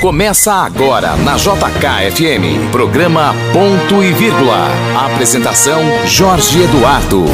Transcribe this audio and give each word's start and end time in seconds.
Começa 0.00 0.52
agora 0.52 1.16
na 1.16 1.36
JKFM, 1.36 2.70
programa 2.70 3.34
Ponto 3.52 4.04
e 4.04 4.12
Vírgula. 4.12 4.68
Apresentação 4.94 5.82
Jorge 6.06 6.62
Eduardo. 6.62 7.24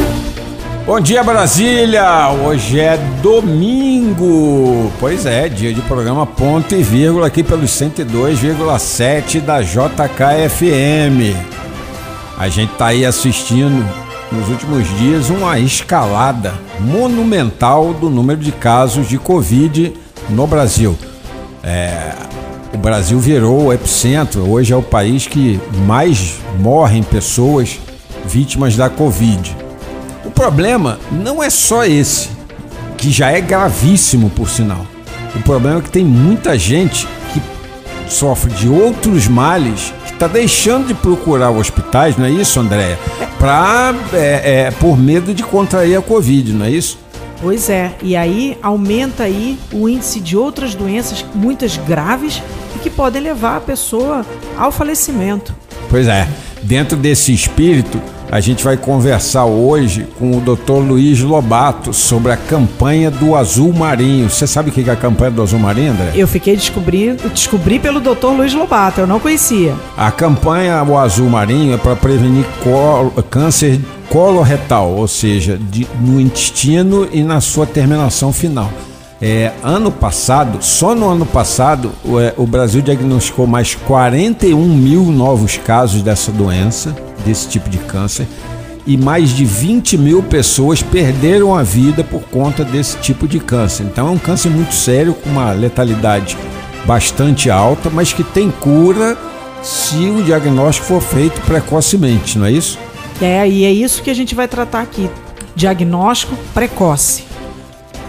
Bom 0.85 0.99
dia 0.99 1.23
Brasília! 1.23 2.29
Hoje 2.29 2.79
é 2.79 2.97
domingo. 3.21 4.91
Pois 4.99 5.27
é, 5.27 5.47
dia 5.47 5.71
de 5.71 5.81
programa 5.81 6.25
Ponto 6.25 6.73
e 6.73 6.81
Vírgula 6.81 7.27
aqui 7.27 7.43
pelos 7.43 7.69
102,7 7.69 9.39
da 9.39 9.61
JKFM. 9.61 11.37
A 12.37 12.49
gente 12.49 12.73
tá 12.73 12.87
aí 12.87 13.05
assistindo 13.05 13.87
nos 14.33 14.49
últimos 14.49 14.87
dias 14.97 15.29
uma 15.29 15.59
escalada 15.59 16.53
monumental 16.79 17.93
do 17.93 18.09
número 18.09 18.39
de 18.39 18.51
casos 18.51 19.07
de 19.07 19.19
Covid 19.19 19.93
no 20.29 20.47
Brasil. 20.47 20.97
É, 21.63 22.13
o 22.73 22.77
Brasil 22.77 23.19
virou 23.19 23.65
o 23.65 23.73
epicentro, 23.73 24.49
hoje 24.49 24.73
é 24.73 24.75
o 24.75 24.81
país 24.81 25.27
que 25.27 25.59
mais 25.85 26.39
morrem 26.59 27.03
pessoas 27.03 27.79
vítimas 28.25 28.75
da 28.75 28.89
Covid. 28.89 29.55
O 30.25 30.31
problema 30.31 30.99
não 31.11 31.43
é 31.43 31.49
só 31.49 31.85
esse, 31.85 32.29
que 32.97 33.11
já 33.11 33.29
é 33.29 33.39
gravíssimo 33.39 34.31
por 34.31 34.49
sinal. 34.49 34.85
O 35.35 35.41
problema 35.41 35.79
é 35.79 35.81
que 35.81 35.91
tem 35.91 36.03
muita 36.03 36.57
gente 36.57 37.07
que 37.31 37.41
sofre 38.11 38.51
de 38.53 38.67
outros 38.67 39.27
males 39.27 39.93
que 40.13 40.17
está 40.17 40.27
deixando 40.27 40.87
de 40.87 40.93
procurar 40.93 41.49
hospitais, 41.49 42.15
não 42.17 42.25
é 42.25 42.29
isso, 42.29 42.59
Andréia? 42.59 42.97
Pra, 43.39 43.93
é, 44.13 44.67
é, 44.67 44.71
por 44.71 44.97
medo 44.97 45.33
de 45.33 45.43
contrair 45.43 45.97
a 45.97 46.01
Covid, 46.01 46.53
não 46.53 46.65
é 46.65 46.71
isso? 46.71 46.99
Pois 47.41 47.69
é, 47.69 47.93
e 48.01 48.15
aí 48.15 48.57
aumenta 48.61 49.23
aí 49.23 49.59
o 49.73 49.89
índice 49.89 50.19
de 50.19 50.37
outras 50.37 50.75
doenças, 50.75 51.25
muitas 51.35 51.75
graves, 51.75 52.41
e 52.75 52.79
que 52.79 52.89
podem 52.89 53.21
levar 53.21 53.57
a 53.57 53.59
pessoa 53.59 54.25
ao 54.57 54.71
falecimento. 54.71 55.53
Pois 55.89 56.07
é, 56.07 56.27
dentro 56.61 56.95
desse 56.95 57.33
espírito, 57.33 58.01
a 58.33 58.39
gente 58.39 58.63
vai 58.63 58.75
conversar 58.75 59.45
hoje 59.45 60.07
com 60.17 60.35
o 60.35 60.41
Dr. 60.41 60.79
Luiz 60.87 61.21
Lobato 61.21 61.93
sobre 61.93 62.31
a 62.31 62.35
campanha 62.35 63.11
do 63.11 63.35
Azul 63.35 63.71
Marinho. 63.71 64.27
Você 64.27 64.47
sabe 64.47 64.71
o 64.71 64.73
que 64.73 64.89
é 64.89 64.91
a 64.91 64.95
campanha 64.95 65.29
do 65.29 65.43
Azul 65.43 65.59
Marinho, 65.59 65.91
André? 65.91 66.13
Eu 66.15 66.27
fiquei 66.27 66.55
descobrindo, 66.55 67.29
descobri 67.29 67.77
pelo 67.77 67.99
Dr. 67.99 68.29
Luiz 68.35 68.51
Lobato, 68.55 69.01
eu 69.01 69.05
não 69.05 69.19
conhecia. 69.19 69.75
A 69.95 70.09
campanha 70.09 70.81
O 70.81 70.97
Azul 70.97 71.29
Marinho 71.29 71.75
é 71.75 71.77
para 71.77 71.95
prevenir 71.95 72.43
colo, 72.63 73.11
câncer 73.29 73.79
coloretal, 74.09 74.89
ou 74.89 75.07
seja, 75.07 75.55
de, 75.55 75.87
no 76.01 76.19
intestino 76.19 77.07
e 77.11 77.21
na 77.21 77.39
sua 77.39 77.67
terminação 77.67 78.33
final. 78.33 78.71
É, 79.21 79.51
ano 79.63 79.91
passado, 79.91 80.57
só 80.59 80.95
no 80.95 81.07
ano 81.07 81.25
passado, 81.25 81.91
o, 82.03 82.19
é, 82.19 82.33
o, 82.35 82.47
Brasil 82.47 82.81
diagnosticou 82.81 83.45
mais 83.45 83.75
41 83.75 84.57
mil 84.57 85.03
novos 85.03 85.55
casos 85.55 86.01
dessa 86.01 86.31
doença, 86.31 86.93
desse 87.25 87.47
tipo 87.47 87.69
de 87.69 87.77
câncer, 87.79 88.27
e 88.85 88.97
mais 88.97 89.29
de 89.29 89.45
20 89.45 89.97
mil 89.97 90.21
pessoas 90.21 90.81
perderam 90.81 91.55
a 91.55 91.63
vida 91.63 92.03
por 92.03 92.21
conta 92.23 92.63
desse 92.65 92.97
tipo 92.97 93.27
de 93.27 93.39
câncer. 93.39 93.83
Então 93.83 94.07
é 94.07 94.11
um 94.11 94.17
câncer 94.17 94.49
muito 94.49 94.73
sério, 94.73 95.13
com 95.13 95.29
uma 95.29 95.51
letalidade 95.51 96.37
bastante 96.85 97.49
alta, 97.49 97.89
mas 97.89 98.11
que 98.11 98.23
tem 98.23 98.51
cura 98.51 99.17
se 99.61 99.95
o 99.95 100.21
diagnóstico 100.21 100.87
for 100.87 101.01
feito 101.01 101.39
precocemente, 101.41 102.37
não 102.37 102.45
é 102.45 102.51
isso? 102.51 102.77
É, 103.21 103.47
e 103.47 103.63
é 103.63 103.71
isso 103.71 104.03
que 104.03 104.09
a 104.09 104.13
gente 104.13 104.35
vai 104.35 104.47
tratar 104.47 104.81
aqui: 104.81 105.09
diagnóstico 105.55 106.35
precoce. 106.53 107.23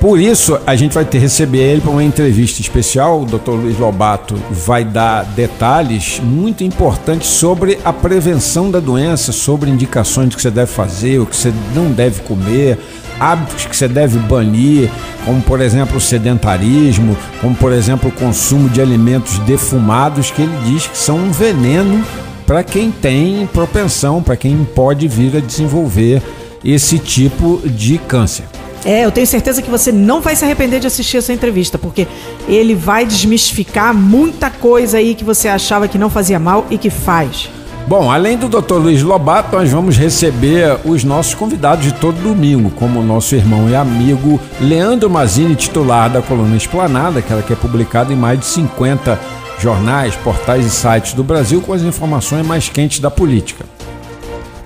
Por 0.05 0.20
isso, 0.20 0.60
a 0.66 0.77
gente 0.77 0.92
vai 0.92 1.06
ter 1.06 1.16
receber 1.16 1.60
ele 1.60 1.80
para 1.80 1.91
uma 1.91 2.05
entrevista 2.05 2.60
especial. 2.60 3.22
O 3.22 3.24
Dr. 3.24 3.52
Luiz 3.52 3.78
Lobato 3.78 4.34
vai 4.50 4.84
dar 4.84 5.24
detalhes 5.24 6.20
muito 6.22 6.62
importantes 6.62 7.27
sobre 7.28 7.78
a 7.83 7.91
prevenção 7.91 8.70
da 8.70 8.81
doença, 8.81 9.32
sobre 9.32 9.70
indicações 9.70 10.28
do 10.28 10.37
que 10.37 10.43
você 10.43 10.50
deve 10.50 10.70
fazer, 10.70 11.20
o 11.20 11.25
que 11.25 11.34
você 11.34 11.50
não 11.75 11.91
deve 11.91 12.20
comer, 12.20 12.78
hábitos 13.19 13.64
que 13.64 13.75
você 13.75 13.88
deve 13.88 14.19
banir, 14.19 14.91
como 15.25 15.41
por 15.41 15.62
exemplo 15.62 15.97
o 15.97 16.00
sedentarismo, 16.03 17.16
como 17.41 17.54
por 17.54 17.72
exemplo 17.72 18.10
o 18.10 18.12
consumo 18.12 18.69
de 18.69 18.82
alimentos 18.82 19.38
defumados, 19.38 20.31
que 20.31 20.43
ele 20.43 20.56
diz 20.66 20.87
que 20.87 20.98
são 20.98 21.16
um 21.16 21.32
veneno 21.32 22.04
para 22.47 22.62
quem 22.62 22.91
tem 22.91 23.47
propensão, 23.47 24.22
para 24.22 24.37
quem 24.37 24.66
pode 24.75 25.09
vir 25.09 25.34
a 25.34 25.41
desenvolver 25.41 26.20
esse 26.62 26.98
tipo 26.98 27.62
de 27.64 27.97
câncer. 27.97 28.44
É, 28.84 29.05
eu 29.05 29.11
tenho 29.11 29.27
certeza 29.27 29.62
que 29.62 29.71
você 29.71 29.91
não 29.91 30.21
vai 30.21 30.37
se 30.37 30.45
arrepender 30.45 30.78
de 30.78 30.87
assistir 30.87 31.17
essa 31.17 31.33
entrevista, 31.33 31.78
porque 31.78 32.06
ele 32.47 32.75
vai 32.75 33.06
desmistificar 33.06 33.95
muita 33.95 34.50
coisa 34.50 34.99
aí 34.99 35.15
que 35.15 35.25
você 35.25 35.49
achava 35.49 35.89
que 35.89 35.97
não 35.97 36.11
fazia 36.11 36.39
mal 36.39 36.67
e 36.71 36.77
que 36.77 36.91
faz. 36.91 37.49
Bom, 37.87 38.11
além 38.11 38.39
do 38.39 38.49
Dr. 38.49 38.77
Luiz 38.77 39.03
Lobato, 39.03 39.56
nós 39.56 39.71
vamos 39.71 39.97
receber 39.97 40.78
os 40.87 41.05
nossos 41.05 41.34
convidados 41.34 41.84
de 41.84 41.93
todo 41.93 42.17
domingo, 42.17 42.71
como 42.71 43.00
o 43.00 43.05
nosso 43.05 43.34
irmão 43.34 43.69
e 43.69 43.75
amigo 43.75 44.41
Leandro 44.59 45.11
Mazini, 45.11 45.55
titular 45.55 46.09
da 46.09 46.23
coluna 46.23 46.56
Esplanada, 46.56 47.19
aquela 47.19 47.43
que 47.43 47.53
é 47.53 47.56
publicada 47.56 48.11
em 48.11 48.17
mais 48.17 48.41
de 48.41 48.47
50 48.47 49.21
jornais, 49.61 50.15
portais 50.17 50.65
e 50.65 50.71
sites 50.71 51.12
do 51.12 51.23
Brasil 51.23 51.61
com 51.61 51.75
as 51.75 51.83
informações 51.83 52.47
mais 52.47 52.71
quentes 52.71 53.00
da 53.00 53.11
política. 53.11 53.67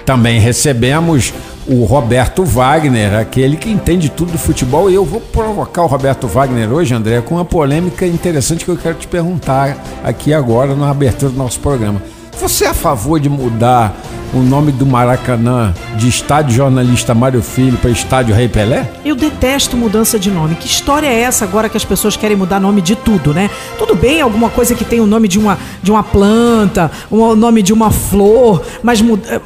Também 0.05 0.41
recebemos 0.41 1.34
o 1.69 1.84
Roberto 1.84 2.45
Wagner, 2.45 3.15
aquele 3.15 3.56
que 3.56 3.71
entende 3.71 4.09
tudo 4.09 4.33
do 4.33 4.39
futebol. 4.39 4.91
E 4.91 4.95
eu 4.95 5.05
vou 5.05 5.21
provocar 5.21 5.83
o 5.83 5.87
Roberto 5.87 6.27
Wagner 6.27 6.73
hoje, 6.73 6.95
André, 6.95 7.21
com 7.21 7.34
uma 7.34 7.45
polêmica 7.45 8.06
interessante 8.06 8.65
que 8.65 8.71
eu 8.71 8.77
quero 8.77 8.95
te 8.95 9.06
perguntar 9.06 9.77
aqui 10.03 10.33
agora 10.33 10.75
na 10.75 10.91
abertura 10.91 11.31
do 11.31 11.37
nosso 11.37 11.61
programa. 11.61 12.01
Você 12.41 12.66
é 12.66 12.69
a 12.69 12.75
favor 12.75 13.19
de 13.19 13.28
mudar 13.28 13.94
o 14.32 14.38
nome 14.38 14.71
do 14.71 14.87
Maracanã 14.87 15.75
de 15.97 16.09
Estádio 16.09 16.54
Jornalista 16.54 17.12
Mário 17.12 17.43
Filho 17.43 17.76
para 17.78 17.91
Estádio 17.91 18.32
Rei 18.32 18.49
Pelé? 18.49 18.88
Eu 19.04 19.16
detesto 19.16 19.76
mudança 19.76 20.21
de 20.21 20.31
nome. 20.31 20.54
Que 20.54 20.66
história 20.66 21.09
é 21.09 21.21
essa 21.21 21.44
agora 21.44 21.69
que 21.69 21.77
as 21.77 21.84
pessoas 21.84 22.16
querem 22.16 22.37
mudar 22.37 22.60
nome 22.60 22.81
de 22.81 22.94
tudo, 22.94 23.34
né? 23.34 23.50
Tudo 23.77 23.97
bem, 23.97 24.21
alguma 24.21 24.48
coisa 24.50 24.75
que 24.77 24.84
tem 24.84 25.00
o 25.00 25.06
nome 25.06 25.27
de 25.27 25.38
uma, 25.38 25.59
de 25.82 25.91
uma 25.91 26.04
planta, 26.04 26.91
o 27.10 27.34
nome 27.34 27.60
de 27.60 27.72
uma 27.72 27.91
flor, 27.91 28.62
mas 28.84 29.00
eh, 29.00 29.41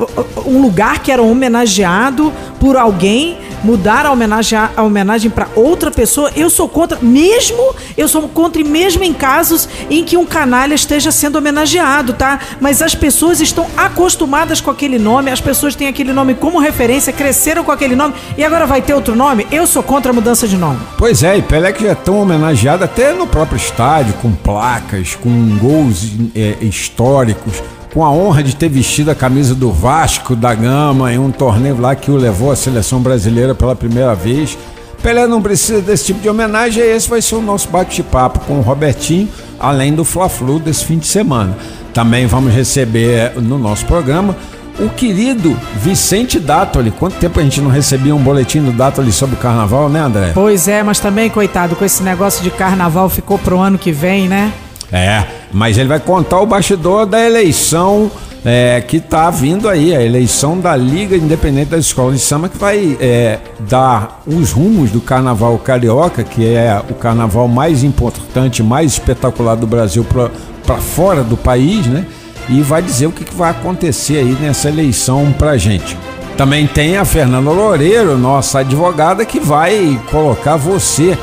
um 0.44 0.60
lugar 0.60 0.98
que 0.98 1.10
era 1.10 1.22
homenageado 1.22 2.30
por 2.60 2.76
alguém, 2.76 3.38
mudar 3.62 4.06
a 4.06 4.12
homenagem, 4.12 4.58
a 4.58 4.82
homenagem 4.82 5.30
para 5.30 5.48
outra 5.54 5.90
pessoa, 5.90 6.30
eu 6.36 6.50
sou 6.50 6.68
contra, 6.68 6.98
mesmo, 7.00 7.74
eu 7.96 8.08
sou 8.08 8.28
contra 8.28 8.62
mesmo 8.62 9.02
em 9.02 9.12
casos 9.12 9.68
em 9.90 10.04
que 10.04 10.16
um 10.16 10.24
canalha 10.24 10.74
esteja 10.74 11.10
sendo 11.10 11.36
homenageado, 11.36 12.12
tá? 12.12 12.38
Mas 12.60 12.82
as 12.82 12.94
pessoas 12.94 13.40
estão 13.40 13.66
acostumadas 13.76 14.60
com 14.60 14.70
aquele 14.70 14.98
nome, 14.98 15.30
as 15.30 15.40
pessoas 15.40 15.74
têm 15.74 15.88
aquele 15.88 16.12
nome 16.12 16.34
como 16.34 16.58
referência, 16.58 17.12
cresceram 17.12 17.64
com 17.64 17.72
aquele 17.72 17.96
nome 17.96 18.14
e 18.36 18.44
agora 18.44 18.66
vai 18.66 18.82
ter 18.82 18.94
outro 18.94 19.14
nome? 19.14 19.46
Eu 19.50 19.66
sou 19.66 19.82
contra 19.82 20.10
a 20.10 20.14
mudança 20.14 20.46
de 20.46 20.56
nome. 20.56 20.78
Pois 20.98 21.22
é, 21.22 21.38
e 21.38 21.42
Pelé 21.42 21.72
que 21.72 21.84
já 21.84 21.90
é 21.90 21.94
tão 21.94 22.18
homenageado 22.20 22.84
até 22.84 23.12
no 23.12 23.26
próprio 23.26 23.56
estádio, 23.56 24.14
com 24.14 24.32
placas, 24.32 25.14
com 25.14 25.58
gols 25.58 26.12
é, 26.34 26.56
históricos, 26.60 27.62
com 27.92 28.04
a 28.04 28.10
honra 28.10 28.42
de 28.42 28.56
ter 28.56 28.68
vestido 28.68 29.10
a 29.10 29.14
camisa 29.14 29.54
do 29.54 29.70
Vasco 29.70 30.34
da 30.34 30.54
Gama 30.54 31.12
em 31.12 31.18
um 31.18 31.30
torneio 31.30 31.78
lá 31.78 31.94
que 31.94 32.10
o 32.10 32.16
levou 32.16 32.50
à 32.50 32.56
seleção 32.56 33.00
brasileira 33.00 33.54
pela 33.54 33.76
primeira 33.76 34.14
vez. 34.14 34.56
Pelé 35.02 35.26
não 35.26 35.42
precisa 35.42 35.82
desse 35.82 36.06
tipo 36.06 36.20
de 36.20 36.28
homenagem, 36.28 36.82
esse 36.82 37.10
vai 37.10 37.20
ser 37.20 37.34
o 37.34 37.42
nosso 37.42 37.68
bate-papo 37.68 38.40
com 38.40 38.58
o 38.58 38.62
Robertinho, 38.62 39.28
além 39.58 39.92
do 39.92 40.04
Fla-Flu 40.04 40.58
desse 40.58 40.84
fim 40.84 40.98
de 40.98 41.06
semana. 41.06 41.56
Também 41.92 42.26
vamos 42.26 42.54
receber 42.54 43.32
no 43.36 43.58
nosso 43.58 43.84
programa 43.84 44.34
o 44.78 44.88
querido 44.88 45.54
Vicente 45.76 46.38
Dátoli. 46.38 46.90
Quanto 46.92 47.16
tempo 47.16 47.38
a 47.38 47.42
gente 47.42 47.60
não 47.60 47.68
recebia 47.68 48.14
um 48.14 48.22
boletim 48.22 48.62
do 48.62 48.72
Dátoli 48.72 49.12
sobre 49.12 49.34
o 49.34 49.38
carnaval, 49.38 49.88
né, 49.88 50.00
André? 50.00 50.30
Pois 50.32 50.66
é, 50.66 50.82
mas 50.82 50.98
também, 50.98 51.28
coitado, 51.28 51.76
com 51.76 51.84
esse 51.84 52.02
negócio 52.02 52.42
de 52.42 52.50
carnaval 52.50 53.08
ficou 53.10 53.38
pro 53.38 53.58
ano 53.58 53.76
que 53.76 53.92
vem, 53.92 54.28
né? 54.28 54.52
É, 54.92 55.24
mas 55.52 55.78
ele 55.78 55.88
vai 55.88 56.00
contar 56.00 56.40
o 56.40 56.46
bastidor 56.46 57.06
da 57.06 57.24
eleição 57.24 58.10
é, 58.44 58.82
que 58.86 58.98
está 58.98 59.30
vindo 59.30 59.68
aí, 59.68 59.94
a 59.94 60.02
eleição 60.02 60.58
da 60.58 60.76
Liga 60.76 61.16
Independente 61.16 61.70
das 61.70 61.86
Escolas 61.86 62.16
de 62.16 62.20
Samba, 62.20 62.48
que 62.48 62.58
vai 62.58 62.96
é, 63.00 63.38
dar 63.60 64.22
os 64.26 64.50
rumos 64.50 64.90
do 64.90 65.00
Carnaval 65.00 65.56
Carioca, 65.58 66.22
que 66.22 66.46
é 66.46 66.82
o 66.90 66.94
carnaval 66.94 67.48
mais 67.48 67.82
importante, 67.82 68.62
mais 68.62 68.92
espetacular 68.92 69.54
do 69.54 69.66
Brasil 69.66 70.04
para 70.04 70.76
fora 70.76 71.24
do 71.24 71.36
país, 71.36 71.86
né? 71.86 72.04
e 72.48 72.60
vai 72.60 72.82
dizer 72.82 73.06
o 73.06 73.12
que, 73.12 73.24
vai 73.34 73.50
acontecer 73.50 74.18
aí 74.18 74.36
nessa 74.40 74.68
eleição 74.68 75.32
pra 75.38 75.56
gente. 75.56 75.96
Também 76.36 76.66
tem 76.66 76.96
a 76.96 77.04
Fernanda 77.04 77.50
Loureiro, 77.50 78.16
nossa 78.18 78.60
advogada, 78.60 79.24
que 79.24 79.38
vai 79.38 80.00
colocar 80.10 80.56
você 80.56 81.16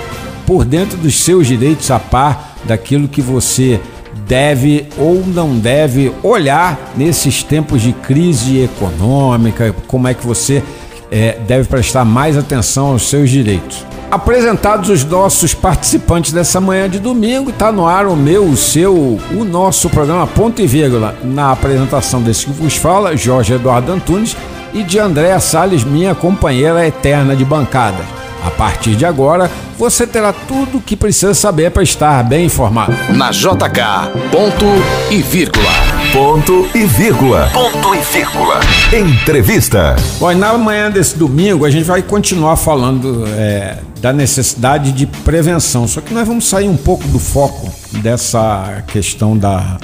por 0.46 0.64
dentro 0.64 0.98
dos 0.98 1.16
seus 1.20 1.48
direitos 1.48 1.92
a 1.92 2.00
par 2.00 2.49
daquilo 2.66 3.08
que 3.08 3.22
você 3.22 3.80
deve 4.28 4.88
ou 4.98 5.26
não 5.26 5.58
deve 5.58 6.12
olhar 6.24 6.92
nesses 6.96 7.44
tempos 7.44 7.82
de 7.82 7.94
crise 7.94 8.60
econômica, 8.62 9.74
como 9.88 10.08
é 10.08 10.14
que 10.14 10.26
você 10.26 10.64
é, 11.12 11.38
deve 11.48 11.68
prestar 11.68 12.06
mais 12.06 12.38
atenção 12.38 12.88
aos 12.88 13.10
seus 13.10 13.30
direitos. 13.30 13.86
Apresentados 14.12 14.90
os 14.90 15.06
nossos 15.06 15.54
participantes 15.54 16.32
dessa 16.32 16.60
manhã 16.60 16.90
de 16.90 16.98
domingo, 16.98 17.52
está 17.52 17.72
no 17.72 17.88
ar 17.88 18.08
o 18.08 18.16
meu, 18.16 18.44
o 18.44 18.58
seu, 18.58 19.20
o 19.32 19.44
nosso 19.44 19.88
programa 19.90 20.26
Ponto 20.26 20.60
e 20.62 20.68
Vírgula. 20.68 21.16
Na 21.24 21.52
apresentação 21.52 22.22
desse 22.22 22.46
que 22.46 22.52
vos 22.52 22.76
fala, 22.76 23.16
Jorge 23.16 23.54
Eduardo 23.54 23.92
Antunes 23.92 24.36
e 24.74 24.82
de 24.82 24.98
Andréa 24.98 25.40
Salles, 25.40 25.84
minha 25.84 26.16
companheira 26.16 26.88
eterna 26.88 27.36
de 27.36 27.46
bancada. 27.46 28.19
A 28.44 28.52
partir 28.52 28.96
de 28.96 29.06
agora, 29.06 29.50
você 29.78 30.06
terá 30.08 30.34
tudo 30.34 30.78
o 30.78 30.82
que 30.82 30.96
precisa 30.96 31.34
saber 31.34 31.72
para 31.72 31.84
estar 31.84 32.24
bem 32.24 32.46
informado. 32.46 32.94
Na 33.16 33.32
JK, 33.32 34.30
ponto 34.32 34.66
e 35.12 35.22
vírgula. 35.22 35.70
Ponto 36.14 36.68
e 36.74 36.86
vírgula. 36.86 37.50
Ponto 37.54 37.96
e 37.96 38.00
vírgula. 38.00 38.60
Entrevista. 38.94 39.96
Bom, 40.20 40.32
e 40.32 40.36
na 40.36 40.58
manhã 40.58 40.90
desse 40.90 41.18
domingo 41.18 41.66
a 41.66 41.70
gente 41.70 41.86
vai 41.86 42.02
continuar 42.02 42.56
falando 42.56 43.26
é, 43.28 43.78
da 44.02 44.12
necessidade 44.12 44.92
de 44.92 45.06
prevenção. 45.06 45.88
Só 45.88 46.02
que 46.02 46.14
nós 46.14 46.28
vamos 46.28 46.48
sair 46.48 46.68
um 46.68 46.78
pouco 46.78 47.08
do 47.08 47.20
foco 47.20 47.72
dessa 48.02 48.84
questão 48.88 49.38
da, 49.38 49.78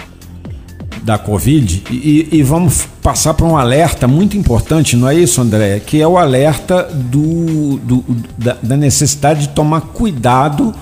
da 1.06 1.19
Covid 1.19 1.84
e, 1.92 2.28
e 2.31 2.42
vamos 2.42 2.88
passar 3.00 3.36
para 3.36 3.46
um 3.46 3.56
alerta 3.56 4.07
muito 4.07 4.36
importante, 4.36 4.98
não 4.98 5.07
é 5.07 5.13
isso, 5.13 5.40
André? 5.40 5.80
Que 5.80 6.02
é 6.02 6.07
o 6.07 6.18
alerta 6.18 6.90
do, 6.92 7.78
do 7.78 8.04
da, 8.36 8.57
da 8.62 8.75
necessidade 8.75 9.42
de 9.42 9.50
tomar 9.50 9.81
cuidado 9.81 10.74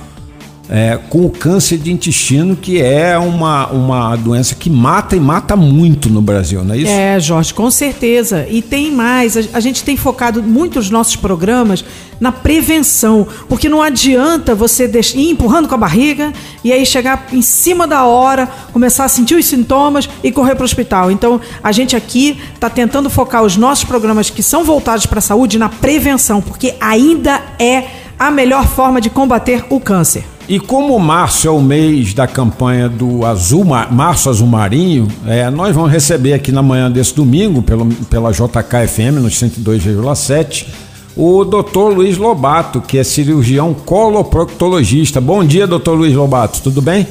é, 0.69 0.97
com 1.09 1.25
o 1.25 1.29
câncer 1.29 1.77
de 1.77 1.91
intestino, 1.91 2.55
que 2.55 2.81
é 2.81 3.17
uma, 3.17 3.67
uma 3.67 4.15
doença 4.15 4.55
que 4.55 4.69
mata 4.69 5.15
e 5.15 5.19
mata 5.19 5.55
muito 5.55 6.09
no 6.09 6.21
Brasil, 6.21 6.63
não 6.63 6.73
é 6.73 6.77
isso? 6.77 6.91
É, 6.91 7.19
Jorge, 7.19 7.53
com 7.53 7.69
certeza. 7.69 8.47
E 8.49 8.61
tem 8.61 8.91
mais, 8.91 9.35
a, 9.35 9.41
a 9.53 9.59
gente 9.59 9.83
tem 9.83 9.97
focado 9.97 10.41
muito 10.41 10.79
os 10.79 10.89
nossos 10.89 11.15
programas 11.15 11.83
na 12.19 12.31
prevenção, 12.31 13.27
porque 13.49 13.67
não 13.67 13.81
adianta 13.81 14.55
você 14.55 14.89
ir 15.15 15.29
empurrando 15.29 15.67
com 15.67 15.75
a 15.75 15.77
barriga 15.77 16.31
e 16.63 16.71
aí 16.71 16.85
chegar 16.85 17.27
em 17.33 17.41
cima 17.41 17.85
da 17.85 18.05
hora, 18.05 18.47
começar 18.71 19.03
a 19.03 19.09
sentir 19.09 19.35
os 19.35 19.45
sintomas 19.45 20.09
e 20.23 20.31
correr 20.31 20.55
para 20.55 20.63
o 20.63 20.65
hospital. 20.65 21.11
Então, 21.11 21.41
a 21.61 21.71
gente 21.73 21.95
aqui 21.95 22.39
está 22.53 22.69
tentando 22.69 23.09
focar 23.09 23.43
os 23.43 23.57
nossos 23.57 23.83
programas 23.83 24.29
que 24.29 24.41
são 24.41 24.63
voltados 24.63 25.05
para 25.05 25.19
a 25.19 25.21
saúde 25.21 25.57
na 25.57 25.67
prevenção, 25.67 26.41
porque 26.41 26.75
ainda 26.79 27.41
é 27.59 27.87
a 28.17 28.31
melhor 28.31 28.65
forma 28.65 29.01
de 29.01 29.09
combater 29.09 29.65
o 29.69 29.79
câncer. 29.79 30.23
E 30.47 30.59
como 30.59 30.99
março 30.99 31.47
é 31.47 31.51
o 31.51 31.61
mês 31.61 32.13
da 32.13 32.27
campanha 32.27 32.89
do 32.89 33.25
Azul, 33.25 33.63
Março 33.63 34.29
Azul 34.29 34.47
Marinho, 34.47 35.07
é, 35.25 35.49
nós 35.49 35.73
vamos 35.73 35.89
receber 35.89 36.33
aqui 36.33 36.51
na 36.51 36.61
manhã 36.61 36.91
desse 36.91 37.15
domingo, 37.15 37.61
pelo, 37.61 37.85
pela 38.09 38.31
JKFM, 38.31 39.21
no 39.21 39.29
102,7, 39.29 40.67
o 41.15 41.45
doutor 41.45 41.93
Luiz 41.93 42.17
Lobato, 42.17 42.81
que 42.81 42.97
é 42.97 43.03
cirurgião 43.05 43.73
coloproctologista. 43.73 45.21
Bom 45.21 45.45
dia, 45.45 45.65
doutor 45.65 45.93
Luiz 45.93 46.13
Lobato, 46.13 46.59
tudo 46.61 46.81
bem? 46.81 47.07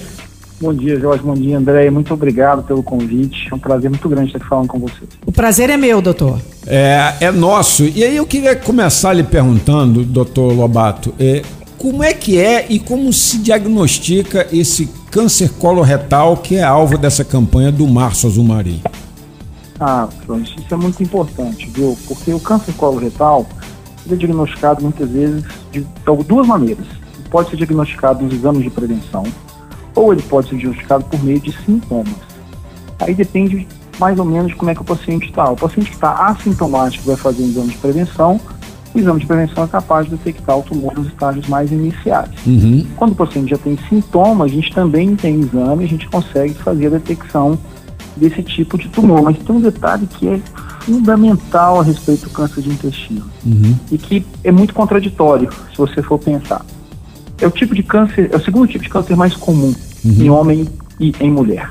Bom 0.61 0.75
dia, 0.75 1.01
Jorge. 1.01 1.25
Bom 1.25 1.35
dia, 1.35 1.59
André. 1.59 1.91
Muito 1.91 2.13
obrigado 2.15 2.63
pelo 2.63 2.83
convite. 2.85 3.49
É 3.51 3.55
um 3.55 3.59
prazer 3.59 3.91
muito 3.91 4.09
grande 4.09 4.29
estar 4.29 4.47
falando 4.47 4.69
com 4.69 4.79
você. 4.79 5.03
O 5.27 5.33
prazer 5.33 5.71
é 5.71 5.77
meu, 5.77 6.01
doutor. 6.01 6.39
É, 6.67 7.15
é 7.21 7.33
nosso. 7.33 7.83
E 7.85 8.05
aí 8.05 8.17
eu 8.17 8.27
queria 8.27 8.55
começar 8.55 9.13
lhe 9.13 9.25
perguntando, 9.25 10.05
doutor 10.05 10.53
Lobato, 10.53 11.13
é, 11.19 11.43
como 11.79 12.03
é 12.03 12.13
que 12.13 12.39
é 12.39 12.67
e 12.69 12.79
como 12.79 13.13
se 13.13 13.39
diagnostica 13.39 14.47
esse 14.53 14.87
câncer 15.11 15.51
coloretal 15.59 16.37
que 16.37 16.57
é 16.57 16.63
alvo 16.63 16.97
dessa 16.97 17.25
campanha 17.25 17.73
do 17.73 17.87
Março 17.87 18.27
Azul 18.27 18.45
Marinho? 18.45 18.83
Ah, 19.81 20.09
Jorge, 20.27 20.55
isso 20.59 20.73
é 20.73 20.77
muito 20.77 21.03
importante, 21.03 21.67
viu? 21.67 21.99
Porque 22.07 22.33
o 22.33 22.39
câncer 22.39 22.73
coloretal 22.75 23.47
é 24.11 24.15
diagnosticado 24.15 24.83
muitas 24.83 25.11
vezes 25.11 25.45
de 25.71 25.87
duas 26.27 26.47
maneiras. 26.47 26.87
Pode 27.31 27.51
ser 27.51 27.57
diagnosticado 27.57 28.23
nos 28.25 28.33
exames 28.33 28.63
de 28.63 28.71
prevenção, 28.71 29.25
ou 29.95 30.13
ele 30.13 30.23
pode 30.23 30.49
ser 30.49 30.57
diagnosticado 30.57 31.05
por 31.05 31.23
meio 31.25 31.41
de 31.41 31.53
sintomas. 31.65 32.15
Aí 33.01 33.15
depende 33.15 33.67
mais 33.99 34.19
ou 34.19 34.25
menos 34.25 34.49
de 34.49 34.57
como 34.57 34.71
é 34.71 34.75
que 34.75 34.83
o 34.83 34.85
paciente 34.85 35.27
está. 35.27 35.51
O 35.51 35.57
paciente 35.57 35.91
que 35.91 35.97
está 35.97 36.27
assintomático 36.27 37.05
vai 37.05 37.17
fazer 37.17 37.43
um 37.43 37.49
exame 37.49 37.69
de 37.71 37.79
prevenção, 37.79 38.41
o 38.95 38.99
exame 38.99 39.21
de 39.21 39.27
prevenção 39.27 39.65
é 39.65 39.67
capaz 39.67 40.07
de 40.07 40.17
detectar 40.17 40.59
o 40.59 40.63
tumor 40.63 40.95
nos 40.95 41.07
estágios 41.07 41.49
mais 41.49 41.71
iniciais. 41.73 42.31
Uhum. 42.47 42.87
Quando 42.97 43.13
o 43.13 43.15
paciente 43.15 43.51
já 43.51 43.59
tem 43.59 43.79
sintomas, 43.89 44.51
a 44.51 44.55
gente 44.55 44.73
também 44.73 45.17
tem 45.17 45.41
exame, 45.41 45.85
a 45.85 45.89
gente 45.89 46.09
consegue 46.09 46.55
fazer 46.55 46.89
a 46.89 46.91
detecção 46.91 47.59
desse 48.17 48.43
tipo 48.43 48.77
de 48.77 48.89
tumor. 48.89 49.23
Mas 49.23 49.39
tem 49.39 49.57
um 49.57 49.61
detalhe 49.61 50.07
que 50.07 50.29
é 50.29 50.41
fundamental 50.81 51.81
a 51.81 51.83
respeito 51.83 52.25
do 52.25 52.31
câncer 52.31 52.61
de 52.61 52.71
intestino 52.71 53.25
uhum. 53.47 53.77
e 53.91 53.97
que 53.97 54.27
é 54.43 54.51
muito 54.51 54.75
contraditório, 54.75 55.49
se 55.71 55.79
você 55.79 56.03
for 56.03 56.19
pensar 56.19 56.65
é 57.43 57.47
o 57.47 57.51
tipo 57.51 57.75
de 57.75 57.83
câncer, 57.83 58.31
é 58.33 58.37
o 58.37 58.41
segundo 58.41 58.69
tipo 58.69 58.85
de 58.85 58.91
câncer 58.91 59.17
mais 59.17 59.35
comum 59.35 59.75
uhum. 60.05 60.23
em 60.23 60.31
homem 60.31 60.69
e 60.99 61.13
em 61.21 61.31
mulher, 61.31 61.71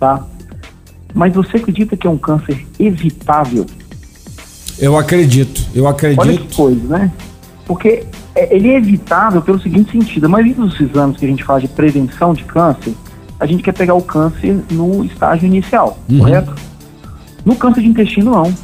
tá? 0.00 0.24
Mas 1.12 1.34
você 1.34 1.58
acredita 1.58 1.96
que 1.96 2.06
é 2.06 2.10
um 2.10 2.16
câncer 2.16 2.66
evitável? 2.78 3.66
Eu 4.78 4.96
acredito, 4.96 5.62
eu 5.74 5.86
acredito. 5.86 6.20
Olha 6.20 6.36
que 6.36 6.54
coisa, 6.54 6.98
né? 6.98 7.12
Porque 7.66 8.04
é, 8.34 8.54
ele 8.54 8.70
é 8.70 8.76
evitável 8.76 9.40
pelo 9.40 9.60
seguinte 9.60 9.92
sentido: 9.92 10.26
a 10.26 10.28
maioria 10.28 10.54
dos 10.54 10.78
exames 10.80 11.16
que 11.16 11.24
a 11.24 11.28
gente 11.28 11.44
faz 11.44 11.62
de 11.62 11.68
prevenção 11.68 12.34
de 12.34 12.44
câncer, 12.44 12.94
a 13.38 13.46
gente 13.46 13.62
quer 13.62 13.72
pegar 13.72 13.94
o 13.94 14.02
câncer 14.02 14.62
no 14.70 15.04
estágio 15.04 15.46
inicial, 15.46 15.98
uhum. 16.08 16.18
correto? 16.18 16.54
No 17.44 17.56
câncer 17.56 17.82
de 17.82 17.88
intestino, 17.88 18.32
não. 18.32 18.54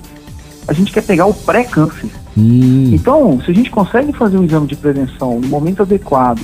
A 0.67 0.73
gente 0.73 0.93
quer 0.93 1.03
pegar 1.03 1.27
o 1.27 1.35
pré-câncer. 1.35 2.11
Hum. 2.37 2.91
Então, 2.93 3.41
se 3.45 3.51
a 3.51 3.55
gente 3.55 3.71
consegue 3.71 4.13
fazer 4.13 4.39
um 4.39 4.45
exame 4.45 4.67
de 4.67 4.77
prevenção 4.77 5.41
no 5.41 5.49
momento 5.49 5.83
adequado, 5.83 6.43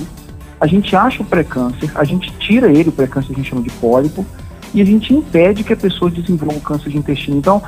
a 0.59 0.67
gente 0.67 0.95
acha 0.95 1.21
o 1.21 1.25
pré-câncer, 1.25 1.91
a 1.95 2.03
gente 2.03 2.31
tira 2.37 2.69
ele, 2.69 2.89
o 2.89 2.91
pré-câncer 2.91 3.31
a 3.31 3.35
gente 3.35 3.49
chama 3.49 3.61
de 3.61 3.69
pólipo, 3.71 4.25
e 4.73 4.81
a 4.81 4.85
gente 4.85 5.13
impede 5.13 5.63
que 5.63 5.71
a 5.71 5.77
pessoa 5.77 6.11
desenvolva 6.11 6.55
um 6.55 6.59
câncer 6.59 6.89
de 6.89 6.97
intestino. 6.97 7.37
Então, 7.37 7.61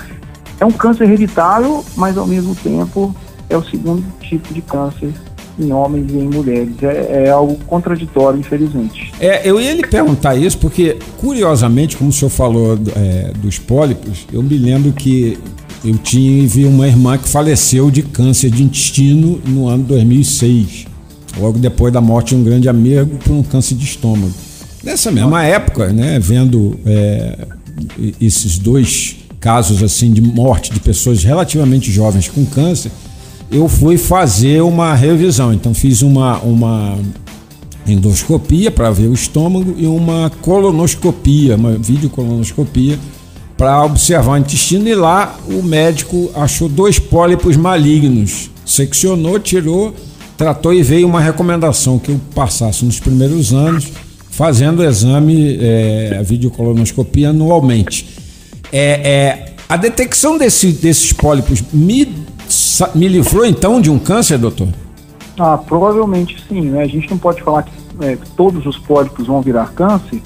é 0.59 0.65
um 0.65 0.71
câncer 0.71 1.06
hereditário, 1.06 1.83
mas 1.95 2.17
ao 2.17 2.27
mesmo 2.27 2.56
tempo 2.56 3.15
é 3.50 3.57
o 3.57 3.63
segundo 3.63 4.03
tipo 4.21 4.53
de 4.53 4.61
câncer 4.61 5.11
em 5.59 5.71
homens 5.71 6.11
e 6.11 6.17
em 6.17 6.29
mulheres. 6.29 6.73
É, 6.81 7.25
é, 7.25 7.29
algo 7.29 7.57
contraditório, 7.65 8.39
infelizmente. 8.39 9.11
É, 9.19 9.47
eu 9.47 9.59
ia 9.59 9.73
lhe 9.73 9.85
perguntar 9.85 10.35
isso 10.35 10.57
porque, 10.57 10.97
curiosamente, 11.17 11.97
como 11.97 12.09
o 12.09 12.13
senhor 12.13 12.29
falou 12.29 12.79
é, 12.95 13.31
dos 13.38 13.59
pólipos, 13.59 14.25
eu 14.31 14.41
me 14.41 14.57
lembro 14.57 14.91
que 14.94 15.38
eu 15.83 15.97
tive 15.97 16.65
uma 16.65 16.88
irmã 16.88 17.17
que 17.17 17.27
faleceu 17.27 17.89
de 17.89 18.03
câncer 18.03 18.50
de 18.50 18.63
intestino 18.63 19.41
no 19.45 19.67
ano 19.67 19.83
2006, 19.83 20.88
logo 21.38 21.57
depois 21.57 21.91
da 21.91 22.01
morte 22.01 22.35
de 22.35 22.41
um 22.41 22.44
grande 22.44 22.67
amigo 22.67 23.17
por 23.17 23.33
um 23.33 23.44
câncer 23.44 23.75
de 23.75 23.85
estômago. 23.85 24.33
Nessa 24.83 25.11
mesma 25.11 25.44
época, 25.44 25.92
né, 25.92 26.19
vendo 26.19 26.80
é, 26.85 27.47
esses 28.19 28.57
dois 28.57 29.18
casos 29.40 29.81
assim 29.81 30.12
de 30.12 30.22
morte 30.22 30.72
de 30.72 30.80
pessoas 30.80 31.24
relativamente 31.24 31.92
jovens 31.92 32.28
com 32.28 32.46
câncer, 32.46 32.92
eu 33.52 33.68
fui 33.68 33.98
fazer 33.98 34.62
uma 34.62 34.94
revisão. 34.94 35.54
Então 35.54 35.74
fiz 35.74 36.02
uma, 36.02 36.38
uma 36.40 36.98
endoscopia 37.88 38.69
para 38.69 38.92
ver 38.92 39.08
o 39.08 39.14
estômago 39.14 39.76
e 39.78 39.86
uma 39.86 40.31
colonoscopia, 40.42 41.56
uma 41.56 41.72
videocolonoscopia 41.72 43.00
para 43.58 43.84
observar 43.84 44.34
o 44.34 44.38
intestino 44.38 44.88
e 44.88 44.96
lá 44.96 45.38
o 45.48 45.62
médico 45.62 46.31
achou 46.36 46.69
dois 46.69 46.98
pólipos 46.98 47.58
malignos. 47.58 48.50
Seccionou, 48.66 49.40
tirou, 49.40 49.94
tratou 50.38 50.74
e 50.74 50.81
veio 50.81 51.08
uma 51.08 51.19
recomendação 51.19 52.00
que 52.00 52.10
eu 52.10 52.22
passasse 52.34 52.86
nos 52.86 53.00
primeiros 53.00 53.52
anos 53.52 53.88
fazendo 54.40 54.80
o 54.80 54.86
exame, 54.86 55.58
é, 55.60 56.16
a 56.18 56.22
videocolonoscopia 56.22 57.31
anualmente. 57.31 58.19
É, 58.71 59.09
é, 59.09 59.56
a 59.68 59.78
detecção 59.78 60.38
desse, 60.38 60.71
desses 60.71 61.14
pólipos 61.14 61.61
me, 61.73 62.06
me 62.95 63.07
livrou 63.07 63.45
então 63.45 63.80
de 63.80 63.90
um 63.90 63.99
câncer, 63.99 64.38
doutor? 64.38 64.68
Ah, 65.38 65.57
provavelmente 65.57 66.38
sim. 66.47 66.61
Né? 66.61 66.83
A 66.83 66.88
gente 66.88 67.09
não 67.09 67.18
pode 67.18 67.42
falar 67.42 67.64
que 67.64 67.71
é, 68.02 68.18
todos 68.35 68.66
os 68.66 68.78
pólipos 68.78 69.28
vão 69.28 69.42
virar 69.42 69.71
câncer, 69.73 70.21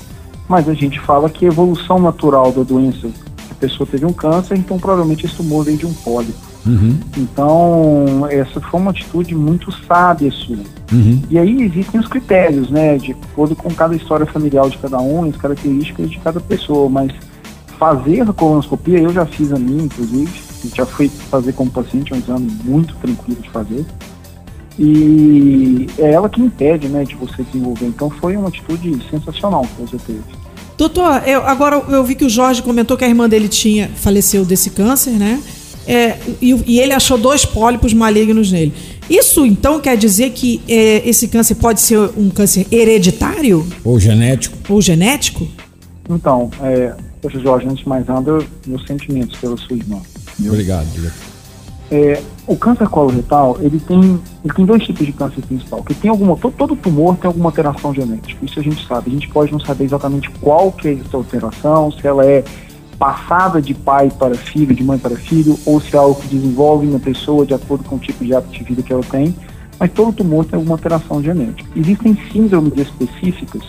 mas 0.47 0.67
a 0.67 0.73
gente 0.73 0.99
fala 0.99 1.29
que 1.29 1.45
a 1.45 1.47
evolução 1.47 1.99
natural 1.99 2.51
da 2.51 2.63
doença, 2.63 3.09
a 3.49 3.53
pessoa 3.55 3.87
teve 3.89 4.05
um 4.05 4.13
câncer, 4.13 4.57
então 4.57 4.77
provavelmente 4.77 5.25
esse 5.25 5.35
tumor 5.35 5.63
vem 5.63 5.75
de 5.75 5.85
um 5.85 5.93
pólipo. 5.93 6.53
Uhum. 6.65 6.97
Então, 7.17 8.27
essa 8.29 8.61
foi 8.61 8.79
uma 8.79 8.91
atitude 8.91 9.35
muito 9.35 9.71
sábia 9.85 10.31
sua. 10.31 10.57
Uhum. 10.91 11.21
E 11.29 11.37
aí 11.37 11.61
existem 11.63 11.99
os 11.99 12.07
critérios, 12.07 12.69
né, 12.69 12.97
de 12.97 13.11
acordo 13.11 13.55
com 13.55 13.69
cada 13.73 13.95
história 13.95 14.25
familiar 14.25 14.69
de 14.69 14.77
cada 14.77 14.99
um, 14.99 15.25
as 15.25 15.35
características 15.35 16.09
de 16.09 16.17
cada 16.19 16.39
pessoa, 16.39 16.89
mas 16.89 17.11
fazer 17.77 18.21
a 18.21 18.33
colonoscopia, 18.33 18.99
eu 18.99 19.11
já 19.11 19.25
fiz 19.25 19.51
a 19.51 19.59
minha, 19.59 19.83
inclusive, 19.83 20.31
já 20.73 20.85
fui 20.85 21.09
fazer 21.29 21.53
como 21.53 21.69
paciente, 21.71 22.13
é 22.13 22.15
um 22.15 22.19
exame 22.19 22.51
muito 22.63 22.95
tranquilo 22.95 23.41
de 23.41 23.49
fazer. 23.49 23.85
E 24.79 25.87
é 25.99 26.13
ela 26.13 26.27
que 26.27 26.41
impede, 26.41 26.87
né, 26.87 27.03
de 27.03 27.15
você 27.15 27.43
desenvolver. 27.43 27.85
Então 27.85 28.09
foi 28.09 28.35
uma 28.35 28.47
atitude 28.47 28.99
sensacional 29.09 29.61
que 29.63 29.81
você 29.81 29.97
teve. 29.97 30.23
Doutor, 30.77 31.21
eu, 31.27 31.45
agora 31.45 31.75
eu 31.89 32.03
vi 32.03 32.15
que 32.15 32.25
o 32.25 32.29
Jorge 32.29 32.61
comentou 32.63 32.97
que 32.97 33.03
a 33.03 33.07
irmã 33.07 33.29
dele 33.29 33.47
tinha 33.47 33.89
faleceu 33.95 34.43
desse 34.43 34.71
câncer, 34.71 35.11
né? 35.11 35.41
É, 35.85 36.17
e, 36.41 36.53
e, 36.65 36.79
ele 36.79 36.93
achou 36.93 37.17
dois 37.17 37.45
pólipos 37.45 37.93
malignos 37.93 38.51
nele. 38.51 38.73
Isso 39.09 39.45
então 39.45 39.81
quer 39.81 39.97
dizer 39.97 40.31
que 40.31 40.61
é, 40.67 41.07
esse 41.07 41.27
câncer 41.27 41.55
pode 41.55 41.81
ser 41.81 41.99
um 42.17 42.29
câncer 42.29 42.65
hereditário 42.71 43.67
Ou 43.83 43.99
genético? 43.99 44.57
ou 44.69 44.81
genético? 44.81 45.45
Então, 46.09 46.49
é, 46.61 46.95
poxa, 47.23 47.39
Jorge, 47.39 47.65
antes 47.65 47.79
de 47.79 47.89
mais 47.89 48.05
nada, 48.05 48.39
meus 48.67 48.85
sentimentos 48.85 49.39
pela 49.39 49.55
sua 49.55 49.77
irmã. 49.77 49.99
Obrigado, 50.45 50.85
diretor. 50.91 51.33
É, 51.89 52.21
o 52.45 52.57
câncer 52.57 52.89
coloretal, 52.89 53.57
ele 53.61 53.79
tem, 53.79 54.19
ele 54.43 54.53
tem 54.53 54.65
dois 54.65 54.83
tipos 54.83 55.05
de 55.05 55.13
câncer 55.13 55.41
principal. 55.41 55.81
Que 55.83 55.93
tem 55.93 56.11
alguma, 56.11 56.35
todo, 56.35 56.53
todo 56.53 56.75
tumor 56.75 57.15
tem 57.15 57.27
alguma 57.27 57.47
alteração 57.49 57.93
genética. 57.93 58.43
Isso 58.43 58.59
a 58.59 58.63
gente 58.63 58.85
sabe. 58.85 59.09
A 59.09 59.13
gente 59.13 59.29
pode 59.29 59.51
não 59.51 59.59
saber 59.59 59.85
exatamente 59.85 60.29
qual 60.41 60.71
que 60.71 60.89
é 60.89 60.93
essa 60.93 61.15
alteração, 61.15 61.91
se 61.91 62.05
ela 62.05 62.25
é 62.25 62.43
passada 62.99 63.61
de 63.61 63.73
pai 63.73 64.11
para 64.11 64.35
filho, 64.35 64.75
de 64.75 64.83
mãe 64.83 64.97
para 64.97 65.15
filho, 65.15 65.57
ou 65.65 65.79
se 65.79 65.95
é 65.95 65.99
algo 65.99 66.19
que 66.19 66.27
desenvolve 66.27 66.87
na 66.87 66.99
pessoa 66.99 67.45
de 67.45 67.53
acordo 67.53 67.83
com 67.85 67.95
o 67.95 67.99
tipo 67.99 68.23
de 68.25 68.35
hábito 68.35 68.53
de 68.53 68.63
vida 68.63 68.81
que 68.81 68.91
ela 68.91 69.03
tem. 69.03 69.33
Mas 69.79 69.91
todo 69.91 70.13
tumor 70.13 70.45
tem 70.45 70.57
alguma 70.57 70.75
alteração 70.75 71.21
genética. 71.23 71.69
Existem 71.75 72.17
síndromes 72.31 72.73
específicas 72.77 73.63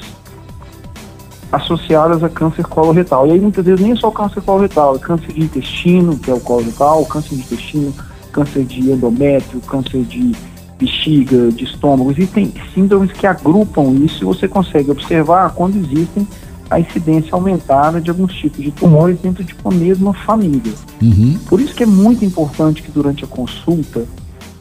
associadas 1.52 2.22
a 2.22 2.28
câncer 2.28 2.64
coloretal. 2.64 3.26
E 3.26 3.32
aí 3.32 3.40
muitas 3.40 3.64
vezes 3.64 3.80
nem 3.80 3.92
é 3.92 3.96
só 3.96 4.10
câncer 4.10 4.42
coloretal, 4.42 4.96
é 4.96 4.98
câncer 4.98 5.32
de 5.32 5.40
intestino, 5.40 6.18
que 6.18 6.30
é 6.30 6.34
o 6.34 6.40
coloretal, 6.40 7.04
câncer 7.06 7.36
de 7.36 7.42
intestino, 7.42 7.94
câncer 8.32 8.64
de 8.64 8.90
endométrio, 8.90 9.60
câncer 9.60 10.02
de 10.02 10.32
bexiga, 10.78 11.50
de 11.52 11.64
estômago. 11.64 12.10
Existem 12.10 12.52
síndromes 12.74 13.12
que 13.12 13.26
agrupam 13.26 13.92
isso 14.04 14.22
e 14.22 14.26
você 14.26 14.48
consegue 14.48 14.90
observar 14.90 15.50
quando 15.54 15.76
existem 15.76 16.26
a 16.70 16.80
incidência 16.80 17.30
aumentada 17.32 18.00
de 18.00 18.10
alguns 18.10 18.34
tipos 18.34 18.62
de 18.62 18.70
tumores 18.72 19.18
dentro 19.20 19.44
de 19.44 19.54
uma 19.64 19.72
mesma 19.72 20.12
família. 20.12 20.72
Uhum. 21.00 21.38
Por 21.46 21.60
isso 21.60 21.74
que 21.74 21.82
é 21.82 21.86
muito 21.86 22.24
importante 22.24 22.82
que 22.82 22.90
durante 22.90 23.24
a 23.24 23.26
consulta 23.26 24.04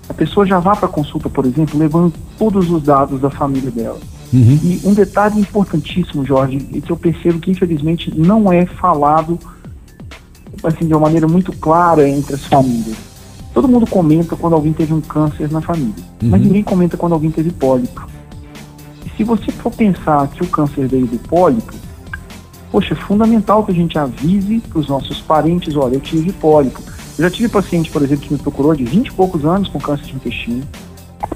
a 0.08 0.14
pessoa 0.14 0.46
já 0.46 0.60
vá 0.60 0.76
para 0.76 0.88
a 0.88 0.92
consulta, 0.92 1.30
por 1.30 1.46
exemplo, 1.46 1.80
levando 1.80 2.14
todos 2.38 2.70
os 2.70 2.84
dados 2.84 3.22
da 3.22 3.30
família 3.30 3.72
dela. 3.72 4.00
Uhum. 4.34 4.60
E 4.64 4.82
um 4.84 4.94
detalhe 4.94 5.40
importantíssimo, 5.40 6.26
Jorge, 6.26 6.58
e 6.72 6.82
que 6.82 6.92
eu 6.92 6.98
percebo 6.98 7.40
que 7.40 7.52
infelizmente 7.52 8.12
não 8.18 8.52
é 8.52 8.66
falado 8.66 9.38
assim 10.64 10.88
de 10.88 10.94
uma 10.94 11.02
maneira 11.02 11.28
muito 11.28 11.52
clara 11.54 12.08
entre 12.08 12.36
as 12.36 12.46
famílias. 12.46 12.98
Todo 13.54 13.68
mundo 13.68 13.86
comenta 13.86 14.36
quando 14.36 14.54
alguém 14.54 14.74
teve 14.74 14.94
um 14.94 15.02
câncer 15.02 15.52
na 15.52 15.62
família, 15.62 15.94
mas 16.22 16.40
Uhum. 16.42 16.48
ninguém 16.48 16.64
comenta 16.64 16.98
quando 16.98 17.14
alguém 17.14 17.30
teve 17.30 17.52
pólipo. 17.52 18.08
E 19.06 19.10
se 19.16 19.24
você 19.24 19.52
for 19.52 19.72
pensar 19.72 20.28
que 20.30 20.42
o 20.42 20.48
câncer 20.48 20.88
veio 20.88 21.06
do 21.06 21.20
pólipo, 21.20 21.74
poxa, 22.72 22.94
é 22.94 22.98
fundamental 22.98 23.64
que 23.64 23.72
a 23.72 23.76
gente 23.76 24.00
avise 24.00 24.60
para 24.62 24.80
os 24.80 24.88
nossos 24.88 25.22
parentes, 25.22 25.76
olha, 25.76 25.96
eu 25.96 26.02
tive 26.02 26.32
pólipo. 26.32 26.82
Eu 27.20 27.26
já 27.26 27.30
tive 27.30 27.48
paciente, 27.50 27.92
por 27.92 28.02
exemplo, 28.02 28.26
que 28.26 28.34
me 28.34 28.40
procurou 28.40 28.74
de 28.74 28.84
20 28.86 29.08
e 29.08 29.12
poucos 29.12 29.46
anos 29.46 29.68
com 29.70 29.80
câncer 29.80 30.06
de 30.06 30.16
intestino. 30.16 30.64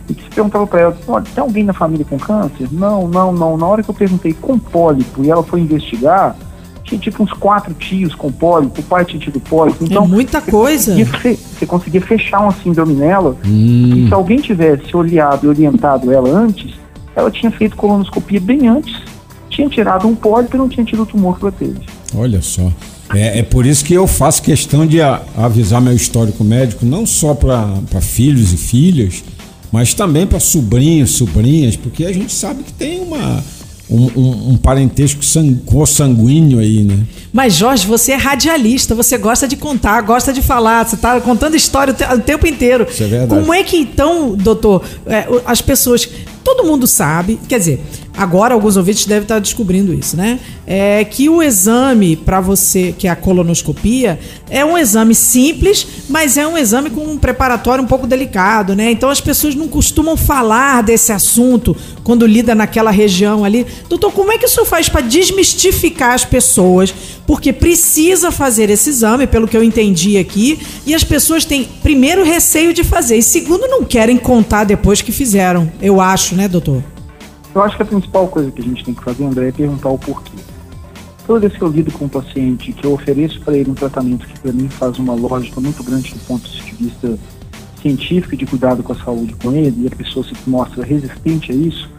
E 0.10 0.14
que 0.14 0.24
se 0.24 0.30
perguntava 0.30 0.66
para 0.66 0.80
ela, 0.82 0.98
olha, 1.08 1.26
tem 1.34 1.42
alguém 1.42 1.64
na 1.64 1.74
família 1.74 2.06
com 2.10 2.18
câncer? 2.18 2.68
Não, 2.72 3.08
não, 3.08 3.34
não. 3.34 3.58
Na 3.58 3.66
hora 3.68 3.84
que 3.84 3.90
eu 3.90 3.94
perguntei 3.94 4.34
com 4.34 4.58
pólipo 4.58 5.24
e 5.24 5.30
ela 5.30 5.44
foi 5.44 5.60
investigar, 5.62 6.36
tinha 6.84 7.00
tipo 7.00 7.22
uns 7.22 7.34
quatro 7.34 7.74
tios 7.74 8.16
com 8.16 8.32
pólipo, 8.32 8.80
o 8.80 8.84
pai 8.84 9.04
tinha 9.04 9.20
tido 9.20 9.40
pólipo. 9.42 9.84
Então, 9.84 10.06
é 10.06 10.08
muita 10.08 10.40
coisa. 10.40 10.92
conseguia 10.92 11.06
fe- 11.20 11.36
você 11.60 11.66
conseguia 11.66 12.02
fechar 12.02 12.40
uma 12.40 12.54
síndrome 12.54 12.94
nela 12.94 13.36
Hum. 13.46 13.94
e 14.06 14.08
se 14.08 14.14
alguém 14.14 14.38
tivesse 14.38 14.96
olhado 14.96 15.46
e 15.46 15.50
orientado 15.50 16.10
ela 16.12 16.30
antes, 16.30 16.72
ela 17.14 17.30
tinha 17.30 17.52
feito 17.52 17.76
colonoscopia 17.76 18.40
bem 18.40 18.68
antes, 18.70 18.96
tinha 19.50 19.68
tirado 19.68 20.08
um 20.08 20.16
pólipo 20.16 20.56
e 20.56 20.60
não 20.60 20.70
tinha 20.70 20.86
tido 20.86 21.02
o 21.02 21.06
tumor 21.06 21.38
que 21.38 21.44
ela 21.46 21.52
teve. 21.52 21.80
Olha 22.16 22.42
só. 22.42 22.72
É, 23.14 23.40
é 23.40 23.44
por 23.44 23.66
isso 23.66 23.84
que 23.84 23.94
eu 23.94 24.06
faço 24.08 24.42
questão 24.42 24.86
de 24.86 25.02
a- 25.02 25.22
avisar 25.38 25.82
meu 25.82 25.94
histórico 25.94 26.44
médico, 26.44 26.86
não 26.86 27.06
só 27.06 27.34
para 27.34 27.74
filhos 28.00 28.54
e 28.54 28.58
filhas, 28.58 29.24
mas 29.72 29.94
também 29.94 30.26
para 30.28 30.40
sobrinhos, 30.40 31.12
sobrinhas, 31.12 31.76
porque 31.76 32.06
a 32.06 32.14
gente 32.14 32.32
sabe 32.34 32.64
que 32.64 32.72
tem 32.74 33.00
uma, 33.02 33.44
um, 33.90 34.04
um- 34.20 34.50
um 34.52 34.58
parentesco 34.58 35.24
sang, 35.24 35.56
consanguíneo 35.66 36.60
aí, 36.60 36.84
né? 36.84 37.00
Mas, 37.34 37.54
Jorge, 37.56 37.86
você 37.86 38.14
é 38.14 38.16
radialista, 38.16 38.96
você 38.96 39.18
gosta 39.18 39.48
de 39.48 39.56
contar, 39.56 40.02
gosta 40.02 40.34
de 40.34 40.42
falar, 40.42 40.88
você 40.88 40.96
está 40.96 41.20
contando 41.22 41.56
história 41.56 41.94
o, 41.94 41.96
te- 41.96 42.04
o 42.16 42.20
tempo 42.20 42.48
inteiro. 42.48 42.88
Isso 42.90 43.04
é 43.04 43.08
verdade. 43.08 43.40
Como 43.42 43.54
é 43.54 43.64
que, 43.64 43.78
então, 43.78 44.36
doutor, 44.36 44.84
é, 45.06 45.28
as 45.46 45.62
pessoas. 45.62 46.08
Todo 46.44 46.64
mundo 46.66 46.88
sabe, 46.88 47.38
quer 47.50 47.60
dizer, 47.60 47.84
agora 48.18 48.54
alguns 48.54 48.76
ouvintes 48.76 49.06
devem 49.06 49.24
estar 49.24 49.40
descobrindo 49.40 49.94
isso, 49.94 50.18
né? 50.18 50.40
É 50.66 51.06
que 51.06 51.30
o 51.30 51.42
exame 51.42 52.16
para 52.16 52.42
você, 52.42 52.94
que 52.98 53.08
é 53.08 53.12
a 53.12 53.16
colonoscopia, 53.16 54.20
é 54.50 54.66
um 54.66 54.78
exame 54.78 55.14
simples, 55.14 55.88
mas 56.10 56.36
é 56.36 56.46
um 56.46 56.58
exame 56.58 56.90
com 56.90 57.02
um 57.02 57.18
preparatório 57.18 57.84
um 57.84 57.88
pouco 57.88 58.08
delicado, 58.08 58.76
né? 58.76 58.92
Então 58.92 59.10
as 59.10 59.22
pessoas 59.22 59.56
não 59.56 59.68
costumam 59.68 60.18
falar 60.18 60.82
desse 60.84 61.12
assunto 61.12 61.78
quando 62.04 62.26
lida 62.26 62.56
naquela 62.56 62.92
região 62.92 63.46
ali. 63.46 63.66
Doutor, 63.88 64.12
como 64.12 64.32
é 64.32 64.38
que 64.38 64.46
o 64.46 64.50
senhor 64.50 64.66
faz 64.66 64.90
para 64.90 65.02
desmistificar 65.02 66.14
as 66.14 66.26
pessoas? 66.26 66.94
Porque 67.26 67.54
precisa 67.54 68.32
fazer 68.32 68.70
esse 68.70 68.90
exame, 68.90 69.28
pelo 69.28 69.48
que 69.48 69.56
eu 69.56 69.64
entendi 69.64 70.18
aqui, 70.18 70.60
e 70.86 70.96
as 70.96 71.04
pessoas 71.04 71.46
têm, 71.46 71.68
primeiro, 71.84 72.24
receio 72.24 72.74
de 72.74 72.84
fazer, 72.84 73.18
e 73.18 73.22
segundo, 73.22 73.68
não 73.68 73.84
querem 73.84 74.18
contar 74.18 74.64
depois 74.64 75.02
que 75.02 75.12
fizeram. 75.12 75.70
Eu 75.82 76.00
acho, 76.00 76.36
né, 76.36 76.48
doutor? 76.48 76.82
Eu 77.54 77.62
acho 77.62 77.76
que 77.76 77.84
a 77.84 77.86
principal 77.86 78.28
coisa 78.28 78.52
que 78.52 78.62
a 78.62 78.64
gente 78.64 78.84
tem 78.84 78.94
que 78.94 79.04
fazer, 79.04 79.24
André, 79.24 79.48
é 79.48 79.52
perguntar 79.52 79.90
o 79.90 79.98
porquê. 79.98 80.38
Toda 81.26 81.40
vez 81.40 81.54
que 81.54 81.62
eu 81.62 81.68
lido 81.68 81.92
com 81.92 82.06
um 82.06 82.10
paciente, 82.10 82.72
que 82.72 82.86
eu 82.86 82.94
ofereço 82.94 83.42
para 83.42 83.58
ele 83.58 83.72
um 83.72 83.74
tratamento 83.74 84.26
que 84.26 84.40
para 84.40 84.52
mim 84.52 84.70
faz 84.70 84.98
uma 84.98 85.14
lógica 85.14 85.60
muito 85.60 85.84
grande 85.84 86.14
do 86.14 86.20
ponto 86.26 86.50
de 86.50 86.72
vista 86.76 87.18
científico 87.82 88.36
de 88.36 88.46
cuidado 88.46 88.82
com 88.82 88.94
a 88.94 88.96
saúde 88.96 89.36
com 89.36 89.52
ele, 89.52 89.84
e 89.84 89.88
a 89.88 89.96
pessoa 89.96 90.26
se 90.26 90.34
mostra 90.48 90.84
resistente 90.84 91.52
a 91.52 91.56
isso, 91.56 91.90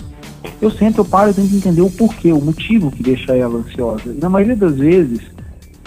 eu 0.60 0.70
sento, 0.70 0.98
eu 0.98 1.04
paro 1.04 1.30
e 1.30 1.34
tento 1.34 1.54
entender 1.54 1.82
o 1.82 1.90
porquê, 1.90 2.32
o 2.32 2.40
motivo 2.40 2.90
que 2.90 3.02
deixa 3.02 3.34
ela 3.36 3.58
ansiosa. 3.58 4.10
E 4.10 4.18
na 4.20 4.28
maioria 4.28 4.56
das 4.56 4.76
vezes, 4.76 5.20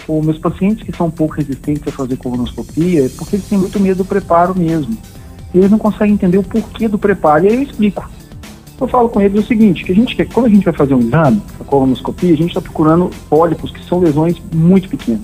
os 0.08 0.24
meus 0.24 0.38
pacientes 0.38 0.84
que 0.84 0.96
são 0.96 1.06
um 1.06 1.10
pouco 1.10 1.34
resistentes 1.34 1.86
a 1.86 1.90
fazer 1.90 2.16
colonoscopia 2.16 3.06
é 3.06 3.08
porque 3.10 3.36
eles 3.36 3.46
têm 3.46 3.58
muito 3.58 3.78
medo 3.78 3.98
do 3.98 4.04
preparo 4.04 4.56
mesmo. 4.56 4.96
E 5.52 5.58
eles 5.58 5.70
não 5.70 5.78
conseguem 5.78 6.14
entender 6.14 6.38
o 6.38 6.42
porquê 6.42 6.88
do 6.88 6.98
preparo. 6.98 7.44
E 7.44 7.48
aí 7.48 7.54
eu 7.54 7.62
explico. 7.62 8.08
Eu 8.82 8.88
falo 8.88 9.08
com 9.08 9.20
eles 9.20 9.44
o 9.44 9.46
seguinte, 9.46 9.84
que 9.84 9.92
a 9.92 9.94
gente 9.94 10.16
quer, 10.16 10.26
quando 10.26 10.46
a 10.46 10.48
gente 10.48 10.64
vai 10.64 10.74
fazer 10.74 10.92
um 10.92 10.98
exame, 10.98 11.40
a 11.60 11.62
colonoscopia, 11.62 12.34
a 12.34 12.36
gente 12.36 12.48
está 12.48 12.60
procurando 12.60 13.10
pólipos 13.30 13.70
que 13.70 13.80
são 13.84 14.00
lesões 14.00 14.42
muito 14.52 14.88
pequenas. 14.88 15.20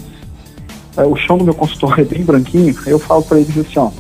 É, 0.97 1.03
o 1.03 1.17
chão 1.17 1.37
do 1.37 1.45
meu 1.45 1.55
consultório 1.55 2.03
é 2.03 2.05
bem 2.05 2.23
branquinho, 2.23 2.73
aí 2.87 2.93
eu 2.93 3.01
falo 3.01 3.25
para 3.25 3.41
eles 3.41 3.59
assim, 3.59 3.81
ó, 3.81 3.91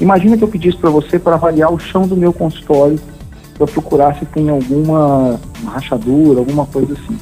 imagina 0.00 0.36
que 0.36 0.42
eu 0.42 0.48
pedisse 0.48 0.76
para 0.78 0.90
você 0.90 1.20
para 1.20 1.36
avaliar 1.36 1.72
o 1.72 1.78
chão 1.78 2.08
do 2.08 2.16
meu 2.16 2.32
consultório, 2.32 2.98
para 3.56 3.68
procurar 3.68 4.18
se 4.18 4.26
tem 4.26 4.50
alguma 4.50 5.38
rachadura, 5.66 6.40
alguma 6.40 6.66
coisa 6.66 6.94
assim. 6.94 7.16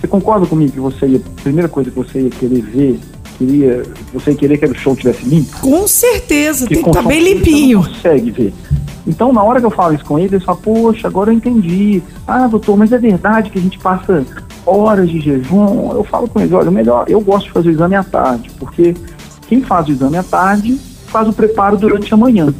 Você 0.00 0.08
concorda 0.08 0.46
comigo 0.46 0.72
que 0.72 0.80
você 0.80 1.06
ia, 1.06 1.18
a 1.18 1.42
primeira 1.42 1.68
coisa 1.68 1.92
que 1.92 1.96
você 1.96 2.22
ia 2.22 2.30
querer 2.30 2.60
ver, 2.60 3.00
queria, 3.38 3.84
você 4.12 4.32
ia 4.32 4.36
querer 4.36 4.58
que 4.58 4.66
o 4.66 4.74
chão 4.74 4.96
tivesse 4.96 5.24
limpo? 5.24 5.60
Com 5.60 5.86
certeza, 5.86 6.66
tem 6.66 6.82
que 6.82 6.88
estar 6.88 7.02
bem 7.02 7.20
som 7.20 7.26
você 7.26 7.34
limpinho. 7.34 7.78
Não 7.78 7.86
consegue 7.86 8.30
ver. 8.32 8.52
Então, 9.06 9.32
na 9.32 9.42
hora 9.42 9.60
que 9.60 9.66
eu 9.66 9.70
falo 9.70 9.94
isso 9.94 10.04
com 10.04 10.18
ele, 10.18 10.36
ele 10.36 10.44
fala, 10.44 10.58
poxa, 10.58 11.06
agora 11.06 11.30
eu 11.30 11.36
entendi. 11.36 12.02
Ah, 12.26 12.46
doutor, 12.46 12.76
mas 12.76 12.90
é 12.92 12.98
verdade 12.98 13.50
que 13.50 13.58
a 13.58 13.62
gente 13.62 13.78
passa 13.78 14.24
horas 14.66 15.10
de 15.10 15.20
jejum? 15.20 15.92
Eu 15.92 16.04
falo 16.04 16.28
com 16.28 16.40
ele, 16.40 16.54
olha, 16.54 16.70
melhor, 16.70 17.04
eu 17.08 17.20
gosto 17.20 17.46
de 17.46 17.52
fazer 17.52 17.68
o 17.68 17.72
exame 17.72 17.94
à 17.94 18.02
tarde, 18.02 18.50
porque 18.58 18.94
quem 19.46 19.60
faz 19.62 19.88
o 19.88 19.92
exame 19.92 20.16
à 20.16 20.22
tarde 20.22 20.78
faz 21.06 21.28
o 21.28 21.32
preparo 21.32 21.76
durante 21.76 22.12
a 22.12 22.16
manhã. 22.16 22.52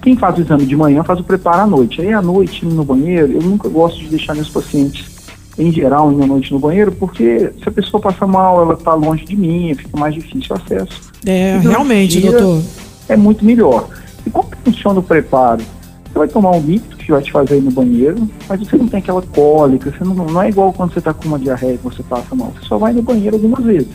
Quem 0.00 0.16
faz 0.16 0.38
o 0.38 0.42
exame 0.42 0.66
de 0.66 0.76
manhã 0.76 1.02
faz 1.02 1.18
o 1.18 1.24
preparo 1.24 1.62
à 1.62 1.66
noite. 1.66 2.00
Aí 2.00 2.12
à 2.12 2.22
noite, 2.22 2.64
no 2.64 2.84
banheiro, 2.84 3.32
eu 3.32 3.42
nunca 3.42 3.68
gosto 3.68 3.98
de 3.98 4.08
deixar 4.08 4.34
meus 4.34 4.50
pacientes, 4.50 5.12
em 5.58 5.72
geral, 5.72 6.12
indo 6.12 6.22
à 6.22 6.26
noite 6.26 6.52
no 6.52 6.58
banheiro, 6.58 6.92
porque 6.92 7.50
se 7.62 7.68
a 7.68 7.72
pessoa 7.72 8.00
passa 8.00 8.26
mal, 8.26 8.62
ela 8.62 8.74
está 8.74 8.94
longe 8.94 9.24
de 9.24 9.36
mim, 9.36 9.74
fica 9.74 9.98
mais 9.98 10.14
difícil 10.14 10.54
o 10.54 10.54
acesso. 10.54 11.10
É, 11.26 11.58
Durante 11.58 11.68
realmente, 11.68 12.20
dia, 12.20 12.30
doutor. 12.30 12.62
É 13.08 13.16
muito 13.16 13.44
melhor. 13.44 13.88
E 14.26 14.30
como 14.30 14.50
que 14.50 14.56
funciona 14.58 15.00
o 15.00 15.02
preparo? 15.02 15.62
Você 16.04 16.18
vai 16.18 16.28
tomar 16.28 16.52
um 16.52 16.60
líquido 16.60 16.96
que 16.96 17.10
vai 17.10 17.22
te 17.22 17.32
fazer 17.32 17.58
ir 17.58 17.62
no 17.62 17.72
banheiro, 17.72 18.28
mas 18.48 18.60
você 18.60 18.76
não 18.76 18.86
tem 18.86 19.00
aquela 19.00 19.22
cólica, 19.22 19.90
você 19.90 20.04
não, 20.04 20.14
não 20.14 20.42
é 20.42 20.48
igual 20.48 20.72
quando 20.72 20.92
você 20.92 21.00
está 21.00 21.12
com 21.12 21.26
uma 21.26 21.38
diarreia 21.38 21.76
que 21.76 21.84
você 21.84 22.02
passa 22.02 22.34
mal. 22.34 22.52
Você 22.54 22.66
só 22.66 22.78
vai 22.78 22.92
no 22.92 23.02
banheiro 23.02 23.36
algumas 23.36 23.64
vezes. 23.64 23.88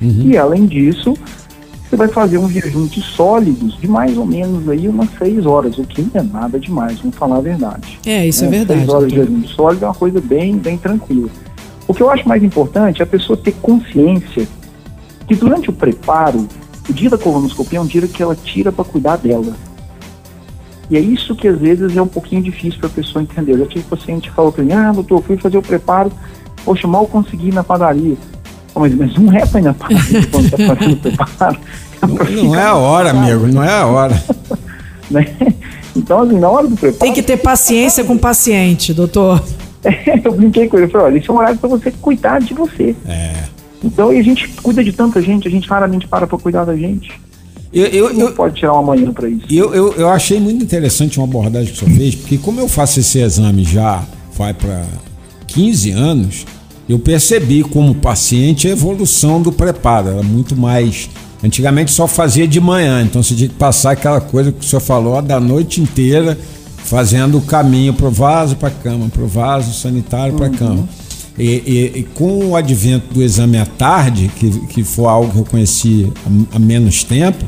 E 0.00 0.36
além 0.38 0.64
disso, 0.66 1.14
você 1.88 1.96
vai 1.96 2.08
fazer 2.08 2.38
um 2.38 2.48
jejum 2.48 2.86
de 2.86 3.02
sólidos 3.02 3.76
de 3.78 3.88
mais 3.88 4.16
ou 4.16 4.24
menos 4.24 4.66
aí 4.68 4.88
umas 4.88 5.10
seis 5.18 5.44
horas, 5.44 5.76
o 5.76 5.84
que 5.84 6.00
não 6.02 6.20
é 6.20 6.22
nada 6.22 6.58
demais, 6.58 7.00
vamos 7.00 7.16
falar 7.16 7.38
a 7.38 7.40
verdade. 7.40 7.98
É, 8.06 8.26
isso 8.26 8.44
é 8.44 8.48
né? 8.48 8.58
verdade. 8.58 8.80
Seis 8.80 8.90
horas 8.90 9.08
de 9.08 9.16
jejum 9.16 9.40
de 9.40 9.48
sólido 9.48 9.84
é 9.84 9.88
uma 9.88 9.94
coisa 9.94 10.20
bem, 10.20 10.56
bem 10.56 10.78
tranquila. 10.78 11.28
O 11.86 11.92
que 11.92 12.00
eu 12.02 12.08
acho 12.08 12.26
mais 12.28 12.42
importante 12.42 13.02
é 13.02 13.04
a 13.04 13.06
pessoa 13.06 13.36
ter 13.36 13.52
consciência 13.60 14.46
que 15.26 15.34
durante 15.34 15.68
o 15.68 15.72
preparo, 15.72 16.46
o 16.88 16.92
dia 16.92 17.10
da 17.10 17.18
colonoscopia 17.18 17.78
é 17.78 17.82
um 17.82 17.86
dia 17.86 18.06
que 18.08 18.22
ela 18.22 18.36
tira 18.36 18.72
para 18.72 18.84
cuidar 18.84 19.16
dela. 19.16 19.54
E 20.90 20.96
é 20.96 21.00
isso 21.00 21.36
que 21.36 21.46
às 21.46 21.58
vezes 21.58 21.96
é 21.96 22.02
um 22.02 22.08
pouquinho 22.08 22.42
difícil 22.42 22.80
para 22.80 22.88
a 22.88 22.92
pessoa 22.92 23.22
entender. 23.22 23.52
Eu 23.52 23.58
já 23.58 23.66
tive 23.66 23.84
paciente 23.84 24.28
que 24.28 24.34
falou 24.34 24.50
para 24.50 24.64
mim, 24.64 24.72
ah, 24.72 24.90
doutor, 24.90 25.22
fui 25.22 25.36
fazer 25.36 25.56
o 25.56 25.62
preparo, 25.62 26.10
poxa, 26.64 26.88
mal 26.88 27.06
consegui 27.06 27.48
ir 27.48 27.54
na 27.54 27.62
padaria. 27.62 28.16
Mas, 28.74 28.94
mas 28.94 29.14
não 29.16 29.32
é 29.32 29.46
para 29.46 29.60
ir 29.60 29.62
na 29.62 29.74
padaria 29.74 30.26
quando 30.30 30.44
está 30.46 30.56
fazendo 30.56 30.92
o 30.92 30.96
preparo. 30.96 31.58
Não, 32.02 32.44
não 32.44 32.54
é 32.56 32.64
a 32.64 32.74
hora, 32.74 33.10
amigo, 33.10 33.46
não 33.46 33.62
é 33.62 33.72
a 33.72 33.86
hora. 33.86 34.24
né? 35.08 35.26
Então, 35.94 36.22
assim, 36.22 36.40
na 36.40 36.48
hora 36.48 36.66
do 36.66 36.76
preparo. 36.76 36.98
Tem 37.00 37.12
que 37.12 37.22
ter 37.22 37.36
paciência 37.36 38.02
com 38.02 38.14
o 38.14 38.18
paciente, 38.18 38.92
doutor. 38.92 39.40
eu 40.24 40.32
brinquei 40.32 40.68
com 40.68 40.76
ele, 40.76 40.86
eu 40.86 40.90
falei, 40.90 41.06
olha, 41.06 41.18
isso 41.18 41.30
é 41.30 41.34
um 41.34 41.38
horário 41.38 41.58
para 41.58 41.68
você 41.68 41.92
cuidar 41.92 42.40
de 42.40 42.52
você. 42.52 42.96
É. 43.06 43.59
Então, 43.82 44.12
e 44.12 44.18
a 44.18 44.22
gente 44.22 44.48
cuida 44.62 44.84
de 44.84 44.92
tanta 44.92 45.22
gente, 45.22 45.48
a 45.48 45.50
gente 45.50 45.68
raramente 45.68 46.06
para 46.06 46.26
para 46.26 46.38
cuidar 46.38 46.64
da 46.64 46.76
gente. 46.76 47.18
Eu, 47.72 47.86
eu, 47.86 48.10
eu, 48.10 48.32
pode 48.32 48.56
tirar 48.56 48.72
uma 48.72 48.94
manhã 48.94 49.12
para 49.12 49.28
isso. 49.28 49.46
eu, 49.48 49.72
eu, 49.72 49.92
eu 49.92 50.08
achei 50.08 50.40
muito 50.40 50.62
interessante 50.62 51.18
uma 51.18 51.26
abordagem 51.26 51.72
que 51.72 51.76
o 51.76 51.86
senhor 51.86 51.96
fez, 51.96 52.14
porque 52.16 52.36
como 52.36 52.60
eu 52.60 52.68
faço 52.68 52.98
esse 52.98 53.20
exame 53.20 53.62
já 53.62 54.04
vai 54.36 54.52
para 54.52 54.84
15 55.46 55.90
anos, 55.92 56.46
eu 56.88 56.98
percebi 56.98 57.62
como 57.62 57.94
paciente 57.94 58.66
a 58.66 58.72
evolução 58.72 59.40
do 59.40 59.52
preparo. 59.52 60.08
Era 60.08 60.22
muito 60.22 60.56
mais. 60.56 61.08
Antigamente 61.42 61.92
só 61.92 62.06
fazia 62.08 62.46
de 62.46 62.60
manhã, 62.60 63.02
então 63.02 63.22
você 63.22 63.34
tinha 63.34 63.48
que 63.48 63.54
passar 63.54 63.92
aquela 63.92 64.20
coisa 64.20 64.52
que 64.52 64.60
o 64.60 64.62
senhor 64.62 64.80
falou 64.80 65.22
da 65.22 65.40
noite 65.40 65.80
inteira, 65.80 66.36
fazendo 66.84 67.38
o 67.38 67.40
caminho 67.40 67.94
pro 67.94 68.10
vaso 68.10 68.56
para 68.56 68.70
cama, 68.70 69.08
pro 69.08 69.26
vaso 69.26 69.72
sanitário 69.72 70.34
para 70.34 70.50
cama. 70.50 70.86
E, 71.38 71.44
e- 71.44 71.98
e 72.00 72.02
com 72.14 72.46
o 72.46 72.56
advento 72.56 73.12
do 73.14 73.22
exame 73.22 73.56
à 73.58 73.64
tarde, 73.66 74.30
que, 74.36 74.50
que 74.66 74.84
foi 74.84 75.06
algo 75.06 75.32
que 75.32 75.38
eu 75.38 75.44
conheci 75.44 76.12
há, 76.52 76.56
há 76.56 76.58
menos 76.58 77.02
tempo, 77.04 77.44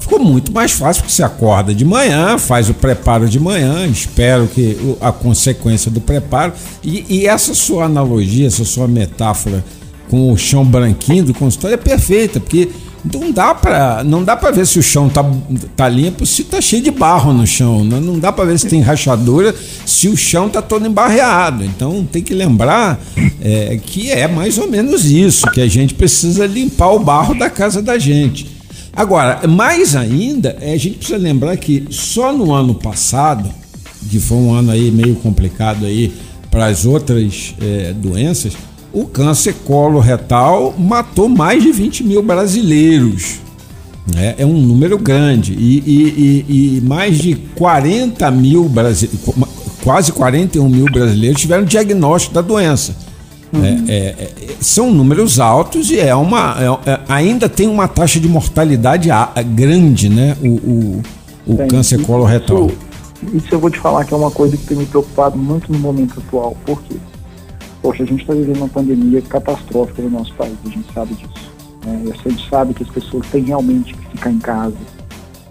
ficou 0.00 0.18
muito 0.18 0.52
mais 0.52 0.72
fácil 0.72 1.02
porque 1.02 1.14
você 1.14 1.22
acorda 1.22 1.74
de 1.74 1.84
manhã, 1.84 2.38
faz 2.38 2.68
o 2.68 2.74
preparo 2.74 3.28
de 3.28 3.38
manhã, 3.38 3.86
espero 3.86 4.46
que 4.48 4.76
a 5.00 5.12
consequência 5.12 5.90
do 5.90 6.00
preparo. 6.00 6.52
E, 6.82 7.04
e 7.08 7.26
essa 7.26 7.54
sua 7.54 7.84
analogia, 7.84 8.46
essa 8.46 8.64
sua 8.64 8.88
metáfora 8.88 9.64
com 10.08 10.32
o 10.32 10.36
chão 10.36 10.64
branquinho 10.64 11.24
do 11.24 11.34
consultório 11.34 11.74
é 11.74 11.78
perfeita, 11.78 12.38
porque 12.40 12.68
não 13.12 13.30
dá 13.30 13.54
para 13.54 14.04
não 14.04 14.24
dá 14.24 14.36
para 14.36 14.50
ver 14.50 14.66
se 14.66 14.78
o 14.78 14.82
chão 14.82 15.08
tá, 15.08 15.24
tá 15.76 15.88
limpo, 15.88 16.26
se 16.26 16.44
tá 16.44 16.60
cheio 16.60 16.82
de 16.82 16.90
barro 16.90 17.32
no 17.32 17.46
chão, 17.46 17.84
né? 17.84 18.00
não 18.00 18.18
dá 18.18 18.32
para 18.32 18.44
ver 18.44 18.58
se 18.58 18.66
tem 18.66 18.80
rachadura, 18.80 19.54
se 19.84 20.08
o 20.08 20.16
chão 20.16 20.48
tá 20.48 20.60
todo 20.60 20.86
embarreado. 20.86 21.64
Então 21.64 22.06
tem 22.10 22.22
que 22.22 22.34
lembrar 22.34 23.00
é, 23.40 23.78
que 23.84 24.10
é 24.10 24.26
mais 24.26 24.58
ou 24.58 24.68
menos 24.68 25.04
isso, 25.04 25.50
que 25.50 25.60
a 25.60 25.68
gente 25.68 25.94
precisa 25.94 26.46
limpar 26.46 26.92
o 26.92 26.98
barro 26.98 27.34
da 27.34 27.48
casa 27.48 27.80
da 27.82 27.98
gente. 27.98 28.56
Agora, 28.92 29.46
mais 29.46 29.94
ainda, 29.94 30.56
é, 30.60 30.72
a 30.72 30.78
gente 30.78 30.96
precisa 30.96 31.18
lembrar 31.18 31.56
que 31.58 31.84
só 31.90 32.32
no 32.32 32.52
ano 32.54 32.74
passado, 32.74 33.50
que 34.10 34.18
foi 34.18 34.38
um 34.38 34.54
ano 34.54 34.70
aí 34.70 34.90
meio 34.90 35.16
complicado 35.16 35.84
aí 35.84 36.12
para 36.50 36.66
as 36.66 36.86
outras 36.86 37.54
é, 37.60 37.92
doenças, 37.92 38.54
o 38.92 39.04
câncer 39.06 39.54
coloretal 39.64 40.74
matou 40.78 41.28
mais 41.28 41.62
de 41.62 41.72
20 41.72 42.04
mil 42.04 42.22
brasileiros. 42.22 43.40
né? 44.12 44.34
É 44.38 44.46
um 44.46 44.52
número 44.60 44.96
grande. 44.98 45.52
E, 45.52 45.78
e- 45.86 46.44
e- 46.48 46.76
e 46.76 46.80
mais 46.80 47.18
de 47.18 47.34
40 47.56 48.30
mil 48.30 48.68
brasileiros, 48.68 49.20
quase 49.82 50.12
41 50.12 50.68
mil 50.68 50.84
brasileiros 50.86 51.40
tiveram 51.40 51.64
diagnóstico 51.64 52.34
da 52.34 52.40
doença. 52.40 52.94
É, 53.54 53.92
é, 53.92 53.96
é, 53.96 54.28
são 54.60 54.92
números 54.92 55.38
altos 55.40 55.90
e 55.90 55.98
é 55.98 56.14
uma, 56.14 56.56
é- 56.86 56.90
é- 56.90 57.00
ainda 57.08 57.48
tem 57.48 57.66
uma 57.68 57.86
taxa 57.88 58.18
de 58.20 58.28
mortalidade 58.28 59.08
grande, 59.54 60.08
né? 60.08 60.36
O, 60.42 60.48
o, 60.48 61.02
o 61.46 61.56
Tem. 61.56 61.68
câncer 61.68 61.96
Isso- 61.96 62.04
coloretal. 62.06 62.70
Isso 63.32 63.46
eu 63.50 63.58
vou 63.58 63.70
te 63.70 63.78
falar 63.78 64.04
que 64.04 64.12
é 64.12 64.16
uma 64.16 64.30
coisa 64.30 64.56
que 64.56 64.64
tem 64.66 64.76
me 64.76 64.84
preocupado 64.86 65.38
muito 65.38 65.72
no 65.72 65.78
momento 65.78 66.20
atual. 66.26 66.56
Por 66.66 66.80
quê? 66.82 66.96
Poxa, 67.82 68.02
a 68.02 68.06
gente 68.06 68.22
está 68.22 68.34
vivendo 68.34 68.56
uma 68.56 68.68
pandemia 68.68 69.22
catastrófica 69.22 70.02
no 70.02 70.10
nosso 70.10 70.34
país, 70.34 70.56
a 70.64 70.68
gente 70.68 70.92
sabe 70.92 71.14
disso. 71.14 71.52
Né? 71.84 72.12
A 72.12 72.28
gente 72.28 72.48
sabe 72.48 72.74
que 72.74 72.82
as 72.82 72.88
pessoas 72.88 73.26
têm 73.28 73.44
realmente 73.44 73.94
que 73.94 74.10
ficar 74.10 74.30
em 74.30 74.38
casa. 74.38 74.76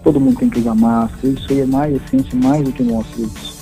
Todo 0.04 0.20
mundo 0.20 0.38
tem 0.38 0.48
que 0.48 0.58
usar 0.58 0.74
máscara. 0.74 1.28
Isso 1.28 1.46
aí 1.50 1.60
é 1.60 1.66
mais 1.66 1.96
essência, 1.96 2.38
mais 2.38 2.62
do 2.62 2.72
que 2.72 2.82
mostra 2.82 3.22
isso. 3.22 3.56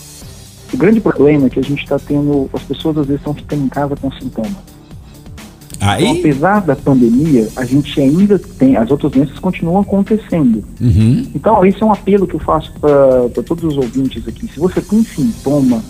O 0.72 0.76
grande 0.76 1.00
problema 1.00 1.46
é 1.46 1.50
que 1.50 1.60
a 1.60 1.62
gente 1.62 1.82
está 1.82 1.98
tendo, 1.98 2.50
as 2.52 2.62
pessoas 2.62 2.98
às 2.98 3.06
vezes 3.06 3.20
estão 3.20 3.32
ficando 3.32 3.64
em 3.64 3.68
casa 3.68 3.94
com 3.96 4.10
sintomas. 4.12 4.74
Então, 5.76 5.88
Aí, 5.88 6.18
apesar 6.18 6.60
da 6.60 6.74
pandemia, 6.74 7.48
a 7.56 7.64
gente 7.64 8.00
ainda 8.00 8.38
tem, 8.38 8.76
as 8.76 8.90
outras 8.90 9.12
doenças 9.12 9.38
continuam 9.38 9.80
acontecendo. 9.80 10.64
Uhum. 10.80 11.26
Então, 11.34 11.64
esse 11.64 11.82
é 11.82 11.86
um 11.86 11.92
apelo 11.92 12.26
que 12.26 12.34
eu 12.34 12.40
faço 12.40 12.72
para 12.80 13.42
todos 13.44 13.64
os 13.64 13.76
ouvintes 13.76 14.26
aqui. 14.26 14.48
Se 14.48 14.58
você 14.58 14.80
tem 14.80 15.04
sintoma, 15.04 15.82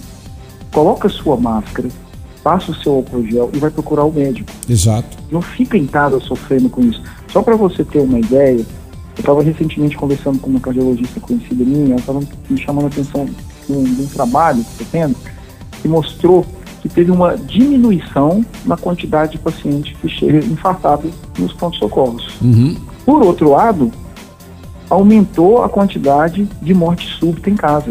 coloca 0.72 1.07
a 1.07 1.11
sua 1.11 1.37
máscara, 1.37 1.88
passa 2.44 2.70
o 2.70 2.74
seu 2.74 2.92
álcool 2.96 3.26
gel 3.26 3.50
e 3.54 3.59
vai 3.59 3.70
procurar 3.70 4.04
o 4.04 4.12
médico. 4.12 4.52
exato. 4.68 5.16
Não 5.33 5.40
fica 5.40 5.78
em 5.78 5.87
casa 5.87 6.20
sofrendo 6.20 6.68
com 6.68 6.83
isso. 6.83 7.02
Só 7.33 7.42
para 7.42 7.57
você 7.57 7.83
ter 7.83 8.00
uma 8.00 8.20
ideia, 8.20 8.61
eu 8.61 9.20
estava 9.20 9.42
recentemente 9.42 9.96
conversando 9.96 10.38
com 10.38 10.50
uma 10.50 10.61
cardiologista 10.61 11.18
conhecida 11.18 11.64
minha, 11.64 11.92
ela 11.92 12.00
estava 12.00 12.20
me 12.50 12.61
chamando 12.61 12.85
a 12.85 12.88
atenção 12.88 13.24
de 13.24 13.72
um, 13.72 13.83
de 13.83 14.02
um 14.02 14.07
trabalho 14.07 14.62
que 14.62 14.70
estou 14.70 14.87
tendo, 14.92 15.16
que 15.80 15.88
mostrou 15.88 16.44
que 16.83 16.88
teve 16.90 17.11
uma 17.11 17.35
diminuição 17.35 18.44
na 18.66 18.76
quantidade 18.76 19.33
de 19.33 19.38
pacientes 19.38 19.96
que 19.96 20.07
chegam 20.07 20.40
infartados 20.40 21.11
nos 21.38 21.50
pronto-socorros. 21.54 22.28
Uhum. 22.42 22.76
Por 23.07 23.22
outro 23.22 23.50
lado, 23.50 23.90
aumentou 24.90 25.62
a 25.62 25.68
quantidade 25.68 26.46
de 26.61 26.74
morte 26.74 27.09
súbita 27.18 27.48
em 27.48 27.57
casa. 27.57 27.90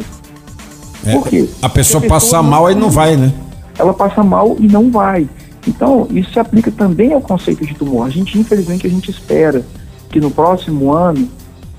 É, 1.03 1.13
Por 1.13 1.27
quê? 1.27 1.49
A 1.59 1.69
pessoa 1.69 2.05
a 2.05 2.07
pessoa 2.07 2.43
mal 2.43 2.69
e 2.69 2.75
não 2.75 2.91
vai, 2.91 3.17
né? 3.17 3.33
Ela 3.77 3.93
passa 3.93 4.23
mal 4.23 4.55
e 4.59 4.67
não 4.67 4.91
vai. 4.91 5.27
Então, 5.67 6.07
isso 6.11 6.31
se 6.33 6.39
aplica 6.39 6.71
também 6.71 7.13
ao 7.13 7.21
conceito 7.21 7.65
de 7.65 7.73
tumor. 7.73 8.05
A 8.05 8.09
gente, 8.09 8.37
infelizmente, 8.37 8.85
a 8.85 8.89
gente 8.89 9.09
espera 9.09 9.65
que 10.09 10.19
no 10.19 10.29
próximo 10.29 10.91
ano, 10.91 11.27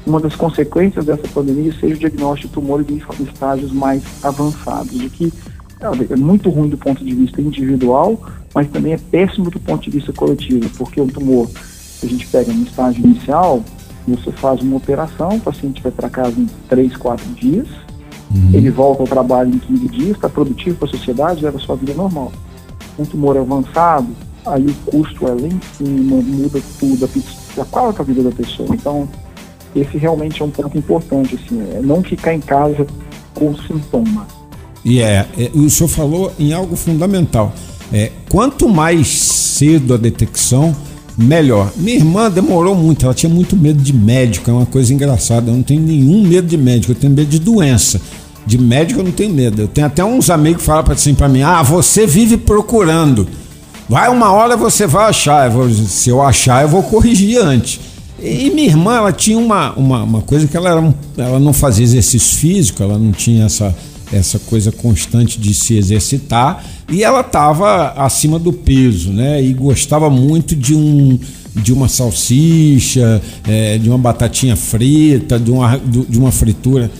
uma 0.06 0.20
das 0.20 0.34
consequências 0.34 1.04
dessa 1.04 1.28
pandemia 1.28 1.72
seja 1.78 1.94
o 1.94 1.98
diagnóstico 1.98 2.48
de 2.48 2.54
tumores 2.54 2.86
em 2.90 3.00
estágios 3.24 3.72
mais 3.72 4.02
avançados, 4.22 4.94
o 5.00 5.10
que 5.10 5.32
é 6.10 6.16
muito 6.16 6.48
ruim 6.50 6.68
do 6.68 6.78
ponto 6.78 7.04
de 7.04 7.14
vista 7.14 7.40
individual, 7.40 8.18
mas 8.54 8.68
também 8.68 8.94
é 8.94 8.98
péssimo 8.98 9.50
do 9.50 9.60
ponto 9.60 9.82
de 9.82 9.90
vista 9.90 10.12
coletivo, 10.12 10.68
porque 10.76 11.00
o 11.00 11.06
tumor 11.06 11.48
que 12.00 12.06
a 12.06 12.08
gente 12.08 12.26
pega 12.26 12.52
no 12.52 12.62
estágio 12.64 13.04
inicial, 13.04 13.62
você 14.06 14.32
faz 14.32 14.60
uma 14.60 14.76
operação, 14.76 15.36
o 15.36 15.40
paciente 15.40 15.82
vai 15.82 15.92
para 15.92 16.08
casa 16.08 16.38
em 16.38 16.46
3, 16.68 16.96
4 16.96 17.26
dias, 17.34 17.68
ele 18.52 18.70
volta 18.70 19.02
ao 19.02 19.06
trabalho 19.08 19.54
em 19.54 19.58
15 19.58 19.88
dias, 19.88 20.10
está 20.10 20.28
produtivo 20.28 20.76
para 20.76 20.88
a 20.88 20.90
sociedade, 20.90 21.44
leva 21.44 21.56
a 21.56 21.60
sua 21.60 21.76
vida 21.76 21.94
normal. 21.94 22.32
Um 22.98 23.04
tumor 23.04 23.36
avançado, 23.36 24.08
aí 24.46 24.66
o 24.66 24.74
custo 24.90 25.26
é 25.26 25.30
lá 25.30 25.46
em 25.46 25.60
cima, 25.76 26.16
muda 26.16 26.60
tudo, 26.78 27.04
a 27.04 27.62
acaba 27.62 27.92
com 27.92 28.02
a 28.02 28.04
vida 28.04 28.22
da 28.22 28.30
pessoa. 28.30 28.68
Então, 28.72 29.08
esse 29.74 29.96
realmente 29.98 30.40
é 30.40 30.44
um 30.44 30.50
ponto 30.50 30.76
importante, 30.76 31.34
assim, 31.34 31.60
é 31.74 31.80
não 31.80 32.02
ficar 32.02 32.34
em 32.34 32.40
casa 32.40 32.86
com 33.34 33.54
sintoma. 33.56 34.26
E 34.84 35.00
é, 35.00 35.26
é, 35.36 35.50
o 35.54 35.68
senhor 35.70 35.88
falou 35.88 36.32
em 36.38 36.52
algo 36.52 36.76
fundamental. 36.76 37.52
É, 37.92 38.12
quanto 38.28 38.68
mais 38.68 39.08
cedo 39.08 39.94
a 39.94 39.96
detecção, 39.96 40.74
melhor. 41.16 41.72
Minha 41.76 41.96
irmã 41.96 42.30
demorou 42.30 42.74
muito, 42.74 43.04
ela 43.04 43.14
tinha 43.14 43.32
muito 43.32 43.56
medo 43.56 43.80
de 43.80 43.92
médico, 43.92 44.50
é 44.50 44.52
uma 44.52 44.66
coisa 44.66 44.92
engraçada. 44.92 45.50
Eu 45.50 45.54
não 45.54 45.62
tenho 45.62 45.80
nenhum 45.80 46.22
medo 46.26 46.46
de 46.46 46.56
médico, 46.56 46.92
eu 46.92 46.96
tenho 46.96 47.12
medo 47.12 47.28
de 47.28 47.38
doença. 47.38 48.00
De 48.46 48.58
médico 48.58 49.00
eu 49.00 49.04
não 49.04 49.12
tenho 49.12 49.32
medo. 49.32 49.62
Eu 49.62 49.68
tenho 49.68 49.86
até 49.86 50.04
uns 50.04 50.28
amigos 50.30 50.60
que 50.60 50.66
falam 50.66 50.84
assim 50.90 51.14
para 51.14 51.28
mim: 51.28 51.42
ah, 51.42 51.62
você 51.62 52.06
vive 52.06 52.36
procurando. 52.36 53.26
Vai 53.88 54.08
uma 54.08 54.32
hora 54.32 54.56
você 54.56 54.86
vai 54.86 55.08
achar. 55.10 55.46
Eu 55.46 55.52
vou- 55.52 55.70
se 55.70 56.08
eu 56.10 56.22
achar, 56.22 56.62
eu 56.62 56.68
vou 56.68 56.82
corrigir 56.82 57.38
antes. 57.38 57.80
E 58.22 58.50
minha 58.50 58.68
irmã, 58.68 58.96
ela 58.96 59.12
tinha 59.12 59.36
uma, 59.36 59.72
uma, 59.74 60.02
uma 60.02 60.22
coisa 60.22 60.46
que 60.46 60.56
ela, 60.56 60.70
era, 60.70 60.94
ela 61.18 61.38
não 61.38 61.52
fazia 61.52 61.84
exercício 61.84 62.36
físico, 62.38 62.82
ela 62.82 62.96
não 62.98 63.12
tinha 63.12 63.44
essa, 63.44 63.74
essa 64.10 64.38
coisa 64.38 64.72
constante 64.72 65.38
de 65.38 65.52
se 65.52 65.76
exercitar 65.76 66.64
e 66.90 67.02
ela 67.04 67.20
estava 67.20 67.88
acima 67.96 68.38
do 68.38 68.52
peso, 68.52 69.10
né? 69.10 69.42
E 69.42 69.52
gostava 69.52 70.08
muito 70.08 70.54
de 70.56 70.74
um 70.74 71.18
de 71.56 71.72
uma 71.72 71.86
salsicha, 71.88 73.22
eh, 73.46 73.78
de 73.78 73.88
uma 73.88 73.96
batatinha 73.98 74.56
frita, 74.56 75.38
de 75.38 75.52
uma, 75.52 75.78
de 75.78 76.18
uma 76.18 76.32
fritura. 76.32 76.90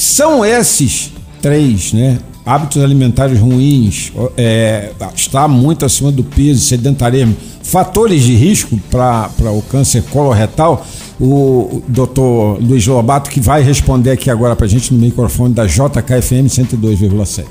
São 0.00 0.42
esses 0.42 1.12
três, 1.42 1.92
né? 1.92 2.18
Hábitos 2.46 2.82
alimentares 2.82 3.38
ruins, 3.38 4.10
é, 4.34 4.92
estar 5.14 5.46
muito 5.46 5.84
acima 5.84 6.10
do 6.10 6.24
peso, 6.24 6.58
sedentarismo, 6.58 7.36
fatores 7.62 8.22
de 8.22 8.34
risco 8.34 8.80
para 8.90 9.28
o 9.52 9.60
câncer 9.60 10.02
coloretal. 10.04 10.86
O 11.20 11.82
doutor 11.86 12.58
Luiz 12.62 12.86
Lobato, 12.86 13.28
que 13.28 13.40
vai 13.40 13.60
responder 13.60 14.12
aqui 14.12 14.30
agora 14.30 14.56
para 14.56 14.64
a 14.64 14.68
gente 14.70 14.90
no 14.94 14.98
microfone 14.98 15.52
da 15.52 15.66
JKFM 15.66 16.48
102,7. 16.48 17.44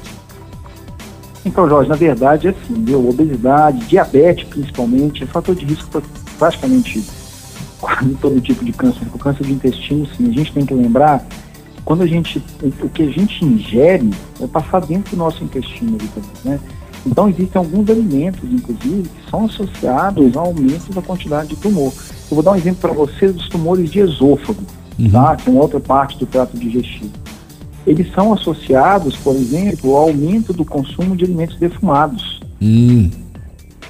Então, 1.46 1.70
Jorge, 1.70 1.88
na 1.88 1.96
verdade 1.96 2.48
é 2.48 2.50
assim? 2.50 2.96
Obesidade, 2.96 3.86
diabetes 3.86 4.48
principalmente, 4.50 5.24
é 5.24 5.28
fator 5.28 5.54
de 5.54 5.66
risco 5.66 5.88
para 5.92 6.02
praticamente 6.40 7.04
todo 8.20 8.42
tipo 8.42 8.66
de 8.66 8.72
câncer. 8.72 9.04
O 9.14 9.20
câncer 9.20 9.46
de 9.46 9.54
intestino, 9.54 10.08
sim, 10.18 10.32
a 10.32 10.34
gente 10.34 10.52
tem 10.52 10.66
que 10.66 10.74
lembrar 10.74 11.24
quando 11.86 12.04
a 12.04 12.08
gente, 12.08 12.42
o 12.82 12.90
que 12.90 13.04
a 13.04 13.10
gente 13.10 13.44
ingere 13.44 14.10
é 14.42 14.48
passar 14.48 14.82
dentro 14.82 15.12
do 15.12 15.18
nosso 15.18 15.44
intestino 15.44 15.98
ali 16.00 16.08
também, 16.10 16.32
né? 16.46 16.60
Então 17.06 17.30
existem 17.30 17.60
alguns 17.60 17.90
alimentos, 17.90 18.50
inclusive, 18.52 19.04
que 19.04 19.30
são 19.30 19.46
associados 19.46 20.36
ao 20.36 20.48
aumento 20.48 20.94
da 20.94 21.02
quantidade 21.02 21.50
de 21.50 21.56
tumor. 21.56 21.94
Eu 22.30 22.36
vou 22.36 22.44
dar 22.44 22.52
um 22.52 22.56
exemplo 22.56 22.82
para 22.82 22.94
vocês 22.94 23.34
dos 23.34 23.48
tumores 23.48 23.90
de 23.90 24.00
esôfago, 24.00 24.62
tá? 25.12 25.36
Que 25.36 25.50
é 25.50 25.52
uma 25.52 25.62
outra 25.62 25.80
parte 25.80 26.18
do 26.18 26.26
trato 26.26 26.58
digestivo. 26.58 27.12
eles 27.88 28.12
são 28.14 28.34
associados, 28.34 29.16
por 29.18 29.36
exemplo, 29.36 29.96
ao 29.96 30.10
aumento 30.10 30.54
do 30.54 30.66
consumo 30.66 31.16
de 31.16 31.26
alimentos 31.26 31.58
defumados. 31.58 32.40
Hum. 32.62 33.10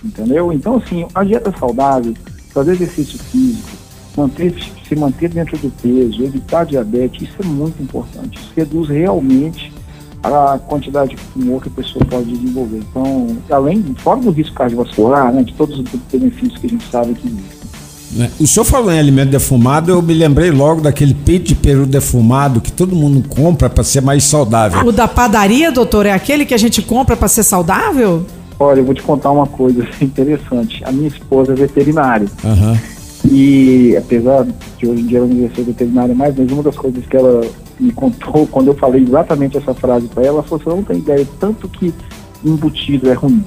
Entendeu? 0.04 0.54
Então, 0.54 0.78
assim, 0.78 1.06
a 1.14 1.24
dieta 1.24 1.54
saudável, 1.60 2.14
fazer 2.54 2.74
exercício 2.74 3.20
físico, 3.20 3.79
manter, 4.16 4.54
se 4.88 4.96
manter 4.96 5.30
dentro 5.30 5.58
do 5.58 5.70
peso, 5.82 6.24
evitar 6.24 6.66
diabetes, 6.66 7.30
isso 7.30 7.36
é 7.42 7.46
muito 7.46 7.82
importante. 7.82 8.38
Isso 8.38 8.52
reduz 8.56 8.90
realmente 8.90 9.72
a 10.24 10.60
quantidade 10.68 11.16
de 11.16 11.22
tumor 11.34 11.62
que 11.62 11.70
a 11.70 11.72
pessoa 11.72 12.04
pode 12.06 12.26
desenvolver. 12.26 12.80
Então, 12.90 13.38
além, 13.50 13.84
fora 14.00 14.20
do 14.20 14.32
risco 14.32 14.56
cardiovascular, 14.56 15.32
né, 15.32 15.44
de 15.44 15.54
todos 15.54 15.80
os 15.80 15.86
benefícios 16.12 16.58
que 16.58 16.68
a 16.68 16.70
gente 16.70 16.86
sabe 16.92 17.14
que 17.14 17.28
existem. 17.28 17.60
Né? 18.12 18.30
O 18.40 18.48
senhor 18.48 18.66
falou 18.66 18.92
em 18.92 19.00
alimento 19.00 19.30
defumado, 19.30 19.92
eu 19.92 20.02
me 20.02 20.14
lembrei 20.14 20.52
logo 20.52 20.82
daquele 20.82 21.14
peito 21.14 21.50
de 21.50 21.56
peru 21.56 21.86
defumado 21.86 22.60
que 22.60 22.72
todo 22.72 22.96
mundo 22.96 23.24
compra 23.30 23.70
para 23.70 23.84
ser 23.84 24.02
mais 24.02 24.24
saudável. 24.24 24.86
O 24.86 24.92
da 24.92 25.08
padaria, 25.08 25.72
doutor, 25.72 26.06
é 26.06 26.12
aquele 26.12 26.46
que 26.46 26.54
a 26.54 26.58
gente 26.58 26.82
compra 26.82 27.16
para 27.16 27.28
ser 27.28 27.44
saudável? 27.44 28.26
Olha, 28.60 28.80
eu 28.80 28.86
vou 28.86 28.94
te 28.94 29.02
contar 29.02 29.32
uma 29.32 29.48
coisa 29.48 29.88
interessante. 30.02 30.84
A 30.84 30.92
minha 30.92 31.08
esposa 31.08 31.54
é 31.54 31.56
veterinária. 31.56 32.28
Aham. 32.44 32.78
E 33.26 33.96
apesar 33.98 34.46
de 34.78 34.88
hoje 34.88 35.02
em 35.02 35.06
dia 35.06 35.18
ela 35.18 35.28
não 35.28 35.36
exercer 35.38 35.66
veterinária 35.66 36.16
mais, 36.16 36.36
mas 36.38 36.52
uma 36.52 36.64
das 36.64 36.76
coisas 36.76 37.06
que 37.06 37.18
ela 37.18 37.42
me 37.80 37.92
contou 37.92 38.48
quando 38.48 38.68
eu 38.68 38.76
falei 38.76 39.04
exatamente 39.04 39.58
essa 39.58 39.74
frase 39.74 40.08
para 40.08 40.24
ela, 40.24 40.38
ela 40.38 40.44
falou: 40.44 40.64
você 40.64 40.70
não 40.70 40.84
tem 40.84 40.98
ideia 40.98 41.28
tanto 41.40 41.68
que 41.68 41.94
embutido 42.44 43.10
é 43.10 43.14
ruim. 43.14 43.44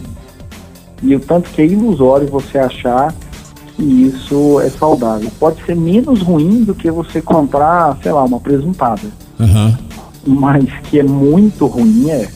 E 1.03 1.17
o 1.17 1.21
tanto 1.21 1.51
que 1.51 1.63
é 1.63 1.67
ilusório 1.67 2.29
você 2.29 2.59
achar 2.59 3.13
que 3.75 3.83
isso 3.83 4.61
é 4.61 4.71
saudável. 4.71 5.31
Pode 5.41 5.65
ser 5.65 5.75
menos 5.75 6.21
ruim 6.21 6.63
do 6.63 6.75
que 6.75 6.91
você 6.91 7.21
comprar, 7.21 7.99
sei 8.03 8.13
lá, 8.13 8.23
uma 8.25 8.39
presuntada. 8.39 9.09
Aham. 9.41 9.79
Mas 10.25 10.67
que 10.85 11.01
é 11.01 11.03
muito 11.03 11.67
ruim 11.67 12.11
é. 12.11 12.29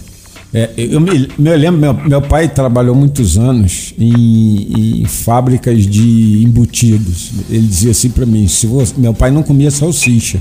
É, 0.54 0.70
eu 0.76 1.00
me, 1.00 1.28
lembro, 1.38 1.80
meu, 1.80 1.94
meu 1.94 2.22
pai 2.22 2.48
trabalhou 2.48 2.94
muitos 2.94 3.36
anos 3.36 3.92
em, 3.98 5.02
em 5.02 5.04
fábricas 5.04 5.86
de 5.86 6.42
embutidos. 6.42 7.30
Ele 7.50 7.66
dizia 7.66 7.90
assim 7.90 8.08
para 8.08 8.24
mim: 8.24 8.46
se 8.46 8.66
você, 8.66 8.94
meu 8.96 9.12
pai 9.12 9.30
não 9.30 9.42
comia 9.42 9.70
salsicha. 9.70 10.40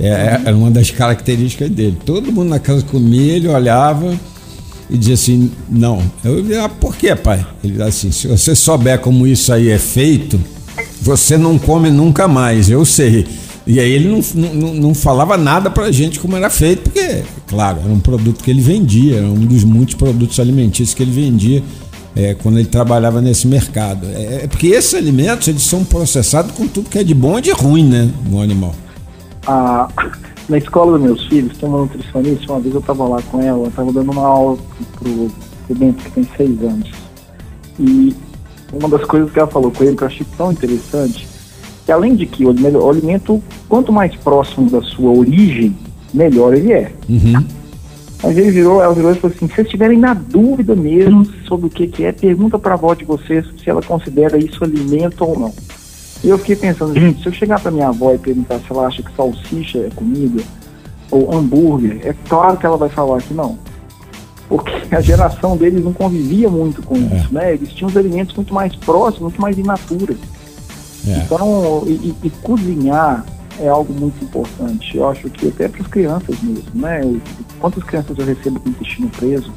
É, 0.00 0.40
era 0.44 0.56
uma 0.56 0.70
das 0.70 0.90
características 0.90 1.70
dele. 1.70 1.96
Todo 2.04 2.32
mundo 2.32 2.48
na 2.48 2.58
casa 2.58 2.82
comia, 2.82 3.34
ele 3.34 3.48
olhava 3.48 4.18
e 4.90 4.98
dizia 4.98 5.14
assim: 5.14 5.50
não. 5.68 6.02
Eu 6.24 6.42
dizia: 6.42 6.64
ah, 6.64 6.68
por 6.68 6.96
que, 6.96 7.14
pai? 7.14 7.46
Ele 7.62 7.72
dizia 7.72 7.86
assim: 7.86 8.10
se 8.10 8.26
você 8.26 8.54
souber 8.54 8.98
como 8.98 9.26
isso 9.26 9.52
aí 9.52 9.70
é 9.70 9.78
feito, 9.78 10.40
você 11.00 11.38
não 11.38 11.58
come 11.58 11.90
nunca 11.90 12.26
mais, 12.28 12.68
eu 12.68 12.84
sei. 12.84 13.26
E 13.66 13.78
aí 13.78 13.92
ele 13.92 14.08
não, 14.08 14.20
não, 14.52 14.74
não 14.74 14.94
falava 14.94 15.36
nada 15.36 15.70
pra 15.70 15.90
gente 15.92 16.18
como 16.18 16.36
era 16.36 16.50
feito, 16.50 16.90
porque, 16.90 17.22
claro, 17.46 17.80
era 17.84 17.92
um 17.92 18.00
produto 18.00 18.42
que 18.42 18.50
ele 18.50 18.60
vendia, 18.60 19.18
era 19.18 19.26
um 19.26 19.46
dos 19.46 19.62
muitos 19.62 19.94
produtos 19.94 20.40
alimentícios 20.40 20.94
que 20.94 21.02
ele 21.02 21.12
vendia 21.12 21.62
é, 22.16 22.34
quando 22.34 22.58
ele 22.58 22.68
trabalhava 22.68 23.20
nesse 23.20 23.46
mercado. 23.46 24.06
É, 24.06 24.44
é 24.44 24.46
porque 24.46 24.68
esses 24.68 24.94
alimentos 24.94 25.46
eles 25.48 25.62
são 25.62 25.84
processados 25.84 26.52
com 26.52 26.66
tudo 26.66 26.90
que 26.90 26.98
é 26.98 27.04
de 27.04 27.14
bom 27.14 27.38
e 27.38 27.42
de 27.42 27.52
ruim, 27.52 27.84
né, 27.84 28.10
no 28.28 28.40
animal. 28.40 28.74
a, 29.46 29.88
na 30.48 30.58
escola 30.58 30.98
dos 30.98 31.00
meus 31.00 31.26
filhos, 31.28 31.56
tem 31.56 31.68
uma 31.68 31.78
nutricionista, 31.78 32.52
uma 32.52 32.60
vez 32.60 32.74
eu 32.74 32.80
estava 32.80 33.04
lá 33.04 33.22
com 33.22 33.40
ela, 33.40 33.64
eu 33.64 33.68
estava 33.68 33.92
dando 33.92 34.10
uma 34.10 34.26
aula 34.26 34.58
pro, 34.98 35.30
pro 35.66 35.74
Bento, 35.74 36.02
que 36.02 36.10
tem 36.10 36.28
seis 36.36 36.62
anos. 36.62 36.90
E 37.78 38.14
uma 38.72 38.88
das 38.88 39.04
coisas 39.04 39.30
que 39.30 39.38
ela 39.38 39.48
falou 39.48 39.70
com 39.70 39.84
ele 39.84 39.96
que 39.96 40.02
eu 40.02 40.08
achei 40.08 40.26
tão 40.36 40.52
interessante, 40.52 41.26
que 41.92 41.94
além 41.94 42.14
de 42.14 42.26
que 42.26 42.44
o 42.44 42.50
alimento, 42.50 42.78
o 42.78 42.90
alimento 42.90 43.42
quanto 43.68 43.92
mais 43.92 44.14
próximo 44.16 44.70
da 44.70 44.80
sua 44.80 45.12
origem, 45.12 45.76
melhor 46.12 46.54
ele 46.54 46.72
é. 46.72 46.92
Uhum. 47.08 47.44
Mas 48.22 48.38
ele 48.38 48.50
virou, 48.50 48.82
ela 48.82 48.94
virou 48.94 49.10
e 49.10 49.14
falou 49.16 49.36
assim, 49.36 49.48
se 49.48 49.54
vocês 49.54 49.66
estiverem 49.66 49.98
na 49.98 50.14
dúvida 50.14 50.74
mesmo 50.74 51.26
sobre 51.46 51.66
o 51.66 51.70
que, 51.70 51.86
que 51.88 52.04
é, 52.04 52.12
pergunta 52.12 52.58
para 52.58 52.72
a 52.72 52.74
avó 52.74 52.94
de 52.94 53.04
vocês 53.04 53.44
se 53.62 53.68
ela 53.68 53.82
considera 53.82 54.38
isso 54.38 54.64
alimento 54.64 55.24
ou 55.24 55.38
não. 55.38 55.52
E 56.22 56.28
eu 56.28 56.38
fiquei 56.38 56.54
pensando, 56.54 56.94
gente, 56.94 57.20
se 57.20 57.28
eu 57.28 57.32
chegar 57.32 57.60
para 57.60 57.72
minha 57.72 57.88
avó 57.88 58.14
e 58.14 58.18
perguntar 58.18 58.60
se 58.60 58.66
ela 58.70 58.86
acha 58.86 59.02
que 59.02 59.14
salsicha 59.16 59.78
é 59.78 59.90
comida, 59.94 60.42
ou 61.10 61.34
hambúrguer, 61.34 62.00
é 62.04 62.14
claro 62.28 62.56
que 62.56 62.64
ela 62.64 62.76
vai 62.76 62.88
falar 62.88 63.20
que 63.20 63.34
não. 63.34 63.58
Porque 64.48 64.94
a 64.94 65.00
geração 65.00 65.56
deles 65.56 65.84
não 65.84 65.92
convivia 65.92 66.48
muito 66.48 66.80
com 66.82 66.96
isso, 66.96 67.34
né? 67.34 67.54
Eles 67.54 67.72
tinham 67.72 67.88
os 67.88 67.96
alimentos 67.96 68.34
muito 68.36 68.54
mais 68.54 68.74
próximos, 68.76 69.20
muito 69.20 69.40
mais 69.40 69.58
in 69.58 69.64
natura. 69.64 70.14
É. 71.06 71.18
Então, 71.24 71.82
e, 71.86 72.14
e- 72.22 72.30
cozinhar 72.42 73.24
é 73.60 73.68
algo 73.68 73.92
muito 73.92 74.22
importante. 74.24 74.96
Eu 74.96 75.08
acho 75.08 75.28
que 75.30 75.48
até 75.48 75.68
para 75.68 75.80
as 75.82 75.86
crianças 75.86 76.40
mesmo, 76.42 76.64
né? 76.74 77.00
Quantas 77.60 77.82
crianças 77.84 78.16
eu 78.18 78.24
recebo 78.24 78.60
com 78.60 78.68
intestino 78.70 79.08
preso? 79.10 79.52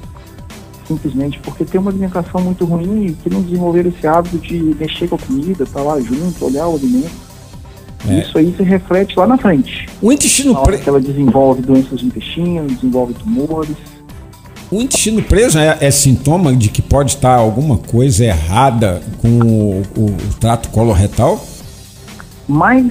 Simplesmente 0.87 1.39
porque 1.39 1.65
tem 1.65 1.79
uma 1.81 1.89
alimentação 1.89 2.39
muito 2.41 2.63
ruim 2.65 3.07
e 3.07 3.13
que 3.13 3.29
não 3.29 3.41
desenvolveram 3.41 3.89
esse 3.89 4.05
hábito 4.05 4.37
de 4.37 4.57
mexer 4.79 5.07
com 5.07 5.15
a 5.15 5.19
comida, 5.19 5.63
estar 5.63 5.81
lá 5.81 5.99
junto, 5.99 6.45
olhar 6.45 6.67
o 6.67 6.75
alimento. 6.75 7.25
É. 8.07 8.19
Isso 8.19 8.37
aí 8.37 8.53
se 8.55 8.61
reflete 8.61 9.17
lá 9.17 9.25
na 9.25 9.35
frente. 9.37 9.87
O 9.99 10.11
intestino, 10.11 10.53
Na 10.53 10.59
hora 10.59 10.73
pre- 10.73 10.77
que 10.77 10.87
ela 10.89 10.99
desenvolve 11.01 11.63
doenças 11.63 12.01
do 12.01 12.05
intestino, 12.07 12.67
desenvolve 12.67 13.15
tumores. 13.15 13.75
O 14.71 14.81
intestino 14.81 15.21
preso 15.21 15.57
é, 15.59 15.77
é 15.81 15.91
sintoma 15.91 16.55
de 16.55 16.69
que 16.69 16.81
pode 16.81 17.11
estar 17.11 17.35
alguma 17.35 17.77
coisa 17.77 18.25
errada 18.25 19.01
com 19.21 19.29
o, 19.39 19.81
o- 19.95 20.05
o 20.11 20.33
trato 20.39 20.69
coloretal? 20.69 21.43
Mais 22.47 22.85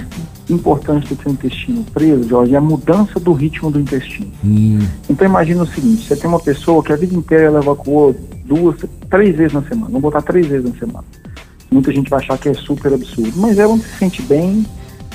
importante 0.49 1.07
do 1.07 1.15
que 1.15 1.27
o 1.27 1.31
intestino 1.31 1.83
preso, 1.93 2.27
Jorge, 2.27 2.53
é 2.53 2.57
a 2.57 2.61
mudança 2.61 3.19
do 3.19 3.33
ritmo 3.33 3.71
do 3.71 3.79
intestino. 3.79 4.31
Hum, 4.43 4.79
Então 5.09 5.25
imagina 5.27 5.63
o 5.63 5.67
seguinte, 5.67 6.07
você 6.07 6.15
tem 6.15 6.29
uma 6.29 6.39
pessoa 6.39 6.83
que 6.83 6.93
a 6.93 6.95
vida 6.95 7.15
inteira 7.15 7.45
ela 7.45 7.59
evacuou 7.61 8.15
duas, 8.45 8.75
três 9.09 9.35
vezes 9.35 9.53
na 9.53 9.61
semana, 9.63 9.87
vamos 9.87 10.01
botar 10.01 10.21
três 10.21 10.45
vezes 10.45 10.69
na 10.71 10.77
semana. 10.77 11.03
Muita 11.71 11.91
gente 11.91 12.09
vai 12.09 12.19
achar 12.19 12.37
que 12.37 12.47
é 12.49 12.53
super 12.53 12.93
absurdo, 12.93 13.33
mas 13.37 13.57
ela 13.57 13.75
não 13.75 13.81
se 13.81 13.89
sente 13.97 14.21
bem, 14.21 14.65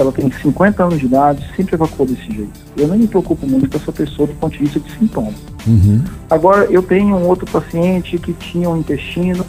ela 0.00 0.12
tem 0.12 0.30
50 0.30 0.82
anos 0.82 0.98
de 0.98 1.06
idade, 1.06 1.44
sempre 1.56 1.74
evacuou 1.74 2.08
desse 2.08 2.30
jeito. 2.32 2.52
Eu 2.76 2.88
nem 2.88 3.00
me 3.00 3.06
preocupo 3.06 3.46
muito 3.46 3.68
com 3.68 3.76
essa 3.76 3.92
pessoa 3.92 4.28
do 4.28 4.34
ponto 4.34 4.52
de 4.52 4.58
vista 4.58 4.80
de 4.80 4.90
sintomas. 4.98 5.34
uhum. 5.66 6.02
Agora, 6.28 6.64
eu 6.64 6.82
tenho 6.82 7.16
um 7.16 7.26
outro 7.26 7.46
paciente 7.50 8.18
que 8.18 8.32
tinha 8.32 8.68
um 8.68 8.76
intestino 8.76 9.44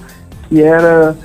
que 0.47 0.61
era 0.61 1.15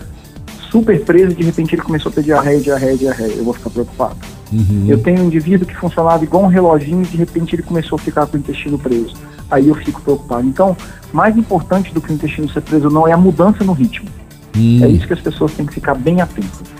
super 0.71 1.03
preso 1.05 1.33
e 1.33 1.37
de 1.37 1.43
repente 1.45 1.75
ele 1.75 1.83
começou 1.83 2.11
a 2.11 2.15
ter 2.15 2.23
diarreia, 2.23 2.61
diarreia, 2.61 2.97
diarreia. 2.97 3.33
Eu 3.33 3.45
vou 3.45 3.55
ficar 3.55 3.71
preocupado. 3.71 4.17
Uhum. 4.53 4.87
Eu 4.89 5.03
tenho 5.03 5.23
um 5.23 5.27
indivíduo 5.27 5.67
que 5.67 5.75
funcionava 5.75 6.23
igual 6.23 6.45
um 6.45 6.49
reloginho 6.49 7.03
e 7.03 7.07
de 7.07 7.17
repente 7.17 7.55
ele 7.55 7.63
começou 7.63 7.97
a 7.97 7.99
ficar 7.99 8.27
com 8.27 8.37
o 8.37 8.41
intestino 8.41 8.79
preso. 8.79 9.15
Aí 9.51 9.69
eu 9.69 9.75
fico 9.75 10.01
preocupado. 10.03 10.47
Então, 10.47 10.77
mais 11.13 11.37
importante 11.37 11.93
do 11.93 12.01
que 12.01 12.11
o 12.11 12.15
intestino 12.15 12.49
ser 12.51 12.63
preso 12.63 12.91
não 12.91 13.07
é 13.07 13.13
a 13.13 13.17
mudança 13.17 13.65
no 13.65 13.73
ritmo. 13.73 14.09
Hum. 14.57 14.81
É 14.83 14.89
isso 14.89 15.07
que 15.07 15.13
as 15.13 15.21
pessoas 15.21 15.53
têm 15.53 15.67
que 15.67 15.75
ficar 15.75 15.95
bem 15.95 16.21
atentas. 16.21 16.76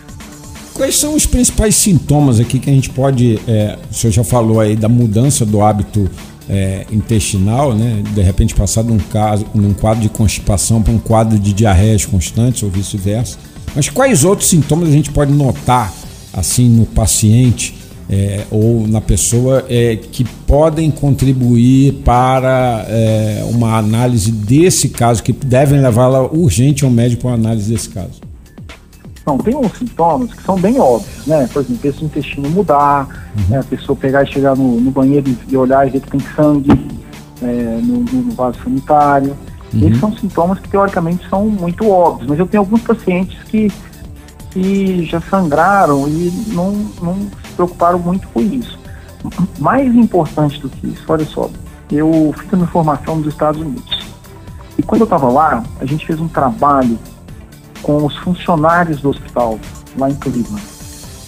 Quais 0.77 0.97
são 0.97 1.15
os 1.15 1.25
principais 1.25 1.75
sintomas 1.75 2.39
aqui 2.39 2.59
que 2.59 2.69
a 2.69 2.73
gente 2.73 2.91
pode. 2.91 3.41
É, 3.49 3.79
o 3.91 3.95
senhor 3.95 4.13
já 4.13 4.23
falou 4.23 4.61
aí 4.61 4.77
da 4.77 4.91
mudança 4.91 5.47
do 5.47 5.63
hábito 5.63 6.09
é, 6.51 6.87
intestinal, 6.93 7.75
né? 7.75 8.03
De 8.15 8.21
repente 8.21 8.55
passar 8.55 8.85
de 8.85 8.93
um, 8.93 8.99
caso, 8.99 9.47
num 9.55 9.73
quadro 9.73 10.03
de 10.03 10.11
constipação 10.11 10.83
para 10.83 10.93
um 10.93 10.99
quadro 10.99 11.39
de 11.39 11.55
diarreias 11.55 12.05
constantes 12.05 12.63
ou 12.63 12.69
vice-versa. 12.69 13.39
Mas 13.75 13.89
quais 13.89 14.23
outros 14.23 14.51
sintomas 14.51 14.91
a 14.91 14.93
gente 14.93 15.11
pode 15.11 15.33
notar 15.33 15.93
assim 16.31 16.69
no 16.69 16.85
paciente 16.85 17.75
é, 18.11 18.45
ou 18.51 18.87
na 18.87 19.01
pessoa 19.01 19.65
é, 19.71 19.97
que 19.97 20.25
podem 20.47 20.91
contribuir 20.91 21.95
para 22.05 22.85
é, 22.87 23.45
uma 23.49 23.79
análise 23.79 24.31
desse 24.31 24.91
caso, 24.91 25.23
que 25.23 25.33
devem 25.33 25.81
levá-la 25.81 26.23
urgente 26.23 26.85
ao 26.85 26.91
médico 26.91 27.23
para 27.23 27.31
uma 27.31 27.37
análise 27.37 27.73
desse 27.73 27.89
caso? 27.89 28.26
Não, 29.27 29.37
tem 29.39 29.57
uns 29.57 29.73
sintomas 29.77 30.33
que 30.33 30.43
são 30.45 30.57
bem 30.57 30.79
óbvios, 30.79 31.27
né? 31.27 31.49
Por 31.53 31.61
exemplo, 31.63 31.91
esse 31.91 32.05
intestino 32.05 32.49
mudar, 32.49 33.09
né? 33.49 33.59
a 33.59 33.65
pessoa 33.65 33.97
pegar 33.97 34.23
e 34.23 34.27
chegar 34.33 34.55
no, 34.57 34.81
no 34.81 34.91
banheiro 34.93 35.29
e- 35.29 35.39
e 35.49 35.57
olhar 35.57 35.85
e 35.87 35.91
ver 35.91 36.01
que 36.01 36.11
tem 36.11 36.21
sangue 36.37 36.71
é, 37.43 37.81
no, 37.83 38.01
no 38.01 38.31
vaso 38.35 38.59
sanitário. 38.63 39.37
Esses 39.75 39.99
são 39.99 40.17
sintomas 40.17 40.61
que 40.61 40.69
teoricamente 40.69 41.29
são 41.29 41.47
muito 41.47 41.91
óbvios, 41.91 42.29
mas 42.31 42.39
eu 42.39 42.47
tenho 42.47 42.63
alguns 42.63 42.81
pacientes 42.83 43.37
que, 43.45 43.71
que 44.53 45.05
já 45.05 45.21
sangraram 45.21 46.09
e 46.09 46.31
não, 46.53 46.73
não 47.03 47.15
se 47.17 47.53
preocuparam 47.57 47.99
muito 47.99 48.27
com 48.29 48.41
isso. 48.41 48.79
Mais 49.59 49.93
importante 49.95 50.61
do 50.61 50.69
que 50.69 50.87
isso, 50.87 51.03
olha 51.09 51.25
só, 51.27 51.51
eu 51.91 52.33
fiz 52.39 52.53
a 52.55 52.57
minha 52.57 52.69
formação 52.69 53.17
nos 53.17 53.27
Estados 53.27 53.61
Unidos. 53.61 54.07
E 54.79 54.83
quando 54.85 55.01
eu 55.01 55.07
estava 55.07 55.29
lá, 55.29 55.65
a 55.81 55.85
gente 55.85 56.07
fez 56.07 56.21
um 56.21 56.29
trabalho 56.29 56.97
com 57.83 58.05
os 58.05 58.17
funcionários 58.19 59.01
do 59.01 59.11
hospital 59.11 59.59
lá 59.97 60.11
em 60.11 60.15
Cleveland. 60.15 60.63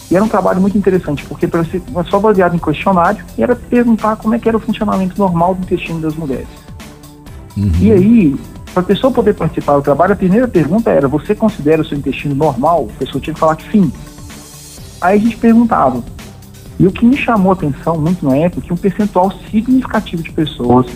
E 0.09 0.15
era 0.15 0.23
um 0.23 0.27
trabalho 0.27 0.59
muito 0.59 0.77
interessante, 0.77 1.23
porque 1.25 1.45
era 1.45 2.03
só 2.09 2.19
baseado 2.19 2.55
em 2.55 2.59
questionário 2.59 3.23
e 3.37 3.43
era 3.43 3.55
perguntar 3.55 4.15
como 4.15 4.33
é 4.33 4.39
que 4.39 4.47
era 4.47 4.57
o 4.57 4.59
funcionamento 4.59 5.17
normal 5.17 5.53
do 5.53 5.61
intestino 5.61 5.99
das 5.99 6.15
mulheres. 6.15 6.47
E 7.79 7.91
aí, 7.91 8.35
para 8.73 8.81
a 8.81 8.85
pessoa 8.85 9.11
poder 9.11 9.35
participar 9.35 9.75
do 9.75 9.81
trabalho, 9.81 10.13
a 10.13 10.15
primeira 10.15 10.47
pergunta 10.47 10.89
era: 10.89 11.07
você 11.07 11.35
considera 11.35 11.81
o 11.81 11.85
seu 11.85 11.97
intestino 11.97 12.33
normal? 12.33 12.87
A 12.95 12.99
pessoa 12.99 13.21
tinha 13.21 13.33
que 13.33 13.39
falar 13.39 13.55
que 13.55 13.69
sim. 13.71 13.91
Aí 15.01 15.19
a 15.19 15.21
gente 15.21 15.37
perguntava: 15.37 16.03
E 16.79 16.87
o 16.87 16.91
que 16.91 17.05
me 17.05 17.17
chamou 17.17 17.51
a 17.51 17.55
atenção 17.55 17.99
muito 17.99 18.25
na 18.25 18.35
época 18.35 18.63
é 18.63 18.67
que 18.67 18.73
um 18.73 18.77
percentual 18.77 19.31
significativo 19.51 20.23
de 20.23 20.31
pessoas 20.31 20.87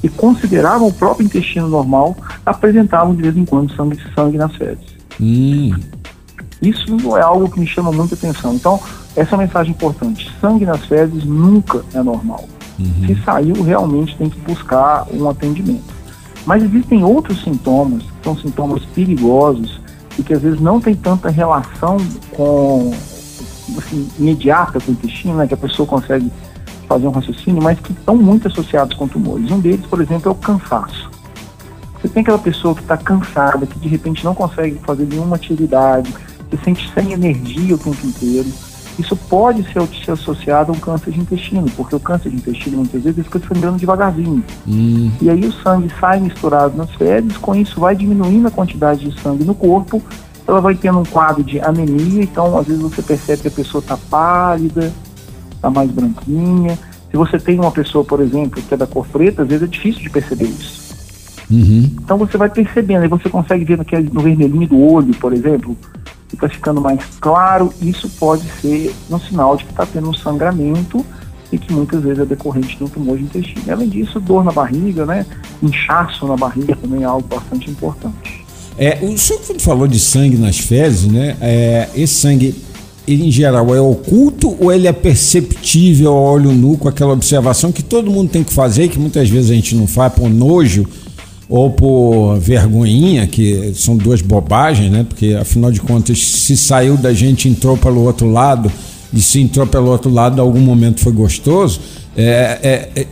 que 0.00 0.08
consideravam 0.08 0.88
o 0.88 0.92
próprio 0.92 1.24
intestino 1.24 1.68
normal 1.68 2.16
apresentavam 2.44 3.14
de 3.14 3.22
vez 3.22 3.36
em 3.36 3.44
quando 3.44 3.74
sangue, 3.74 3.98
sangue 4.14 4.38
nas 4.38 4.54
fezes. 4.56 4.99
Hum. 5.20 5.72
Isso 6.62 6.94
não 6.96 7.16
é 7.16 7.22
algo 7.22 7.50
que 7.50 7.58
me 7.58 7.66
chama 7.66 7.90
muita 7.90 8.14
atenção. 8.14 8.54
Então, 8.54 8.80
essa 9.16 9.34
é 9.34 9.34
uma 9.36 9.44
mensagem 9.44 9.72
importante. 9.72 10.30
Sangue 10.40 10.66
nas 10.66 10.84
fezes 10.84 11.24
nunca 11.24 11.82
é 11.94 12.02
normal. 12.02 12.48
Uhum. 12.78 13.06
Se 13.06 13.22
saiu, 13.24 13.62
realmente 13.62 14.16
tem 14.16 14.28
que 14.28 14.38
buscar 14.40 15.06
um 15.12 15.28
atendimento. 15.28 16.00
Mas 16.46 16.62
existem 16.62 17.04
outros 17.04 17.42
sintomas, 17.42 18.02
que 18.02 18.24
são 18.24 18.36
sintomas 18.36 18.84
perigosos 18.94 19.80
e 20.18 20.22
que 20.22 20.32
às 20.32 20.42
vezes 20.42 20.60
não 20.60 20.80
tem 20.80 20.94
tanta 20.94 21.30
relação 21.30 21.98
com 22.32 22.92
assim, 23.78 24.08
imediata 24.18 24.80
com 24.80 24.90
o 24.90 24.94
intestino, 24.94 25.36
né, 25.36 25.46
que 25.46 25.54
a 25.54 25.56
pessoa 25.56 25.86
consegue 25.86 26.30
fazer 26.88 27.06
um 27.06 27.10
raciocínio, 27.10 27.62
mas 27.62 27.78
que 27.78 27.92
estão 27.92 28.16
muito 28.16 28.48
associados 28.48 28.96
com 28.96 29.06
tumores. 29.06 29.50
Um 29.50 29.60
deles, 29.60 29.86
por 29.86 30.00
exemplo, 30.00 30.28
é 30.28 30.32
o 30.32 30.34
cansaço. 30.34 31.09
Você 32.00 32.08
tem 32.08 32.22
aquela 32.22 32.38
pessoa 32.38 32.74
que 32.74 32.80
está 32.80 32.96
cansada, 32.96 33.66
que 33.66 33.78
de 33.78 33.88
repente 33.88 34.24
não 34.24 34.34
consegue 34.34 34.78
fazer 34.84 35.06
nenhuma 35.06 35.36
atividade, 35.36 36.12
se 36.50 36.64
sente 36.64 36.90
sem 36.94 37.12
energia 37.12 37.74
o 37.74 37.78
tempo 37.78 38.06
inteiro. 38.06 38.48
Isso 38.98 39.16
pode 39.16 39.62
ser, 39.72 39.80
ser 40.04 40.12
associado 40.12 40.72
a 40.72 40.74
um 40.74 40.78
câncer 40.78 41.12
de 41.12 41.20
intestino, 41.20 41.66
porque 41.76 41.94
o 41.94 42.00
câncer 42.00 42.30
de 42.30 42.36
intestino 42.36 42.78
muitas 42.78 43.02
vezes 43.02 43.24
fica 43.24 43.38
sangrando 43.38 43.78
devagarzinho. 43.78 44.44
Hum. 44.66 45.10
E 45.20 45.30
aí 45.30 45.44
o 45.44 45.52
sangue 45.52 45.90
sai 45.98 46.20
misturado 46.20 46.76
nas 46.76 46.90
fezes, 46.94 47.36
com 47.36 47.54
isso 47.54 47.80
vai 47.80 47.94
diminuindo 47.94 48.48
a 48.48 48.50
quantidade 48.50 49.08
de 49.08 49.20
sangue 49.20 49.44
no 49.44 49.54
corpo, 49.54 50.02
ela 50.46 50.60
vai 50.60 50.74
tendo 50.74 50.98
um 50.98 51.04
quadro 51.04 51.44
de 51.44 51.60
anemia, 51.60 52.22
então 52.22 52.58
às 52.58 52.66
vezes 52.66 52.82
você 52.82 53.00
percebe 53.00 53.42
que 53.42 53.48
a 53.48 53.52
pessoa 53.52 53.80
está 53.80 53.96
pálida, 53.96 54.92
está 55.54 55.70
mais 55.70 55.90
branquinha. 55.90 56.78
Se 57.10 57.16
você 57.16 57.38
tem 57.38 57.58
uma 57.58 57.70
pessoa, 57.70 58.04
por 58.04 58.20
exemplo, 58.20 58.60
que 58.60 58.74
é 58.74 58.76
da 58.76 58.86
cor 58.86 59.06
preta, 59.06 59.42
às 59.42 59.48
vezes 59.48 59.64
é 59.64 59.66
difícil 59.66 60.02
de 60.02 60.10
perceber 60.10 60.46
isso. 60.46 60.79
Uhum. 61.50 61.90
Então 62.02 62.16
você 62.16 62.38
vai 62.38 62.48
percebendo, 62.48 63.02
aí 63.02 63.08
você 63.08 63.28
consegue 63.28 63.64
ver 63.64 63.78
naquele, 63.78 64.08
no 64.10 64.20
vermelhinho 64.20 64.68
do 64.68 64.78
olho, 64.78 65.12
por 65.14 65.32
exemplo, 65.32 65.76
que 66.28 66.36
está 66.36 66.48
ficando 66.48 66.80
mais 66.80 67.00
claro, 67.20 67.72
isso 67.82 68.08
pode 68.10 68.44
ser 68.60 68.94
um 69.10 69.18
sinal 69.18 69.56
de 69.56 69.64
que 69.64 69.70
está 69.70 69.84
tendo 69.84 70.08
um 70.08 70.14
sangramento 70.14 71.04
e 71.52 71.58
que 71.58 71.72
muitas 71.72 72.02
vezes 72.02 72.20
é 72.20 72.24
decorrente 72.24 72.76
de 72.76 72.84
um 72.84 72.88
tumor 72.88 73.18
de 73.18 73.24
intestino. 73.24 73.62
Além 73.68 73.88
disso, 73.88 74.20
dor 74.20 74.44
na 74.44 74.52
barriga, 74.52 75.04
né? 75.04 75.26
Inchaço 75.60 76.26
na 76.26 76.36
barriga 76.36 76.76
também 76.76 77.02
é 77.02 77.04
algo 77.04 77.26
bastante 77.26 77.68
importante. 77.68 78.44
É, 78.78 78.98
o 79.02 79.18
senhor 79.18 79.40
quando 79.44 79.60
falou 79.60 79.88
de 79.88 79.98
sangue 79.98 80.36
nas 80.36 80.58
fezes, 80.58 81.10
né? 81.10 81.36
É, 81.40 81.88
esse 81.96 82.14
sangue, 82.14 82.54
ele 83.06 83.26
em 83.26 83.30
geral 83.32 83.74
é 83.74 83.80
oculto 83.80 84.56
ou 84.60 84.72
ele 84.72 84.86
é 84.86 84.92
perceptível 84.92 86.12
ao 86.12 86.34
olho 86.34 86.52
nu 86.52 86.78
com 86.78 86.88
aquela 86.88 87.12
observação 87.12 87.72
que 87.72 87.82
todo 87.82 88.10
mundo 88.10 88.30
tem 88.30 88.44
que 88.44 88.52
fazer, 88.52 88.88
que 88.88 88.98
muitas 88.98 89.28
vezes 89.28 89.50
a 89.50 89.54
gente 89.54 89.74
não 89.74 89.88
faz 89.88 90.12
por 90.12 90.30
nojo 90.30 90.86
ou 91.50 91.68
por 91.68 92.38
vergonhinha, 92.38 93.26
que 93.26 93.74
são 93.74 93.96
duas 93.96 94.22
bobagens, 94.22 94.90
né? 94.90 95.04
Porque 95.06 95.36
afinal 95.38 95.72
de 95.72 95.80
contas, 95.80 96.24
se 96.24 96.56
saiu 96.56 96.96
da 96.96 97.12
gente 97.12 97.48
entrou 97.48 97.76
pelo 97.76 98.02
outro 98.04 98.30
lado 98.30 98.70
e 99.12 99.20
se 99.20 99.40
entrou 99.40 99.66
pelo 99.66 99.90
outro 99.90 100.10
lado, 100.10 100.40
algum 100.40 100.60
momento 100.60 101.00
foi 101.00 101.12
gostoso. 101.12 101.80
É, 102.16 102.58
é, 102.62 102.90
é, 102.96 103.06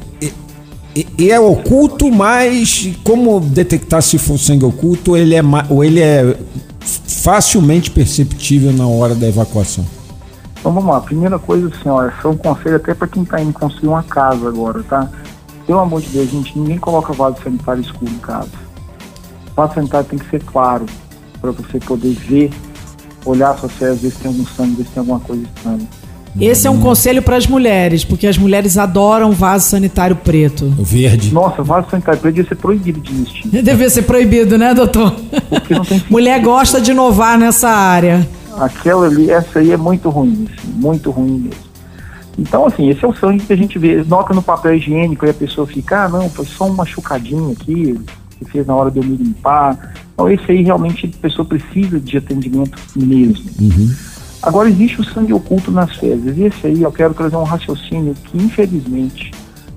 e 1.19 1.31
é 1.31 1.41
oculto, 1.41 2.11
mas 2.13 2.89
como 3.03 3.41
detectar 3.41 4.03
se 4.03 4.19
for 4.19 4.39
sangue 4.39 4.65
oculto, 4.65 5.17
ele 5.17 5.35
é, 5.35 5.43
ou 5.69 5.85
ele 5.85 6.01
é 6.01 6.37
facilmente 6.81 7.91
perceptível 7.91 8.73
na 8.73 8.87
hora 8.87 9.17
da 9.17 9.27
evacuação? 9.27 9.85
Então 10.61 10.73
vamos 10.73 10.91
lá, 10.91 11.01
primeira 11.01 11.39
coisa, 11.41 11.69
assim, 11.69 11.89
é 11.89 12.29
um 12.29 12.37
conselho 12.37 12.77
até 12.77 12.95
para 12.95 13.09
quem 13.09 13.25
está 13.25 13.41
indo 13.41 13.53
construir 13.53 13.89
uma 13.89 14.03
casa 14.03 14.47
agora, 14.47 14.83
tá? 14.85 15.09
Pelo 15.69 15.81
amor 15.81 16.01
de 16.01 16.09
Deus, 16.09 16.31
gente, 16.31 16.59
ninguém 16.59 16.79
coloca 16.79 17.13
vaso 17.13 17.37
sanitário 17.45 17.83
escuro 17.83 18.11
em 18.11 18.19
casa. 18.21 18.49
O 19.53 19.55
vaso 19.55 19.75
sanitário 19.75 20.09
tem 20.09 20.19
que 20.19 20.29
ser 20.31 20.43
claro, 20.43 20.87
para 21.43 21.51
você 21.51 21.79
poder 21.79 22.15
ver, 22.15 22.51
olhar 23.23 23.55
suas 23.59 23.73
fezes, 23.73 24.01
ver 24.01 24.11
se 24.11 24.17
tem 24.17 24.31
algum 24.31 24.47
sangue, 24.47 24.77
ver 24.77 24.85
se 24.85 24.91
tem 24.93 25.01
alguma 25.01 25.21
coisa 25.21 25.43
estranha. 25.43 25.87
Esse 26.41 26.67
é 26.67 26.71
um 26.71 26.81
conselho 26.81 27.21
para 27.21 27.37
as 27.37 27.47
mulheres, 27.47 28.03
porque 28.03 28.27
as 28.27 28.39
mulheres 28.39 28.79
adoram 28.79 29.31
vaso 29.33 29.69
sanitário 29.69 30.17
preto. 30.17 30.73
O 30.79 30.85
verde. 30.85 31.35
Nossa, 31.35 31.63
vaso 31.63 31.91
sanitário 31.91 32.19
preto 32.19 32.37
devia 32.37 32.49
ser 32.49 32.57
proibido 32.57 33.01
de 33.01 33.13
existir. 33.13 33.49
Devia 33.63 33.91
ser 33.91 34.03
proibido, 34.03 34.57
né, 34.57 34.73
doutor? 34.73 35.15
Porque 35.51 35.75
não 35.75 35.85
tem 35.85 36.03
Mulher 36.09 36.41
gosta 36.41 36.81
de 36.81 36.93
inovar 36.93 37.39
nessa 37.39 37.69
área. 37.69 38.27
Aquela 38.59 39.05
ali, 39.05 39.31
essa 39.31 39.59
aí 39.59 39.71
é 39.71 39.77
muito 39.77 40.09
ruim, 40.09 40.49
assim, 40.49 40.73
muito 40.77 41.11
ruim 41.11 41.41
mesmo. 41.41 41.68
Então, 42.39 42.67
assim, 42.67 42.89
esse 42.89 43.05
é 43.05 43.09
o 43.09 43.15
sangue 43.15 43.45
que 43.45 43.53
a 43.53 43.57
gente 43.57 43.79
vê, 43.79 44.05
nota 44.05 44.33
no 44.33 44.43
papel 44.43 44.75
higiênico 44.75 45.27
e 45.27 45.31
a 45.31 45.35
pessoa 45.35 45.67
fica, 45.67 46.05
ah, 46.05 46.09
não, 46.09 46.31
foi 46.31 46.47
só 46.47 46.67
um 46.67 46.75
machucadinho 46.75 47.51
aqui, 47.51 47.99
que 48.39 48.45
fez 48.45 48.65
na 48.65 48.77
hora 48.77 48.93
de 48.93 49.01
eu 49.01 49.05
me 49.05 49.17
limpar. 49.17 49.95
Então, 50.15 50.31
esse 50.31 50.53
aí 50.53 50.63
realmente 50.63 51.13
a 51.13 51.21
pessoa 51.21 51.45
precisa 51.45 51.99
de 51.99 52.17
atendimento 52.17 52.79
mesmo. 52.95 53.51
Uhum. 53.61 53.93
Agora, 54.41 54.69
existe 54.69 55.01
o 55.01 55.05
sangue 55.05 55.33
oculto 55.33 55.73
nas 55.73 55.97
fezes, 55.97 56.39
e 56.39 56.45
esse 56.45 56.65
aí 56.65 56.81
eu 56.81 56.93
quero 56.93 57.13
trazer 57.13 57.35
um 57.35 57.43
raciocínio 57.43 58.15
que, 58.15 58.39
infelizmente, 58.39 59.33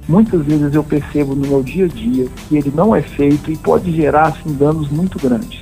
muitas 0.07 0.45
vezes 0.45 0.75
eu 0.75 0.83
percebo 0.83 1.33
no 1.33 1.47
meu 1.47 1.63
dia 1.63 1.85
a 1.85 1.87
dia 1.87 2.27
que 2.47 2.57
ele 2.57 2.71
não 2.75 2.95
é 2.95 3.01
feito 3.01 3.51
e 3.51 3.57
pode 3.57 3.91
gerar, 3.91 4.27
assim, 4.27 4.53
danos 4.53 4.87
muito 4.89 5.17
grandes. 5.17 5.61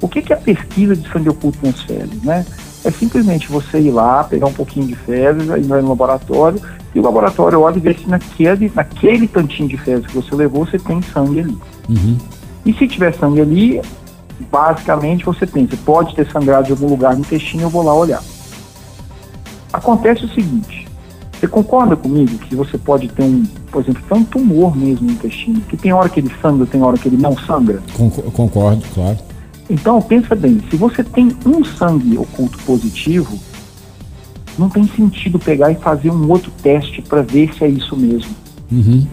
O 0.00 0.08
que, 0.08 0.20
que 0.20 0.32
é 0.32 0.36
a 0.36 0.40
pesquisa 0.40 0.96
de 0.96 1.08
sangue 1.08 1.28
oculto 1.28 1.58
nas 1.62 1.80
fezes, 1.82 2.20
né? 2.22 2.44
É 2.86 2.90
simplesmente 2.92 3.48
você 3.48 3.80
ir 3.80 3.90
lá, 3.90 4.22
pegar 4.22 4.46
um 4.46 4.52
pouquinho 4.52 4.86
de 4.86 4.94
fezes, 4.94 5.50
aí 5.50 5.60
vai 5.64 5.82
no 5.82 5.88
laboratório, 5.88 6.62
e 6.94 7.00
o 7.00 7.02
laboratório 7.02 7.60
olha 7.60 7.76
e 7.76 7.80
vê 7.80 7.92
se 7.94 8.08
naquele, 8.08 8.70
naquele 8.72 9.26
tantinho 9.26 9.68
de 9.68 9.76
fezes 9.76 10.06
que 10.06 10.14
você 10.14 10.32
levou, 10.36 10.64
você 10.64 10.78
tem 10.78 11.02
sangue 11.02 11.40
ali. 11.40 11.58
Uhum. 11.88 12.16
E 12.64 12.72
se 12.72 12.86
tiver 12.86 13.12
sangue 13.14 13.40
ali, 13.40 13.82
basicamente 14.52 15.24
você 15.24 15.44
pensa, 15.48 15.76
pode 15.84 16.14
ter 16.14 16.30
sangrado 16.30 16.66
de 16.66 16.70
algum 16.70 16.86
lugar 16.86 17.14
no 17.14 17.22
intestino, 17.22 17.64
eu 17.64 17.70
vou 17.70 17.82
lá 17.82 17.92
olhar. 17.92 18.22
Acontece 19.72 20.24
o 20.24 20.28
seguinte, 20.28 20.86
você 21.32 21.48
concorda 21.48 21.96
comigo 21.96 22.38
que 22.38 22.54
você 22.54 22.78
pode 22.78 23.08
ter 23.08 23.24
um, 23.24 23.42
por 23.72 23.82
exemplo, 23.82 24.00
ter 24.08 24.14
um 24.14 24.24
tumor 24.24 24.76
mesmo 24.76 25.08
no 25.08 25.12
intestino, 25.12 25.60
que 25.62 25.76
tem 25.76 25.92
hora 25.92 26.08
que 26.08 26.20
ele 26.20 26.30
sangra, 26.40 26.64
tem 26.66 26.80
hora 26.80 26.96
que 26.96 27.08
ele 27.08 27.16
não 27.16 27.36
sangra? 27.36 27.82
Concordo, 28.32 28.84
claro. 28.94 29.18
Então, 29.68 30.00
pensa 30.00 30.34
bem, 30.34 30.60
se 30.70 30.76
você 30.76 31.02
tem 31.02 31.36
um 31.44 31.64
sangue 31.64 32.16
oculto 32.16 32.58
positivo, 32.58 33.38
não 34.58 34.68
tem 34.68 34.86
sentido 34.86 35.38
pegar 35.38 35.70
e 35.70 35.74
fazer 35.74 36.10
um 36.10 36.30
outro 36.30 36.50
teste 36.62 37.02
para 37.02 37.22
ver 37.22 37.52
se 37.54 37.64
é 37.64 37.68
isso 37.68 37.96
mesmo. 37.96 38.34
Uhum. 38.70 39.06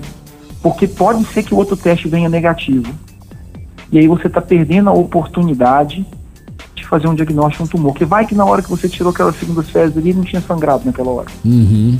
Porque 0.61 0.87
pode 0.87 1.25
ser 1.25 1.43
que 1.43 1.53
o 1.53 1.57
outro 1.57 1.75
teste 1.75 2.07
venha 2.07 2.29
negativo. 2.29 2.93
E 3.91 3.97
aí 3.97 4.07
você 4.07 4.27
está 4.27 4.41
perdendo 4.41 4.89
a 4.89 4.93
oportunidade 4.93 6.05
de 6.73 6.85
fazer 6.85 7.07
um 7.07 7.15
diagnóstico 7.15 7.63
de 7.63 7.69
um 7.69 7.71
tumor. 7.71 7.93
Que 7.93 8.05
vai 8.05 8.25
que 8.25 8.33
na 8.33 8.45
hora 8.45 8.61
que 8.61 8.69
você 8.69 8.87
tirou 8.87 9.11
aquelas 9.11 9.35
segundas 9.35 9.69
fezes 9.69 9.97
ali, 9.97 10.13
não 10.13 10.23
tinha 10.23 10.41
sangrado 10.41 10.85
naquela 10.85 11.09
hora. 11.09 11.27
Uhum. 11.43 11.97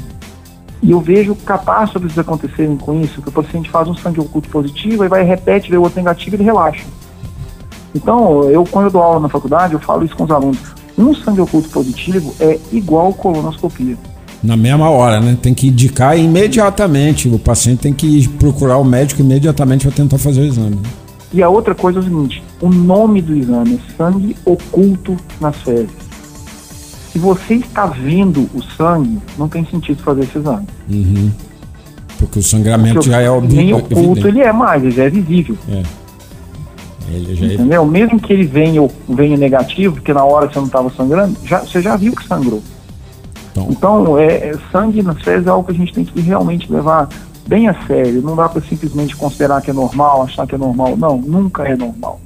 E 0.82 0.92
eu 0.92 1.00
vejo 1.00 1.36
catástrofes 1.36 2.18
acontecerem 2.18 2.76
com 2.78 3.02
isso, 3.02 3.22
que 3.22 3.30
o 3.30 3.32
paciente 3.32 3.70
faz 3.70 3.88
um 3.88 3.96
sangue 3.96 4.20
oculto 4.20 4.50
positivo, 4.50 5.04
aí 5.04 5.10
vai 5.10 5.24
repete, 5.24 5.70
vê 5.70 5.78
o 5.78 5.82
outro 5.82 5.98
negativo 5.98 6.36
e 6.36 6.38
ele 6.38 6.44
relaxa. 6.44 6.84
Então, 7.96 8.50
eu 8.50 8.64
quando 8.70 8.86
eu 8.86 8.92
dou 8.92 9.02
aula 9.02 9.20
na 9.20 9.30
faculdade, 9.30 9.74
eu 9.74 9.80
falo 9.80 10.04
isso 10.06 10.16
com 10.16 10.24
os 10.24 10.32
alunos. 10.32 10.60
Um 10.98 11.14
sangue 11.16 11.42
oculto 11.42 11.70
positivo 11.70 12.34
é 12.40 12.60
igual 12.72 13.14
colonoscopia. 13.14 13.98
Na 14.44 14.58
mesma 14.58 14.90
hora, 14.90 15.20
né? 15.20 15.38
Tem 15.42 15.54
que 15.54 15.68
indicar 15.68 16.18
imediatamente. 16.18 17.30
O 17.30 17.40
paciente 17.40 17.80
tem 17.80 17.94
que 17.94 18.28
procurar 18.28 18.78
o 18.78 18.84
médico 18.84 19.22
imediatamente 19.22 19.88
para 19.88 19.96
tentar 19.96 20.18
fazer 20.18 20.42
o 20.42 20.46
exame. 20.46 20.80
E 21.32 21.42
a 21.42 21.50
outra 21.50 21.74
coisa 21.74 22.00
é 22.00 22.02
o 22.02 22.04
seguinte: 22.04 22.44
o 22.62 22.70
nome 22.70 23.22
do 23.22 23.36
exame 23.36 23.76
é 23.76 23.96
sangue 23.98 24.36
oculto 24.46 25.18
nas 25.40 25.56
fezes. 25.58 26.04
Se 27.12 27.20
você 27.20 27.56
está 27.56 27.86
vendo 27.86 28.50
o 28.54 28.62
sangue, 28.76 29.20
não 29.38 29.48
tem 29.48 29.66
sentido 29.66 30.02
fazer 30.04 30.24
esse 30.24 30.38
exame. 30.38 30.68
Uhum. 30.90 31.32
Porque 32.18 32.40
o 32.40 32.44
sangramento 32.44 32.96
Porque 32.96 33.10
já 33.10 33.22
é 33.22 33.30
óbvio. 33.30 33.56
Nem 33.56 33.74
oculto 33.74 34.28
ele 34.28 34.42
é 34.42 34.52
mais, 34.52 34.84
ele 34.84 34.92
já 34.92 35.04
é 35.04 35.10
visível. 35.10 35.58
É. 35.70 35.84
Ele 37.10 37.36
já 37.36 37.46
é... 37.46 37.54
Entendeu? 37.54 37.86
Mesmo 37.86 38.20
que 38.20 38.32
ele 38.32 38.46
venha, 38.46 38.88
venha 39.08 39.38
negativo, 39.38 39.96
porque 39.96 40.13
na 40.13 40.24
hora 40.24 40.48
você 40.48 40.60
não 40.60 40.68
estava 40.68 40.89
sangrando, 40.92 41.38
já, 41.44 41.60
você 41.60 41.82
já 41.82 41.96
viu 41.96 42.16
que 42.16 42.26
sangrou. 42.28 42.62
Então, 43.52 43.68
Então, 43.70 44.18
é, 44.18 44.50
é, 44.50 44.54
sangue 44.72 45.04
nas 45.04 45.22
fezes 45.22 45.48
é 45.48 45.50
algo 45.50 45.66
que 45.66 45.72
a 45.72 45.76
gente 45.78 45.94
tem 45.94 46.04
que 46.04 46.20
realmente 46.22 46.72
levar 46.72 47.08
bem 47.48 47.68
a 47.68 47.76
sério. 47.86 48.22
Não 48.22 48.36
dá 48.36 48.50
para 48.50 48.62
simplesmente 48.62 49.16
considerar 49.16 49.62
que 49.62 49.70
é 49.70 49.74
normal, 49.74 50.24
achar 50.24 50.48
que 50.48 50.56
é 50.56 50.58
normal. 50.58 50.98
Não, 50.98 51.18
nunca 51.18 51.63
é 51.68 51.76
normal. 51.76 52.20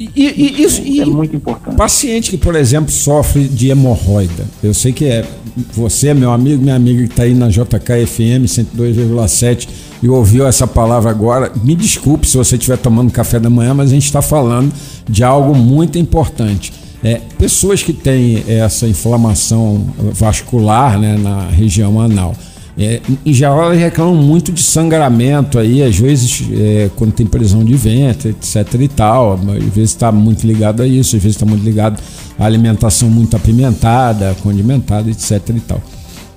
E, 0.00 0.10
e, 0.16 0.62
isso, 0.62 0.80
e 0.82 1.02
é 1.02 1.04
muito 1.04 1.36
importante. 1.36 1.76
paciente 1.76 2.30
que, 2.30 2.38
por 2.38 2.56
exemplo, 2.56 2.90
sofre 2.90 3.46
de 3.46 3.68
hemorroida. 3.68 4.46
Eu 4.62 4.72
sei 4.72 4.94
que 4.94 5.04
é 5.04 5.26
você, 5.74 6.14
meu 6.14 6.30
amigo, 6.32 6.62
minha 6.62 6.74
amiga 6.74 7.02
que 7.02 7.10
está 7.10 7.24
aí 7.24 7.34
na 7.34 7.48
JKFM 7.48 8.46
102,7 8.46 9.68
e 10.02 10.08
ouviu 10.08 10.46
essa 10.46 10.66
palavra 10.66 11.10
agora. 11.10 11.52
Me 11.62 11.74
desculpe 11.74 12.26
se 12.26 12.36
você 12.36 12.56
estiver 12.56 12.78
tomando 12.78 13.12
café 13.12 13.38
da 13.38 13.50
manhã, 13.50 13.74
mas 13.74 13.90
a 13.90 13.94
gente 13.94 14.06
está 14.06 14.22
falando 14.22 14.72
de 15.06 15.22
algo 15.22 15.54
muito 15.54 15.98
importante. 15.98 16.72
É, 17.04 17.20
pessoas 17.38 17.82
que 17.82 17.92
têm 17.92 18.42
essa 18.46 18.86
inflamação 18.86 19.86
vascular 20.12 20.98
né, 20.98 21.18
na 21.18 21.48
região 21.48 22.00
anal, 22.00 22.34
é, 22.82 22.98
em 23.26 23.32
geral 23.34 23.64
elas 23.64 23.78
reclamam 23.78 24.14
muito 24.14 24.50
de 24.50 24.62
sangramento 24.62 25.58
aí, 25.58 25.82
às 25.82 25.98
vezes 25.98 26.48
é, 26.50 26.88
quando 26.96 27.12
tem 27.12 27.26
prisão 27.26 27.62
de 27.62 27.74
ventre, 27.74 28.30
etc 28.30 28.80
e 28.80 28.88
tal, 28.88 29.34
às 29.34 29.74
vezes 29.74 29.90
está 29.90 30.10
muito 30.10 30.46
ligado 30.46 30.82
a 30.82 30.86
isso, 30.86 31.14
às 31.14 31.22
vezes 31.22 31.36
está 31.36 31.44
muito 31.44 31.62
ligado 31.62 32.00
à 32.38 32.46
alimentação 32.46 33.10
muito 33.10 33.36
apimentada, 33.36 34.34
condimentada, 34.42 35.10
etc 35.10 35.42
e 35.54 35.60
tal. 35.60 35.82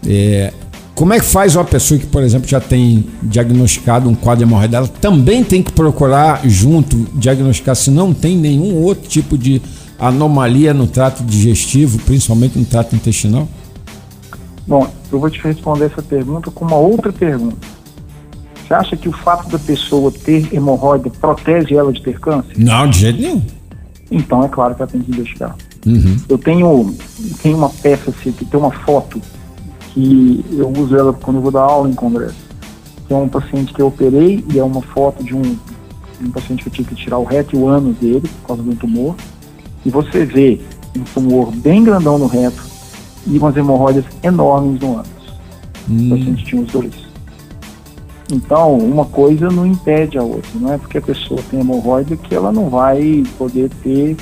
É, 0.06 0.52
como 0.94 1.14
é 1.14 1.20
que 1.20 1.26
faz 1.26 1.56
uma 1.56 1.64
pessoa 1.64 1.98
que, 1.98 2.06
por 2.08 2.22
exemplo, 2.22 2.48
já 2.48 2.60
tem 2.60 3.06
diagnosticado 3.24 4.10
um 4.10 4.14
quadro 4.14 4.40
de 4.40 4.44
hemorroida? 4.44 4.78
Ela 4.78 4.88
também 4.88 5.46
tem 5.46 5.64
que 5.64 5.72
procurar 5.72 6.42
junto 6.44 7.08
diagnosticar 7.16 7.74
se 7.74 7.90
não 7.90 8.14
tem 8.14 8.38
nenhum 8.38 8.76
outro 8.82 9.08
tipo 9.08 9.38
de 9.38 9.62
anomalia 9.98 10.74
no 10.74 10.88
trato 10.88 11.24
digestivo, 11.24 11.98
principalmente 12.00 12.60
no 12.60 12.66
trato 12.66 12.96
intestinal? 12.98 13.48
Bom, 14.66 14.88
eu 15.12 15.20
vou 15.20 15.30
te 15.30 15.42
responder 15.42 15.86
essa 15.86 16.02
pergunta 16.02 16.50
com 16.50 16.66
uma 16.66 16.78
outra 16.78 17.12
pergunta. 17.12 17.68
Você 18.66 18.74
acha 18.74 18.98
que 18.98 19.10
o 19.10 19.12
fato 19.12 19.50
da 19.50 19.60
pessoa 19.60 20.12
ter 20.12 20.54
hemorroida 20.54 21.10
protege 21.10 21.76
ela 21.76 21.92
de 21.92 22.02
ter 22.02 22.20
câncer? 22.20 22.58
Não, 22.58 22.90
de 22.90 23.00
jeito 23.00 23.22
nenhum. 23.22 23.42
Então 24.10 24.44
é 24.44 24.48
claro 24.48 24.74
que 24.74 24.82
ela 24.82 24.92
tem 24.92 25.02
que 25.02 25.12
investigar. 25.12 25.56
Uhum. 25.86 26.18
Eu 26.30 26.38
tenho, 26.38 26.96
tenho 27.42 27.58
uma 27.58 27.70
peça, 27.70 28.10
assim, 28.10 28.32
que 28.32 28.46
tem 28.46 28.60
uma 28.60 28.72
foto 28.72 29.22
que 29.90 30.44
eu 30.52 30.70
uso 30.70 30.96
ela 30.96 31.14
quando 31.14 31.38
eu 31.38 31.42
vou 31.42 31.52
dar 31.52 31.62
aula 31.62 31.90
em 31.90 31.94
congresso. 31.94 32.38
Que 33.06 33.14
é 33.14 33.18
um 33.18 33.28
paciente 33.28 33.74
que 33.74 33.82
eu 33.82 33.88
operei 33.88 34.44
e 34.54 34.60
é 34.60 34.64
uma 34.64 34.82
foto 34.82 35.24
de 35.24 35.36
um, 35.36 35.42
de 35.42 36.28
um 36.28 36.32
paciente 36.32 36.64
que 36.64 36.70
eu 36.70 36.74
tive 36.74 36.90
que 36.90 36.96
tirar 36.96 37.18
o 37.18 37.26
reto 37.26 37.56
e 37.56 37.60
o 37.60 37.68
ânus 37.68 37.98
dele 37.98 38.22
por 38.22 38.48
causa 38.48 38.64
de 38.64 38.70
um 38.70 38.76
tumor. 38.76 39.16
E 39.86 39.90
você 39.90 40.26
vê 40.26 40.62
um 40.98 41.04
tumor 41.04 41.52
bem 41.52 41.84
grandão 41.84 42.18
no 42.18 42.28
reto 42.28 42.73
e 43.28 43.38
umas 43.38 43.56
hemorroidas 43.56 44.06
enormes 44.22 44.80
no 44.82 44.94
ânus. 44.96 45.08
Hum. 45.90 46.08
O 46.08 46.10
paciente 46.18 46.46
tinha 46.46 46.62
os 46.62 46.72
dois. 46.72 46.94
Então, 48.32 48.78
uma 48.78 49.06
coisa 49.06 49.50
não 49.50 49.66
impede 49.66 50.18
a 50.18 50.24
outra. 50.24 50.50
Não 50.56 50.74
é 50.74 50.78
porque 50.78 50.98
a 50.98 51.02
pessoa 51.02 51.40
tem 51.52 51.60
hemorroida 51.60 52.16
que 52.16 52.34
ela 52.34 52.52
não 52.52 52.70
vai 52.70 53.24
poder 53.38 53.70
ter 53.84 54.16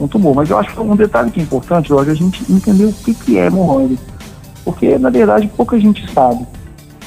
um 0.00 0.06
tumor. 0.06 0.34
Mas 0.34 0.50
eu 0.50 0.58
acho 0.58 0.72
que 0.72 0.80
um 0.80 0.94
detalhe 0.94 1.30
que 1.30 1.40
é 1.40 1.42
importante, 1.42 1.88
Jorge, 1.88 2.10
é 2.10 2.12
a 2.12 2.16
gente 2.16 2.52
entender 2.52 2.84
o 2.84 2.92
que, 2.92 3.14
que 3.14 3.38
é 3.38 3.46
hemorroida. 3.46 3.96
Porque, 4.64 4.98
na 4.98 5.10
verdade, 5.10 5.50
pouca 5.56 5.78
gente 5.80 6.04
sabe. 6.12 6.44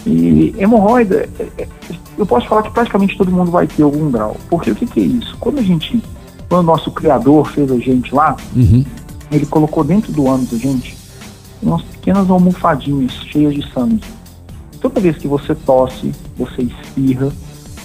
E 0.05 0.55
hemorroida, 0.57 1.29
é- 1.39 1.47
é- 1.61 1.67
eu 2.17 2.25
posso 2.25 2.47
falar 2.47 2.63
que 2.63 2.71
praticamente 2.71 3.17
todo 3.17 3.31
mundo 3.31 3.51
vai 3.51 3.67
ter 3.67 3.83
algum 3.83 4.09
grau. 4.09 4.35
Porque 4.49 4.71
o 4.71 4.75
que, 4.75 4.85
que 4.85 4.99
é 4.99 5.03
isso? 5.03 5.37
Quando 5.39 5.59
a 5.59 5.63
gente, 5.63 6.01
quando 6.49 6.61
o 6.61 6.71
nosso 6.71 6.89
criador 6.91 7.47
fez 7.51 7.71
a 7.71 7.77
gente 7.77 8.13
lá, 8.13 8.35
Uhum. 8.55 8.83
ele 9.31 9.45
colocou 9.45 9.83
dentro 9.83 10.11
do 10.11 10.27
ânus 10.27 10.49
da 10.51 10.57
gente 10.57 10.97
umas 11.61 11.81
pequenas 11.83 12.29
almofadinhas 12.29 13.11
cheias 13.11 13.53
de 13.53 13.73
sangue. 13.73 14.03
Toda 14.81 14.99
vez 14.99 15.17
que 15.17 15.27
você 15.27 15.53
tosse, 15.53 16.11
você 16.37 16.61
espirra, 16.61 17.31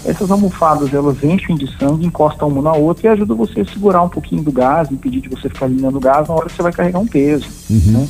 essas 0.04 0.30
almofadas 0.30 0.92
elas 0.92 1.22
enchem 1.24 1.56
de 1.56 1.66
sangue, 1.78 2.06
encostam 2.06 2.48
uma 2.48 2.62
na 2.62 2.72
outra 2.74 3.06
e 3.06 3.10
ajudam 3.10 3.36
você 3.36 3.62
a 3.62 3.64
segurar 3.64 4.02
um 4.02 4.08
pouquinho 4.08 4.42
do 4.42 4.52
gás, 4.52 4.90
impedir 4.90 5.22
de 5.22 5.28
você 5.28 5.48
ficar 5.48 5.66
eliminando 5.66 5.98
gás 5.98 6.28
na 6.28 6.34
hora 6.34 6.46
que 6.46 6.54
você 6.54 6.62
vai 6.62 6.72
carregar 6.72 6.98
um 6.98 7.06
peso. 7.06 7.46
né? 7.70 8.08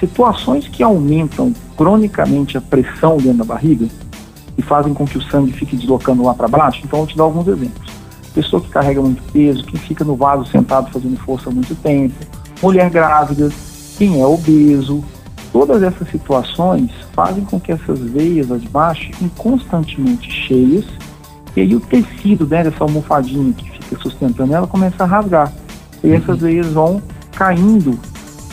Situações 0.00 0.66
que 0.66 0.82
aumentam 0.82 1.54
cronicamente 1.76 2.56
a 2.56 2.60
pressão 2.60 3.18
dentro 3.18 3.38
da 3.38 3.44
barriga 3.44 3.86
e 4.56 4.62
fazem 4.62 4.92
com 4.92 5.06
que 5.06 5.18
o 5.18 5.22
sangue 5.22 5.52
fique 5.52 5.76
deslocando 5.76 6.24
lá 6.24 6.34
para 6.34 6.48
baixo, 6.48 6.80
então 6.82 6.98
eu 6.98 7.04
vou 7.04 7.06
te 7.06 7.16
dar 7.16 7.24
alguns 7.24 7.46
exemplos. 7.46 7.92
Pessoa 8.34 8.62
que 8.62 8.68
carrega 8.68 9.00
muito 9.00 9.22
peso, 9.32 9.64
quem 9.64 9.78
fica 9.78 10.04
no 10.04 10.16
vaso 10.16 10.46
sentado 10.46 10.90
fazendo 10.90 11.16
força 11.18 11.50
há 11.50 11.52
muito 11.52 11.74
tempo, 11.74 12.14
mulher 12.62 12.90
grávida, 12.90 13.50
quem 14.02 14.20
é 14.20 14.26
obeso, 14.26 15.04
todas 15.52 15.80
essas 15.80 16.10
situações 16.10 16.90
fazem 17.12 17.44
com 17.44 17.60
que 17.60 17.70
essas 17.70 18.00
veias 18.00 18.48
lá 18.48 18.56
de 18.56 18.68
baixo 18.68 19.04
fiquem 19.04 19.30
constantemente 19.38 20.28
cheias 20.28 20.84
e 21.54 21.60
aí 21.60 21.76
o 21.76 21.78
tecido 21.78 22.44
né, 22.44 22.64
dessa 22.64 22.82
almofadinha 22.82 23.52
que 23.52 23.70
fica 23.70 24.02
sustentando 24.02 24.52
ela 24.52 24.66
começa 24.66 25.04
a 25.04 25.06
rasgar. 25.06 25.52
E 26.02 26.10
essas 26.10 26.40
veias 26.40 26.66
vão 26.66 27.00
caindo 27.36 27.96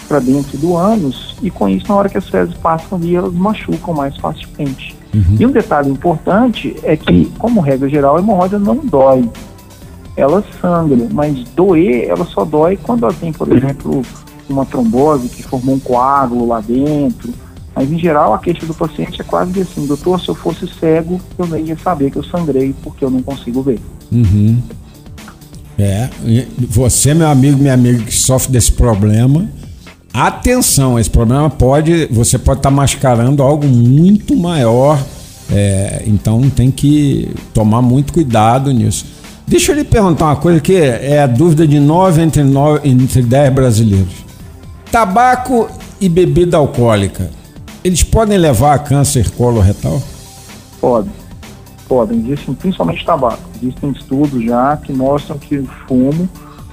para 0.07 0.19
dentro 0.19 0.55
do 0.59 0.77
ânus 0.77 1.35
e 1.41 1.49
com 1.49 1.67
isso 1.67 1.88
na 1.88 1.95
hora 1.95 2.09
que 2.09 2.19
as 2.19 2.29
fezes 2.29 2.53
passam 2.57 2.99
ali 2.99 3.15
elas 3.15 3.33
machucam 3.33 3.95
mais 3.95 4.15
facilmente. 4.17 4.95
E 5.39 5.43
um 5.47 5.51
detalhe 5.51 5.89
importante 5.89 6.75
é 6.83 6.95
que, 6.95 7.25
como 7.39 7.59
regra 7.59 7.89
geral, 7.89 8.17
a 8.17 8.19
hemorroida 8.19 8.59
não 8.59 8.75
dói. 8.75 9.27
Ela 10.15 10.43
sangra, 10.62 11.07
mas 11.12 11.43
doer, 11.55 12.07
ela 12.07 12.25
só 12.25 12.45
dói 12.45 12.77
quando 12.77 13.05
ela 13.05 13.13
tem, 13.13 13.33
por 13.33 13.51
exemplo, 13.51 14.03
uma 14.51 14.65
trombose 14.65 15.29
que 15.29 15.43
formou 15.43 15.75
um 15.75 15.79
coágulo 15.79 16.47
lá 16.47 16.62
dentro. 16.62 17.33
Mas, 17.75 17.91
em 17.91 17.97
geral, 17.97 18.33
a 18.33 18.39
queixa 18.39 18.65
do 18.65 18.73
paciente 18.73 19.21
é 19.21 19.23
quase 19.23 19.62
assim, 19.62 19.85
doutor, 19.85 20.19
se 20.19 20.27
eu 20.27 20.35
fosse 20.35 20.67
cego, 20.79 21.19
eu 21.38 21.47
nem 21.47 21.65
ia 21.65 21.77
saber 21.77 22.12
que 22.12 22.17
eu 22.17 22.23
sangrei 22.23 22.75
porque 22.83 23.05
eu 23.05 23.09
não 23.09 23.21
consigo 23.21 23.62
ver. 23.62 23.79
Uhum. 24.12 24.62
É, 25.77 26.09
você, 26.67 27.13
meu 27.13 27.29
amigo, 27.29 27.57
minha 27.57 27.73
amiga 27.73 28.03
que 28.03 28.13
sofre 28.13 28.51
desse 28.51 28.71
problema, 28.71 29.49
atenção, 30.13 30.99
esse 30.99 31.09
problema 31.09 31.49
pode, 31.49 32.07
você 32.07 32.38
pode 32.38 32.59
estar 32.59 32.69
mascarando 32.69 33.41
algo 33.41 33.65
muito 33.65 34.35
maior, 34.35 35.01
é, 35.49 36.03
então 36.05 36.49
tem 36.49 36.69
que 36.69 37.33
tomar 37.53 37.81
muito 37.81 38.12
cuidado 38.12 38.73
nisso. 38.73 39.05
Deixa 39.47 39.71
eu 39.71 39.77
lhe 39.77 39.83
perguntar 39.85 40.25
uma 40.25 40.35
coisa 40.35 40.59
que 40.59 40.75
é 40.75 41.23
a 41.23 41.27
dúvida 41.27 41.65
de 41.65 41.79
9 41.79 42.21
entre, 42.21 42.43
9 42.43 42.88
entre 42.88 43.21
10 43.21 43.53
brasileiros. 43.53 44.28
Tabaco 44.91 45.69
e 46.02 46.10
bebida 46.10 46.58
alcoólica, 46.58 47.30
eles 47.84 48.02
podem 48.02 48.39
levar 48.39 48.73
a 48.73 48.80
câncer 48.80 49.30
coloretal? 49.30 50.02
Podem, 50.82 51.12
podem. 51.88 52.19
Existem 52.25 52.56
principalmente 52.56 53.06
tabaco. 53.06 53.43
Existem 53.62 53.91
estudos 53.91 54.43
já 54.43 54.75
que 54.78 54.91
mostram 54.91 55.38
que 55.38 55.60
o 55.60 55.67
fumo 55.88 56.28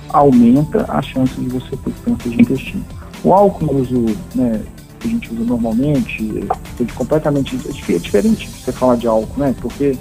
aumenta 0.09 0.87
a 0.89 1.03
chance 1.03 1.35
de 1.39 1.47
você 1.47 1.77
ter 1.77 1.93
câncer 2.07 2.31
de 2.31 2.41
intestino. 2.41 2.85
O 3.23 3.35
álcool 3.35 3.67
no 3.67 3.81
uso, 3.83 4.07
né, 4.35 4.63
que 4.99 5.09
a 5.09 5.11
gente 5.11 5.35
usa 5.35 5.45
normalmente 5.45 6.49
é 6.81 6.93
completamente 6.95 7.55
é 7.67 7.93
é 7.93 7.99
diferente 7.99 8.49
você 8.49 8.73
falar 8.73 8.97
de 8.97 9.07
álcool, 9.07 9.39
né? 9.39 9.55
Porque 9.61 9.99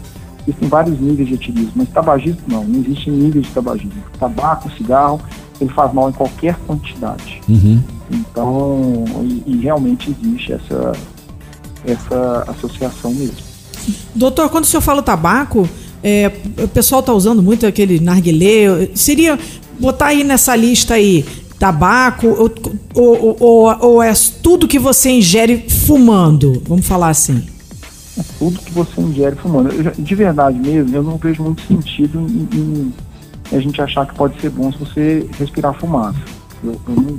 existem 0.47 0.69
vários 0.69 0.97
níveis 1.01 1.27
de 1.27 1.35
ativismo, 1.35 1.73
mas 1.75 1.89
tabagismo 1.89 2.41
não, 2.47 2.63
não 2.63 2.79
existe 2.79 3.09
nível 3.09 3.41
de 3.41 3.49
tabagismo. 3.49 4.01
Tabaco, 4.17 4.71
cigarro, 4.77 5.19
ele 5.59 5.69
faz 5.71 5.93
mal 5.93 6.09
em 6.09 6.13
qualquer 6.13 6.55
quantidade. 6.67 7.41
Uhum. 7.47 7.81
Então, 8.11 9.03
e, 9.23 9.43
e 9.47 9.57
realmente 9.57 10.11
existe 10.11 10.53
essa, 10.53 10.91
essa 11.85 12.45
associação 12.47 13.11
mesmo. 13.13 13.37
Doutor, 14.13 14.49
quando 14.49 14.63
o 14.63 14.67
senhor 14.67 14.81
fala 14.81 15.01
tabaco, 15.01 15.67
é, 16.03 16.31
o 16.63 16.67
pessoal 16.67 16.99
está 16.99 17.13
usando 17.13 17.41
muito 17.41 17.65
aquele 17.65 17.99
narguilé. 17.99 18.89
Seria 18.93 19.39
botar 19.79 20.07
aí 20.07 20.23
nessa 20.23 20.55
lista 20.55 20.95
aí 20.95 21.25
tabaco 21.59 22.27
ou, 22.27 22.51
ou, 22.93 23.37
ou, 23.39 23.77
ou 23.79 24.03
é 24.03 24.13
tudo 24.43 24.67
que 24.67 24.77
você 24.77 25.09
ingere 25.09 25.65
fumando? 25.69 26.61
Vamos 26.67 26.85
falar 26.85 27.09
assim. 27.09 27.43
É 28.17 28.23
tudo 28.39 28.59
que 28.59 28.71
você 28.71 29.01
ingere 29.01 29.35
fumando. 29.35 29.71
Eu 29.71 29.91
de 29.97 30.15
verdade 30.15 30.59
mesmo, 30.59 30.95
eu 30.95 31.03
não 31.03 31.17
vejo 31.17 31.43
muito 31.43 31.61
sentido 31.63 32.19
em, 32.19 32.47
em 32.57 32.93
a 33.51 33.59
gente 33.59 33.81
achar 33.81 34.05
que 34.05 34.15
pode 34.15 34.39
ser 34.39 34.49
bom 34.49 34.71
se 34.71 34.79
você 34.79 35.29
respirar 35.37 35.73
fumaça. 35.73 36.17
Eu, 36.63 36.79
eu 36.87 36.95
não, 36.95 37.17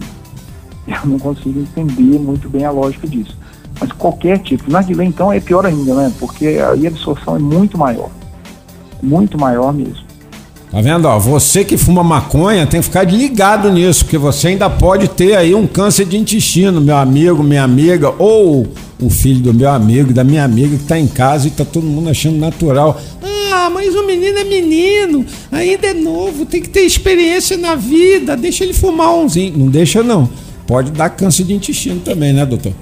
eu 0.89 1.07
não 1.07 1.19
consigo 1.19 1.61
entender 1.61 2.19
muito 2.19 2.49
bem 2.49 2.65
a 2.65 2.71
lógica 2.71 3.07
disso. 3.07 3.37
Mas 3.81 3.93
qualquer 3.93 4.39
tipo. 4.39 4.71
Narguilé, 4.71 5.05
então, 5.05 5.33
é 5.33 5.41
pior 5.41 5.67
ainda, 5.67 5.95
né? 5.95 6.13
Porque 6.19 6.47
aí 6.47 6.87
a 6.87 6.89
absorção 6.89 7.37
é 7.37 7.39
muito 7.39 7.77
maior. 7.77 8.11
Muito 9.03 9.39
maior 9.39 9.73
mesmo. 9.73 10.07
Tá 10.71 10.81
vendo? 10.81 11.07
Ó, 11.07 11.19
você 11.19 11.65
que 11.65 11.77
fuma 11.77 12.03
maconha 12.03 12.67
tem 12.67 12.81
que 12.81 12.87
ficar 12.87 13.05
ligado 13.05 13.71
nisso, 13.71 14.05
porque 14.05 14.19
você 14.19 14.49
ainda 14.49 14.69
pode 14.69 15.09
ter 15.09 15.37
aí 15.37 15.55
um 15.55 15.67
câncer 15.67 16.05
de 16.05 16.17
intestino, 16.19 16.81
meu 16.81 16.97
amigo, 16.97 17.43
minha 17.43 17.63
amiga, 17.63 18.13
ou 18.19 18.67
o 19.01 19.11
filho 19.11 19.41
do 19.41 19.55
meu 19.55 19.71
amigo, 19.71 20.13
da 20.13 20.25
minha 20.25 20.45
amiga 20.45 20.77
que 20.77 20.85
tá 20.85 20.99
em 20.99 21.07
casa 21.07 21.47
e 21.47 21.51
tá 21.51 21.65
todo 21.65 21.87
mundo 21.87 22.11
achando 22.11 22.37
natural. 22.37 22.99
Ah, 23.67 23.71
mas 23.71 23.97
o 23.97 24.07
menino 24.07 24.39
é 24.39 24.45
menino, 24.45 25.27
ainda 25.51 25.89
é 25.89 25.95
novo, 25.95 26.47
tem 26.47 26.63
que 26.63 26.69
ter 26.69 26.83
experiência 26.83 27.57
na 27.57 27.75
vida, 27.75 28.37
deixa 28.37 28.63
ele 28.63 28.73
fumar 28.73 29.13
umzinho. 29.13 29.59
Não 29.59 29.67
deixa 29.67 30.05
não. 30.05 30.31
Pode 30.69 30.93
dar 30.93 31.11
câncer 31.11 31.43
de 31.43 31.53
intestino 31.53 32.01
também, 32.01 32.33
né, 32.33 32.47
doutor? 32.47 32.73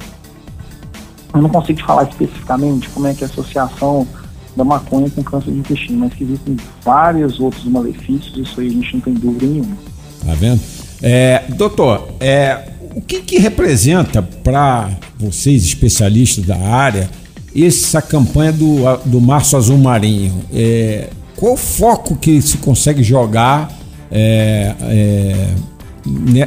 Eu 1.32 1.40
não 1.40 1.48
consigo 1.48 1.78
te 1.78 1.84
falar 1.86 2.02
especificamente 2.02 2.90
como 2.90 3.06
é 3.06 3.14
que 3.14 3.24
é 3.24 3.26
a 3.26 3.30
associação 3.30 4.06
da 4.54 4.62
maconha 4.62 5.08
com 5.08 5.22
câncer 5.22 5.52
de 5.52 5.58
intestino, 5.58 6.00
mas 6.00 6.12
que 6.12 6.22
existem 6.22 6.54
vários 6.84 7.40
outros 7.40 7.64
malefícios, 7.64 8.36
isso 8.36 8.60
aí 8.60 8.68
a 8.68 8.72
gente 8.72 8.92
não 8.92 9.00
tem 9.00 9.14
dúvida 9.14 9.46
nenhuma. 9.46 9.76
Tá 10.22 10.34
vendo? 10.34 10.60
É, 11.00 11.44
doutor, 11.56 12.08
é, 12.20 12.72
o 12.94 13.00
que, 13.00 13.22
que 13.22 13.38
representa 13.38 14.22
para 14.22 14.90
vocês, 15.18 15.64
especialistas 15.64 16.44
da 16.44 16.58
área, 16.58 17.08
essa 17.56 18.02
campanha 18.02 18.52
do, 18.52 18.78
do 19.04 19.20
Março 19.20 19.56
Azul 19.56 19.78
Marinho? 19.78 20.32
É, 20.52 21.08
qual 21.36 21.54
o 21.54 21.56
foco 21.56 22.16
que 22.16 22.40
se 22.40 22.58
consegue 22.58 23.02
jogar 23.02 23.70
é, 24.10 24.74
é, 24.80 25.48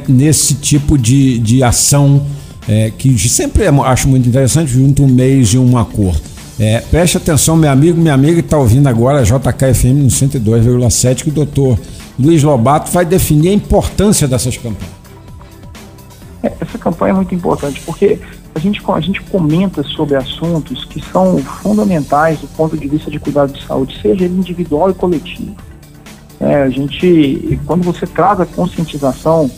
nesse 0.08 0.54
tipo 0.54 0.96
de, 0.96 1.38
de 1.38 1.62
ação 1.62 2.24
é, 2.68 2.92
que 2.96 3.18
sempre 3.28 3.64
acho 3.66 4.08
muito 4.08 4.28
interessante, 4.28 4.70
junto 4.70 5.02
um 5.02 5.08
mês 5.08 5.48
e 5.48 5.58
uma 5.58 5.84
cor. 5.84 6.14
É, 6.60 6.80
preste 6.90 7.16
atenção, 7.16 7.56
meu 7.56 7.70
amigo, 7.70 8.00
minha 8.00 8.12
amiga 8.12 8.34
que 8.34 8.40
está 8.40 8.58
ouvindo 8.58 8.88
agora 8.88 9.22
JKFM 9.22 10.02
no 10.02 10.08
102,7, 10.08 11.22
que 11.22 11.28
o 11.30 11.32
doutor 11.32 11.78
Luiz 12.18 12.42
Lobato 12.42 12.90
vai 12.90 13.04
definir 13.04 13.50
a 13.50 13.52
importância 13.52 14.26
dessas 14.26 14.56
campanhas. 14.56 14.97
É, 16.42 16.52
essa 16.60 16.78
campanha 16.78 17.12
é 17.12 17.16
muito 17.16 17.34
importante 17.34 17.80
porque 17.84 18.18
a 18.54 18.58
gente, 18.58 18.82
a 18.86 19.00
gente 19.00 19.22
comenta 19.22 19.82
sobre 19.82 20.16
assuntos 20.16 20.84
que 20.84 21.04
são 21.04 21.38
fundamentais 21.38 22.40
do 22.40 22.48
ponto 22.48 22.76
de 22.76 22.88
vista 22.88 23.10
de 23.10 23.18
cuidado 23.18 23.52
de 23.52 23.64
saúde, 23.64 23.98
seja 24.00 24.24
ele 24.24 24.34
individual 24.34 24.90
e 24.90 24.94
coletivo. 24.94 25.54
É, 26.40 26.62
a 26.62 26.68
gente, 26.68 27.58
quando 27.66 27.82
você 27.82 28.06
traz 28.06 28.40
a 28.40 28.46
conscientização 28.46 29.50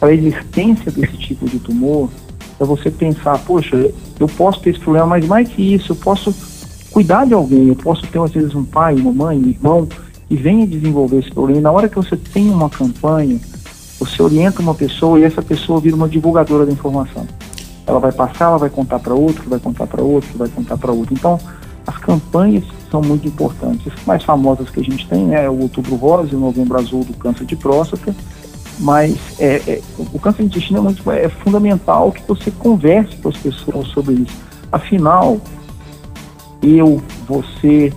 para 0.00 0.08
a 0.08 0.14
existência 0.14 0.90
desse 0.90 1.16
tipo 1.16 1.48
de 1.48 1.58
tumor, 1.58 2.10
para 2.58 2.66
você 2.66 2.90
pensar, 2.90 3.38
poxa, 3.38 3.90
eu 4.18 4.26
posso 4.28 4.60
ter 4.60 4.70
esse 4.70 4.80
problema, 4.80 5.06
mas 5.06 5.26
mais 5.26 5.48
que 5.48 5.74
isso, 5.74 5.92
eu 5.92 5.96
posso 5.96 6.34
cuidar 6.90 7.26
de 7.26 7.34
alguém, 7.34 7.68
eu 7.68 7.76
posso 7.76 8.06
ter 8.06 8.18
às 8.18 8.32
vezes 8.32 8.54
um 8.54 8.64
pai, 8.64 8.94
uma 8.94 9.12
mãe, 9.12 9.38
um 9.38 9.48
irmão 9.48 9.88
que 10.28 10.36
venha 10.36 10.66
desenvolver 10.66 11.18
esse 11.18 11.30
problema. 11.30 11.60
E 11.60 11.62
na 11.62 11.70
hora 11.70 11.88
que 11.88 11.96
você 11.96 12.16
tem 12.16 12.48
uma 12.48 12.70
campanha, 12.70 13.38
você 13.98 14.22
orienta 14.22 14.60
uma 14.60 14.74
pessoa 14.74 15.18
e 15.18 15.24
essa 15.24 15.42
pessoa 15.42 15.80
vira 15.80 15.96
uma 15.96 16.08
divulgadora 16.08 16.66
da 16.66 16.72
informação. 16.72 17.26
Ela 17.86 18.00
vai 18.00 18.12
passar, 18.12 18.46
ela 18.46 18.58
vai 18.58 18.70
contar 18.70 18.98
para 18.98 19.14
outro, 19.14 19.48
vai 19.48 19.58
contar 19.58 19.86
para 19.86 20.02
outro, 20.02 20.36
vai 20.36 20.48
contar 20.48 20.76
para 20.76 20.92
outro. 20.92 21.14
Então, 21.14 21.38
as 21.86 21.96
campanhas 21.98 22.64
são 22.90 23.00
muito 23.00 23.26
importantes. 23.28 23.92
As 23.92 24.04
mais 24.04 24.22
famosas 24.24 24.68
que 24.70 24.80
a 24.80 24.82
gente 24.82 25.06
tem 25.06 25.34
é 25.34 25.48
o 25.48 25.60
Outubro 25.60 25.94
Rosa 25.96 26.30
e 26.32 26.36
o 26.36 26.40
Novembro 26.40 26.78
Azul 26.78 27.04
do 27.04 27.14
câncer 27.14 27.44
de 27.44 27.56
próstata, 27.56 28.14
mas 28.78 29.16
é, 29.38 29.62
é, 29.66 29.82
o 29.98 30.18
câncer 30.18 30.42
de 30.42 30.48
intestino 30.48 30.78
é, 30.78 30.82
muito, 30.82 31.10
é 31.10 31.28
fundamental 31.28 32.12
que 32.12 32.22
você 32.26 32.50
converse 32.50 33.16
com 33.16 33.28
as 33.28 33.36
pessoas 33.36 33.86
sobre 33.88 34.14
isso. 34.14 34.36
Afinal, 34.70 35.38
eu, 36.62 37.00
você, 37.26 37.92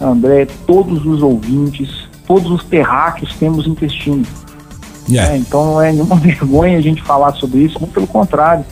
André, 0.00 0.46
todos 0.66 1.06
os 1.06 1.22
ouvintes, 1.22 2.08
todos 2.26 2.50
os 2.50 2.64
terráqueos 2.64 3.34
temos 3.36 3.66
intestino. 3.66 4.24
Yeah. 5.08 5.34
É, 5.34 5.38
então 5.38 5.64
não 5.64 5.80
é 5.80 5.92
nenhuma 5.92 6.16
vergonha 6.20 6.78
a 6.78 6.80
gente 6.80 7.02
falar 7.02 7.32
sobre 7.34 7.60
isso, 7.60 7.78
muito 7.78 7.94
pelo 7.94 8.06
contrário. 8.06 8.64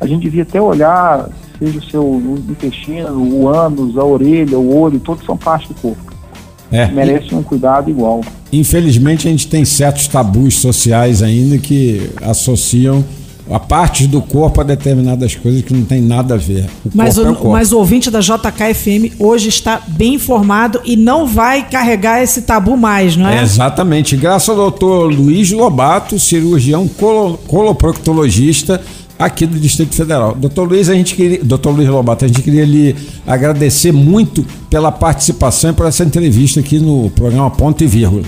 A 0.00 0.06
gente 0.06 0.22
devia 0.22 0.42
até 0.42 0.60
olhar, 0.60 1.28
seja 1.58 1.78
o 1.78 1.82
seu 1.82 2.38
intestino, 2.48 3.16
o 3.16 3.48
ânus, 3.48 3.96
a 3.96 4.04
orelha, 4.04 4.58
o 4.58 4.76
olho, 4.76 4.98
todos 4.98 5.24
são 5.24 5.36
parte 5.36 5.68
do 5.68 5.74
corpo. 5.74 6.12
É. 6.70 6.86
Merece 6.88 7.34
um 7.34 7.42
cuidado 7.42 7.88
igual. 7.88 8.20
Infelizmente 8.52 9.28
a 9.28 9.30
gente 9.30 9.48
tem 9.48 9.64
certos 9.64 10.08
tabus 10.08 10.58
sociais 10.58 11.22
ainda 11.22 11.58
que 11.58 12.10
associam 12.22 13.04
a 13.50 13.58
parte 13.58 14.06
do 14.06 14.22
corpo 14.22 14.60
a 14.60 14.64
determinadas 14.64 15.34
coisas 15.34 15.62
que 15.62 15.74
não 15.74 15.84
tem 15.84 16.00
nada 16.00 16.34
a 16.34 16.36
ver. 16.36 16.66
O 16.84 16.90
mas, 16.94 17.18
o, 17.18 17.26
é 17.26 17.30
o 17.30 17.50
mas 17.50 17.72
o 17.72 17.78
ouvinte 17.78 18.10
da 18.10 18.20
JKFM 18.20 19.14
hoje 19.18 19.48
está 19.48 19.80
bem 19.86 20.14
informado 20.14 20.80
e 20.84 20.96
não 20.96 21.26
vai 21.26 21.68
carregar 21.68 22.22
esse 22.22 22.42
tabu 22.42 22.76
mais, 22.76 23.16
não 23.16 23.28
é? 23.28 23.38
é 23.38 23.42
exatamente. 23.42 24.16
Graças 24.16 24.48
ao 24.48 24.56
doutor 24.56 25.12
Luiz 25.12 25.50
Lobato, 25.52 26.18
cirurgião 26.18 26.88
colo, 26.88 27.38
coloproctologista 27.46 28.80
aqui 29.18 29.46
do 29.46 29.58
Distrito 29.58 29.94
Federal. 29.94 30.34
Doutor 30.34 30.68
Luiz, 30.68 30.88
a 30.88 30.94
gente 30.94 31.14
queria, 31.14 31.44
doutor 31.44 31.70
Luiz 31.70 31.88
Lobato, 31.88 32.24
a 32.24 32.28
gente 32.28 32.42
queria 32.42 32.64
lhe 32.64 32.96
agradecer 33.26 33.92
muito 33.92 34.44
pela 34.70 34.90
participação 34.90 35.70
e 35.70 35.72
por 35.74 35.86
essa 35.86 36.02
entrevista 36.02 36.60
aqui 36.60 36.78
no 36.78 37.10
programa 37.10 37.50
Ponto 37.50 37.84
e 37.84 37.86
Vírgula. 37.86 38.24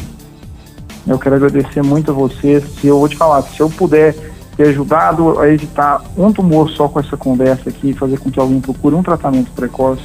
Eu 1.07 1.19
quero 1.19 1.37
agradecer 1.37 1.83
muito 1.83 2.11
a 2.11 2.15
você. 2.15 2.63
Se 2.81 2.89
eu 2.89 2.99
vou 2.99 3.09
te 3.09 3.17
falar, 3.17 3.41
se 3.43 3.61
eu 3.61 3.71
puder 3.71 4.36
ter 4.57 4.69
ajudado 4.69 5.39
a 5.39 5.49
evitar 5.49 6.03
um 6.17 6.33
tumor 6.33 6.71
só 6.71 6.89
com 6.89 6.99
essa 6.99 7.17
conversa 7.17 7.69
aqui, 7.69 7.93
fazer 7.93 8.19
com 8.19 8.31
que 8.31 8.41
alguém 8.41 8.61
procure 8.61 8.95
um 8.95 9.03
tratamento 9.03 9.51
precoce, 9.53 10.03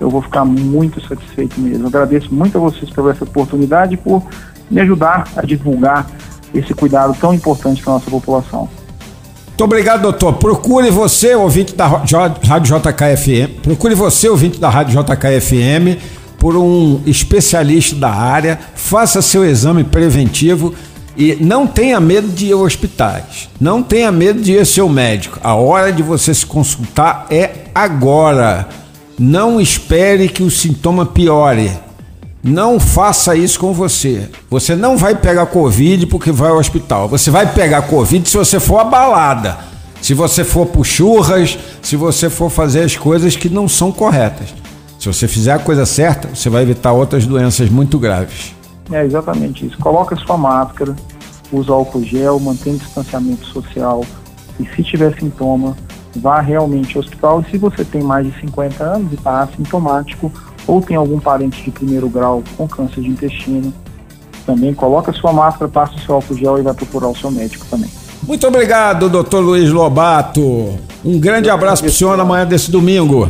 eu 0.00 0.08
vou 0.08 0.22
ficar 0.22 0.44
muito 0.44 1.00
satisfeito 1.06 1.60
mesmo. 1.60 1.86
agradeço 1.86 2.34
muito 2.34 2.58
a 2.58 2.60
vocês 2.60 2.90
por 2.90 3.10
essa 3.10 3.24
oportunidade 3.24 3.94
e 3.94 3.96
por 3.96 4.22
me 4.70 4.80
ajudar 4.80 5.28
a 5.36 5.42
divulgar 5.42 6.06
esse 6.54 6.74
cuidado 6.74 7.16
tão 7.20 7.32
importante 7.32 7.82
para 7.82 7.92
a 7.92 7.94
nossa 7.96 8.10
população. 8.10 8.68
Muito 9.48 9.64
obrigado, 9.64 10.02
doutor. 10.02 10.32
Procure 10.34 10.90
você, 10.90 11.34
ouvinte 11.34 11.74
da 11.74 11.86
Rádio 11.86 12.76
JKFM, 12.76 13.60
procure 13.62 13.94
você, 13.94 14.28
ouvinte 14.28 14.58
da 14.58 14.68
Rádio 14.68 15.00
JKFM, 15.00 16.00
por 16.38 16.56
um 16.56 17.00
especialista 17.06 17.94
da 17.94 18.10
área, 18.10 18.58
faça 18.74 19.22
seu 19.22 19.44
exame 19.44 19.84
preventivo 19.84 20.74
e 21.16 21.36
não 21.40 21.66
tenha 21.66 22.00
medo 22.00 22.28
de 22.28 22.46
ir 22.46 22.52
a 22.52 22.56
hospitais. 22.56 23.48
Não 23.60 23.82
tenha 23.82 24.10
medo 24.10 24.40
de 24.40 24.52
ir 24.52 24.60
ao 24.60 24.64
seu 24.64 24.88
médico. 24.88 25.38
A 25.42 25.54
hora 25.54 25.92
de 25.92 26.02
você 26.02 26.34
se 26.34 26.46
consultar 26.46 27.26
é 27.30 27.50
agora. 27.74 28.68
Não 29.18 29.60
espere 29.60 30.28
que 30.28 30.42
o 30.42 30.50
sintoma 30.50 31.04
piore. 31.04 31.70
Não 32.42 32.80
faça 32.80 33.36
isso 33.36 33.60
com 33.60 33.72
você. 33.72 34.28
Você 34.50 34.74
não 34.74 34.96
vai 34.96 35.14
pegar 35.14 35.46
Covid 35.46 36.06
porque 36.06 36.32
vai 36.32 36.50
ao 36.50 36.58
hospital. 36.58 37.08
Você 37.08 37.30
vai 37.30 37.52
pegar 37.52 37.82
Covid 37.82 38.28
se 38.28 38.36
você 38.36 38.58
for 38.58 38.78
abalada. 38.78 39.58
Se 40.00 40.14
você 40.14 40.42
for 40.42 40.66
por 40.66 40.84
churras, 40.84 41.56
se 41.80 41.94
você 41.94 42.28
for 42.28 42.50
fazer 42.50 42.82
as 42.82 42.96
coisas 42.96 43.36
que 43.36 43.48
não 43.48 43.68
são 43.68 43.92
corretas. 43.92 44.48
Se 44.98 45.06
você 45.06 45.28
fizer 45.28 45.52
a 45.52 45.58
coisa 45.58 45.86
certa, 45.86 46.28
você 46.34 46.48
vai 46.48 46.62
evitar 46.62 46.92
outras 46.92 47.26
doenças 47.26 47.68
muito 47.68 47.98
graves. 47.98 48.54
É 48.90 49.04
exatamente 49.04 49.66
isso. 49.66 49.78
Coloca 49.78 50.16
sua 50.16 50.36
máscara, 50.36 50.94
usa 51.52 51.72
álcool 51.72 52.02
gel, 52.02 52.40
mantém 52.40 52.76
distanciamento 52.76 53.46
social 53.46 54.04
e 54.58 54.66
se 54.74 54.82
tiver 54.82 55.14
sintoma, 55.18 55.76
vá 56.16 56.40
realmente 56.40 56.96
ao 56.96 57.02
hospital. 57.02 57.40
E 57.40 57.50
se 57.50 57.58
você 57.58 57.84
tem 57.84 58.02
mais 58.02 58.26
de 58.26 58.40
50 58.40 58.82
anos 58.82 59.12
e 59.12 59.14
está 59.14 59.42
assintomático, 59.42 60.32
ou 60.66 60.80
tem 60.80 60.96
algum 60.96 61.18
parente 61.18 61.62
de 61.62 61.70
primeiro 61.70 62.08
grau 62.08 62.42
com 62.56 62.68
câncer 62.68 63.00
de 63.00 63.08
intestino, 63.08 63.72
também 64.46 64.74
coloca 64.74 65.12
sua 65.12 65.32
máscara, 65.32 65.70
passa 65.70 65.94
o 65.94 65.98
seu 66.00 66.14
álcool 66.16 66.36
gel 66.36 66.58
e 66.58 66.62
vai 66.62 66.74
procurar 66.74 67.08
o 67.08 67.16
seu 67.16 67.30
médico 67.30 67.66
também. 67.66 67.90
Muito 68.26 68.46
obrigado, 68.46 69.08
doutor 69.08 69.40
Luiz 69.40 69.70
Lobato. 69.70 70.78
Um 71.04 71.18
grande 71.18 71.48
Eu 71.48 71.54
abraço 71.54 71.82
para 71.82 71.90
o 71.90 71.92
senhor 71.92 72.18
amanhã 72.18 72.46
desse 72.46 72.70
domingo. 72.70 73.28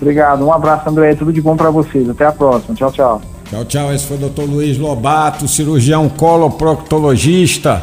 Obrigado, 0.00 0.44
um 0.44 0.52
abraço, 0.52 0.88
André. 0.88 1.14
Tudo 1.14 1.32
de 1.32 1.40
bom 1.40 1.56
para 1.56 1.70
vocês. 1.70 2.08
Até 2.08 2.26
a 2.26 2.32
próxima. 2.32 2.74
Tchau, 2.74 2.92
tchau. 2.92 3.31
Tchau, 3.52 3.64
tchau. 3.66 3.92
Esse 3.92 4.06
foi 4.06 4.16
o 4.16 4.20
doutor 4.20 4.48
Luiz 4.48 4.78
Lobato, 4.78 5.46
cirurgião 5.46 6.08
coloproctologista. 6.08 7.82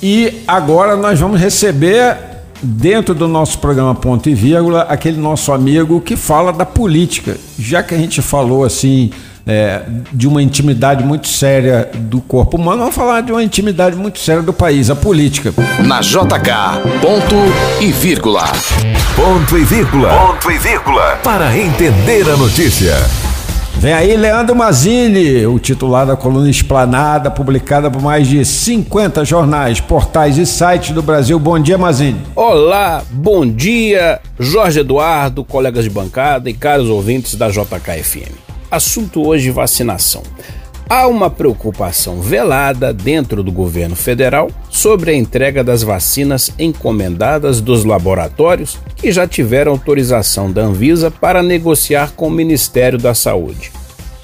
E 0.00 0.42
agora 0.46 0.94
nós 0.94 1.18
vamos 1.18 1.40
receber, 1.40 2.16
dentro 2.62 3.12
do 3.12 3.26
nosso 3.26 3.58
programa 3.58 3.92
Ponto 3.92 4.30
e 4.30 4.34
Vírgula, 4.34 4.82
aquele 4.82 5.18
nosso 5.18 5.52
amigo 5.52 6.00
que 6.00 6.14
fala 6.14 6.52
da 6.52 6.64
política. 6.64 7.36
Já 7.58 7.82
que 7.82 7.92
a 7.92 7.98
gente 7.98 8.22
falou 8.22 8.64
assim. 8.64 9.10
É, 9.46 9.82
de 10.12 10.28
uma 10.28 10.42
intimidade 10.42 11.02
muito 11.02 11.26
séria 11.26 11.90
do 11.94 12.20
corpo 12.20 12.58
humano, 12.58 12.80
vamos 12.80 12.94
falar 12.94 13.22
de 13.22 13.32
uma 13.32 13.42
intimidade 13.42 13.96
muito 13.96 14.18
séria 14.20 14.42
do 14.42 14.52
país, 14.52 14.90
a 14.90 14.94
política. 14.94 15.52
Na 15.82 16.00
JK, 16.02 17.00
ponto 17.00 17.34
e 17.80 17.90
vírgula. 17.90 18.44
Ponto 19.16 19.58
e 19.58 19.64
vírgula. 19.64 20.10
Ponto 20.10 20.52
e 20.52 20.58
vírgula. 20.58 21.18
Para 21.24 21.56
entender 21.58 22.28
a 22.30 22.36
notícia. 22.36 22.94
Vem 23.78 23.92
aí 23.94 24.14
Leandro 24.16 24.54
Mazini, 24.54 25.46
o 25.46 25.58
titular 25.58 26.06
da 26.06 26.14
coluna 26.14 26.50
Esplanada, 26.50 27.30
publicada 27.30 27.90
por 27.90 28.02
mais 28.02 28.28
de 28.28 28.44
50 28.44 29.24
jornais, 29.24 29.80
portais 29.80 30.36
e 30.36 30.44
sites 30.44 30.90
do 30.90 31.02
Brasil. 31.02 31.38
Bom 31.38 31.58
dia, 31.58 31.78
Mazini. 31.78 32.20
Olá, 32.36 33.02
bom 33.10 33.46
dia, 33.46 34.20
Jorge 34.38 34.80
Eduardo, 34.80 35.42
colegas 35.44 35.84
de 35.84 35.90
bancada 35.90 36.50
e 36.50 36.52
caros 36.54 36.90
ouvintes 36.90 37.36
da 37.36 37.48
JKFM. 37.48 38.34
Assunto 38.70 39.26
hoje: 39.26 39.50
vacinação. 39.50 40.22
Há 40.90 41.06
uma 41.06 41.30
preocupação 41.30 42.20
velada 42.20 42.92
dentro 42.92 43.44
do 43.44 43.52
governo 43.52 43.94
federal 43.94 44.50
sobre 44.68 45.12
a 45.12 45.14
entrega 45.14 45.62
das 45.62 45.84
vacinas 45.84 46.50
encomendadas 46.58 47.60
dos 47.60 47.84
laboratórios 47.84 48.76
que 48.96 49.12
já 49.12 49.24
tiveram 49.24 49.70
autorização 49.70 50.50
da 50.50 50.62
Anvisa 50.62 51.08
para 51.08 51.44
negociar 51.44 52.10
com 52.16 52.26
o 52.26 52.30
Ministério 52.30 52.98
da 52.98 53.14
Saúde. 53.14 53.70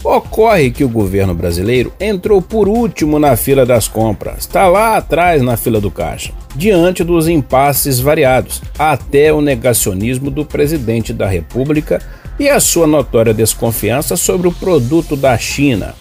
Ocorre 0.02 0.72
que 0.72 0.82
o 0.82 0.88
governo 0.88 1.32
brasileiro 1.34 1.92
entrou 2.00 2.42
por 2.42 2.66
último 2.66 3.20
na 3.20 3.36
fila 3.36 3.64
das 3.64 3.86
compras, 3.86 4.38
está 4.38 4.66
lá 4.66 4.96
atrás 4.96 5.42
na 5.42 5.56
fila 5.56 5.80
do 5.80 5.90
caixa, 5.90 6.32
diante 6.56 7.04
dos 7.04 7.28
impasses 7.28 8.00
variados, 8.00 8.60
até 8.76 9.32
o 9.32 9.40
negacionismo 9.40 10.32
do 10.32 10.44
presidente 10.44 11.12
da 11.12 11.28
República 11.28 12.02
e 12.40 12.48
a 12.48 12.58
sua 12.58 12.88
notória 12.88 13.32
desconfiança 13.32 14.16
sobre 14.16 14.48
o 14.48 14.52
produto 14.52 15.14
da 15.14 15.38
China 15.38 15.94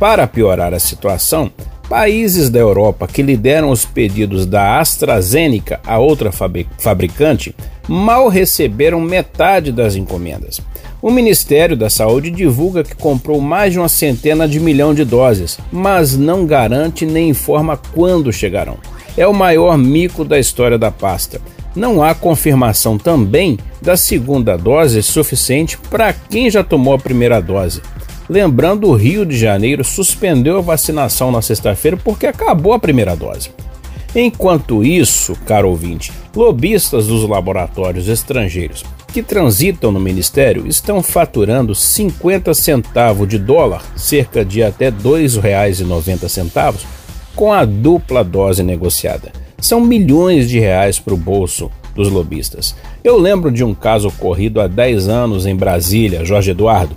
para 0.00 0.26
piorar 0.26 0.72
a 0.72 0.78
situação, 0.78 1.52
países 1.86 2.48
da 2.48 2.58
Europa 2.58 3.06
que 3.06 3.20
lideram 3.20 3.68
os 3.68 3.84
pedidos 3.84 4.46
da 4.46 4.80
AstraZeneca, 4.80 5.78
a 5.86 5.98
outra 5.98 6.32
fabricante, 6.32 7.54
mal 7.86 8.28
receberam 8.28 8.98
metade 8.98 9.70
das 9.70 9.96
encomendas. 9.96 10.58
O 11.02 11.10
Ministério 11.10 11.76
da 11.76 11.90
Saúde 11.90 12.30
divulga 12.30 12.82
que 12.82 12.94
comprou 12.94 13.42
mais 13.42 13.74
de 13.74 13.78
uma 13.78 13.88
centena 13.90 14.48
de 14.48 14.58
milhão 14.58 14.94
de 14.94 15.04
doses, 15.04 15.58
mas 15.70 16.16
não 16.16 16.46
garante 16.46 17.04
nem 17.04 17.28
informa 17.28 17.76
quando 17.76 18.32
chegarão. 18.32 18.78
é 19.16 19.26
o 19.26 19.34
maior 19.34 19.76
mico 19.76 20.24
da 20.24 20.38
história 20.38 20.78
da 20.78 20.90
pasta. 20.90 21.40
Não 21.74 22.02
há 22.02 22.14
confirmação 22.14 22.96
também 22.96 23.58
da 23.82 23.96
segunda 23.96 24.56
dose 24.56 25.02
suficiente 25.02 25.76
para 25.90 26.12
quem 26.12 26.50
já 26.50 26.64
tomou 26.64 26.94
a 26.94 26.98
primeira 26.98 27.40
dose. 27.40 27.82
Lembrando, 28.30 28.86
o 28.86 28.94
Rio 28.94 29.26
de 29.26 29.36
Janeiro 29.36 29.82
suspendeu 29.82 30.56
a 30.56 30.60
vacinação 30.60 31.32
na 31.32 31.42
sexta-feira 31.42 31.96
porque 31.96 32.28
acabou 32.28 32.72
a 32.72 32.78
primeira 32.78 33.16
dose. 33.16 33.50
Enquanto 34.14 34.84
isso, 34.84 35.34
caro 35.44 35.68
ouvinte, 35.68 36.12
lobistas 36.32 37.08
dos 37.08 37.28
laboratórios 37.28 38.06
estrangeiros 38.06 38.84
que 39.12 39.20
transitam 39.20 39.90
no 39.90 39.98
ministério 39.98 40.64
estão 40.68 41.02
faturando 41.02 41.74
50 41.74 42.54
centavos 42.54 43.26
de 43.26 43.36
dólar, 43.36 43.82
cerca 43.96 44.44
de 44.44 44.62
até 44.62 44.90
R$ 44.90 44.96
2,90, 45.02 46.76
com 47.34 47.52
a 47.52 47.64
dupla 47.64 48.22
dose 48.22 48.62
negociada. 48.62 49.32
São 49.60 49.80
milhões 49.80 50.48
de 50.48 50.60
reais 50.60 51.00
para 51.00 51.14
o 51.14 51.16
bolso 51.16 51.68
dos 51.96 52.08
lobistas. 52.08 52.76
Eu 53.02 53.18
lembro 53.18 53.50
de 53.50 53.64
um 53.64 53.74
caso 53.74 54.06
ocorrido 54.06 54.60
há 54.60 54.68
10 54.68 55.08
anos 55.08 55.46
em 55.46 55.56
Brasília, 55.56 56.24
Jorge 56.24 56.52
Eduardo. 56.52 56.96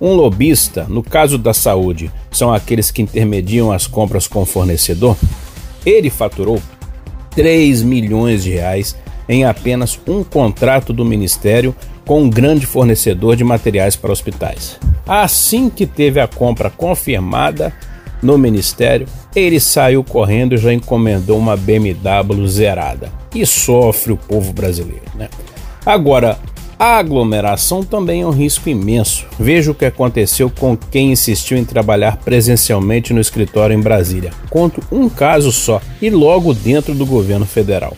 Um 0.00 0.12
lobista, 0.12 0.86
no 0.88 1.02
caso 1.02 1.36
da 1.36 1.52
saúde, 1.52 2.10
são 2.30 2.52
aqueles 2.52 2.90
que 2.90 3.02
intermediam 3.02 3.72
as 3.72 3.86
compras 3.86 4.26
com 4.26 4.42
o 4.42 4.46
fornecedor. 4.46 5.16
Ele 5.84 6.10
faturou 6.10 6.60
3 7.30 7.82
milhões 7.82 8.44
de 8.44 8.50
reais 8.50 8.96
em 9.28 9.44
apenas 9.44 9.98
um 10.06 10.24
contrato 10.24 10.92
do 10.92 11.04
Ministério 11.04 11.74
com 12.06 12.22
um 12.22 12.30
grande 12.30 12.64
fornecedor 12.64 13.36
de 13.36 13.44
materiais 13.44 13.94
para 13.94 14.12
hospitais. 14.12 14.78
Assim 15.06 15.68
que 15.68 15.86
teve 15.86 16.20
a 16.20 16.26
compra 16.26 16.70
confirmada 16.70 17.72
no 18.22 18.38
Ministério, 18.38 19.06
ele 19.34 19.60
saiu 19.60 20.02
correndo 20.02 20.54
e 20.54 20.58
já 20.58 20.72
encomendou 20.72 21.38
uma 21.38 21.56
BMW 21.56 22.46
zerada. 22.46 23.12
E 23.34 23.44
sofre 23.44 24.12
o 24.12 24.16
povo 24.16 24.52
brasileiro, 24.52 25.04
né? 25.14 25.28
Agora, 25.84 26.38
a 26.78 26.98
aglomeração 26.98 27.82
também 27.82 28.22
é 28.22 28.26
um 28.26 28.30
risco 28.30 28.68
imenso. 28.68 29.26
Veja 29.38 29.70
o 29.70 29.74
que 29.74 29.84
aconteceu 29.84 30.48
com 30.50 30.76
quem 30.76 31.12
insistiu 31.12 31.58
em 31.58 31.64
trabalhar 31.64 32.18
presencialmente 32.18 33.12
no 33.12 33.20
escritório 33.20 33.76
em 33.76 33.82
Brasília. 33.82 34.32
Conto 34.48 34.82
um 34.92 35.08
caso 35.08 35.50
só 35.50 35.80
e 36.00 36.08
logo 36.10 36.54
dentro 36.54 36.94
do 36.94 37.04
governo 37.04 37.46
federal 37.46 37.96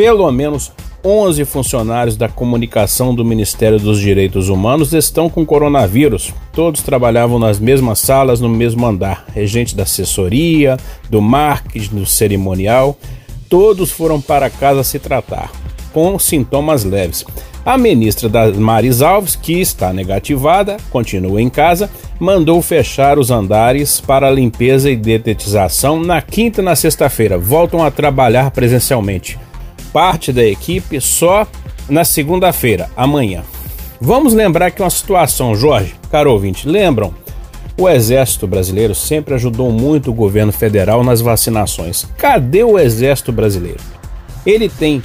pelo 0.00 0.32
menos 0.32 0.72
11 1.04 1.44
funcionários 1.44 2.16
da 2.16 2.26
comunicação 2.26 3.14
do 3.14 3.22
Ministério 3.22 3.78
dos 3.78 4.00
Direitos 4.00 4.48
Humanos 4.48 4.94
estão 4.94 5.28
com 5.28 5.44
coronavírus. 5.44 6.32
Todos 6.54 6.82
trabalhavam 6.82 7.38
nas 7.38 7.58
mesmas 7.58 7.98
salas, 7.98 8.40
no 8.40 8.48
mesmo 8.48 8.86
andar. 8.86 9.26
Regente 9.34 9.76
da 9.76 9.82
assessoria, 9.82 10.78
do 11.10 11.20
marketing, 11.20 11.96
do 11.96 12.06
cerimonial. 12.06 12.96
Todos 13.46 13.90
foram 13.90 14.22
para 14.22 14.48
casa 14.48 14.82
se 14.82 14.98
tratar, 14.98 15.52
com 15.92 16.18
sintomas 16.18 16.82
leves. 16.82 17.22
A 17.64 17.76
ministra 17.76 18.28
Damares 18.28 19.02
Alves, 19.02 19.36
que 19.36 19.60
está 19.60 19.92
negativada, 19.92 20.78
continua 20.90 21.42
em 21.42 21.50
casa, 21.50 21.90
mandou 22.18 22.60
fechar 22.62 23.18
os 23.18 23.30
andares 23.30 24.00
para 24.00 24.30
limpeza 24.30 24.90
e 24.90 24.96
detetização 24.96 26.00
na 26.00 26.22
quinta 26.22 26.62
e 26.62 26.64
na 26.64 26.74
sexta-feira. 26.74 27.36
Voltam 27.36 27.84
a 27.84 27.90
trabalhar 27.90 28.50
presencialmente 28.50 29.38
parte 29.92 30.32
da 30.32 30.44
equipe 30.44 31.00
só 31.00 31.46
na 31.88 32.04
segunda-feira, 32.04 32.88
amanhã. 32.96 33.42
Vamos 34.00 34.32
lembrar 34.32 34.70
que 34.70 34.80
uma 34.80 34.88
situação, 34.88 35.54
Jorge, 35.54 35.94
caro 36.10 36.32
ouvinte, 36.32 36.66
lembram? 36.66 37.12
O 37.76 37.88
Exército 37.88 38.46
Brasileiro 38.46 38.94
sempre 38.94 39.34
ajudou 39.34 39.70
muito 39.70 40.10
o 40.10 40.14
governo 40.14 40.52
federal 40.52 41.02
nas 41.02 41.20
vacinações. 41.20 42.06
Cadê 42.16 42.62
o 42.62 42.78
Exército 42.78 43.32
Brasileiro? 43.32 43.80
Ele 44.46 44.68
tem 44.68 45.02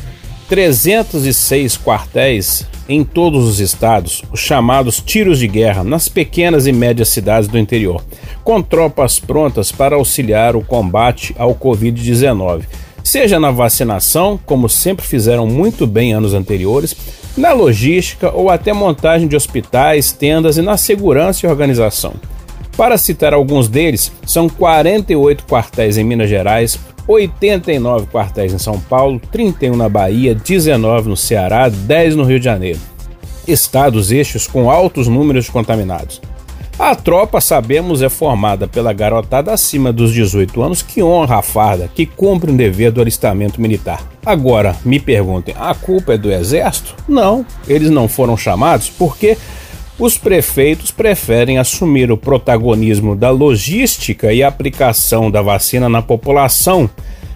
306 0.48 1.78
quartéis 1.78 2.66
em 2.88 3.04
todos 3.04 3.46
os 3.46 3.60
estados, 3.60 4.24
os 4.32 4.40
chamados 4.40 5.00
tiros 5.00 5.40
de 5.40 5.48
guerra, 5.48 5.84
nas 5.84 6.08
pequenas 6.08 6.68
e 6.68 6.72
médias 6.72 7.10
cidades 7.10 7.50
do 7.50 7.58
interior, 7.58 8.04
com 8.44 8.62
tropas 8.62 9.20
prontas 9.20 9.72
para 9.72 9.96
auxiliar 9.96 10.56
o 10.56 10.64
combate 10.64 11.36
ao 11.38 11.56
Covid-19 11.56 12.64
seja 13.06 13.40
na 13.40 13.52
vacinação, 13.52 14.38
como 14.48 14.68
sempre 14.68 15.06
fizeram 15.06 15.46
muito 15.46 15.86
bem 15.86 16.12
anos 16.12 16.34
anteriores, 16.34 16.96
na 17.38 17.54
logística 17.54 18.32
ou 18.32 18.50
até 18.50 18.74
montagem 18.74 19.28
de 19.28 19.36
hospitais, 19.36 20.12
tendas 20.12 20.58
e 20.58 20.62
na 20.62 20.76
segurança 20.76 21.46
e 21.46 21.50
organização. 21.50 22.16
Para 22.76 22.98
citar 22.98 23.34
alguns 23.34 23.70
deles, 23.70 24.12
são 24.26 24.50
48 24.50 25.46
quartéis 25.46 25.98
em 25.98 26.04
Minas 26.04 26.30
Gerais, 26.30 26.80
89 27.08 28.08
quartéis 28.08 28.54
em 28.54 28.58
São 28.58 28.80
Paulo, 28.80 29.22
31 29.32 29.76
na 29.76 29.90
Bahia, 29.90 30.34
19 30.34 31.10
no 31.10 31.18
Ceará, 31.18 31.70
10 31.70 32.16
no 32.16 32.24
Rio 32.24 32.40
de 32.40 32.46
Janeiro. 32.46 32.80
Estados 33.48 34.12
estes 34.12 34.48
com 34.48 34.72
altos 34.72 35.08
números 35.08 35.46
de 35.46 35.52
contaminados. 35.52 36.22
A 36.78 36.94
tropa, 36.94 37.40
sabemos, 37.40 38.02
é 38.02 38.10
formada 38.10 38.68
pela 38.68 38.92
garotada 38.92 39.54
acima 39.54 39.94
dos 39.94 40.14
18 40.14 40.62
anos 40.62 40.82
que 40.82 41.02
honra 41.02 41.38
a 41.38 41.42
farda, 41.42 41.88
que 41.88 42.06
cumpre 42.06 42.52
um 42.52 42.56
dever 42.56 42.92
do 42.92 43.00
alistamento 43.00 43.62
militar. 43.62 44.04
Agora, 44.26 44.76
me 44.84 45.00
perguntem, 45.00 45.56
a 45.58 45.74
culpa 45.74 46.16
é 46.16 46.18
do 46.18 46.30
Exército? 46.30 46.94
Não, 47.08 47.46
eles 47.66 47.90
não 47.90 48.10
foram 48.10 48.36
chamados 48.36 48.90
porque 48.90 49.38
os 49.98 50.18
prefeitos 50.18 50.92
preferem 50.92 51.58
assumir 51.58 52.12
o 52.12 52.18
protagonismo 52.18 53.16
da 53.16 53.30
logística 53.30 54.34
e 54.34 54.44
aplicação 54.44 55.32
da 55.32 55.42
vacina 55.42 55.88
na 55.88 56.02
população. 56.02 56.90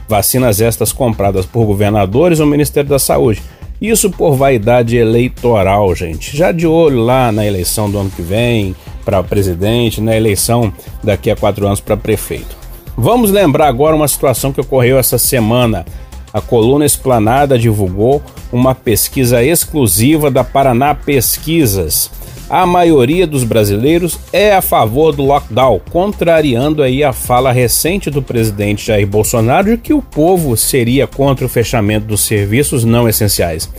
Vacinas 0.08 0.60
estas 0.60 0.92
compradas 0.92 1.46
por 1.46 1.66
governadores 1.66 2.40
ou 2.40 2.46
Ministério 2.46 2.90
da 2.90 3.00
Saúde. 3.00 3.42
Isso 3.82 4.10
por 4.10 4.36
vaidade 4.36 4.98
eleitoral, 4.98 5.96
gente. 5.96 6.36
Já 6.36 6.52
de 6.52 6.68
olho 6.68 7.00
lá 7.00 7.32
na 7.32 7.46
eleição 7.46 7.90
do 7.90 7.98
ano 7.98 8.10
que 8.10 8.22
vem, 8.22 8.76
para 9.06 9.24
presidente, 9.24 10.02
na 10.02 10.16
eleição 10.18 10.74
daqui 11.02 11.32
a 11.32 11.36
quatro 11.36 11.66
anos 11.66 11.80
para 11.80 11.96
prefeito. 11.96 12.58
Vamos 12.98 13.32
lembrar 13.32 13.68
agora 13.68 13.96
uma 13.96 14.08
situação 14.08 14.52
que 14.52 14.60
ocorreu 14.60 15.00
essa 15.00 15.18
semana. 15.18 15.86
A 16.34 16.42
coluna 16.42 16.86
Esplanada 16.86 17.58
divulgou 17.58 18.22
uma 18.52 18.76
pesquisa 18.76 19.42
exclusiva 19.42 20.30
da 20.30 20.44
Paraná 20.44 20.94
Pesquisas. 20.94 22.12
A 22.50 22.66
maioria 22.66 23.28
dos 23.28 23.44
brasileiros 23.44 24.18
é 24.34 24.56
a 24.56 24.62
favor 24.62 25.16
do 25.16 25.24
lockdown, 25.24 25.80
contrariando 25.92 26.82
aí 26.82 27.04
a 27.04 27.14
fala 27.14 27.52
recente 27.52 28.10
do 28.10 28.24
presidente 28.24 28.88
Jair 28.88 29.06
Bolsonaro 29.06 29.70
de 29.70 29.78
que 29.78 29.94
o 29.94 30.02
povo 30.02 30.58
seria 30.58 31.06
contra 31.06 31.46
o 31.46 31.50
fechamento 31.50 32.08
dos 32.08 32.22
serviços 32.22 32.84
não 32.84 33.08
essenciais. 33.08 33.70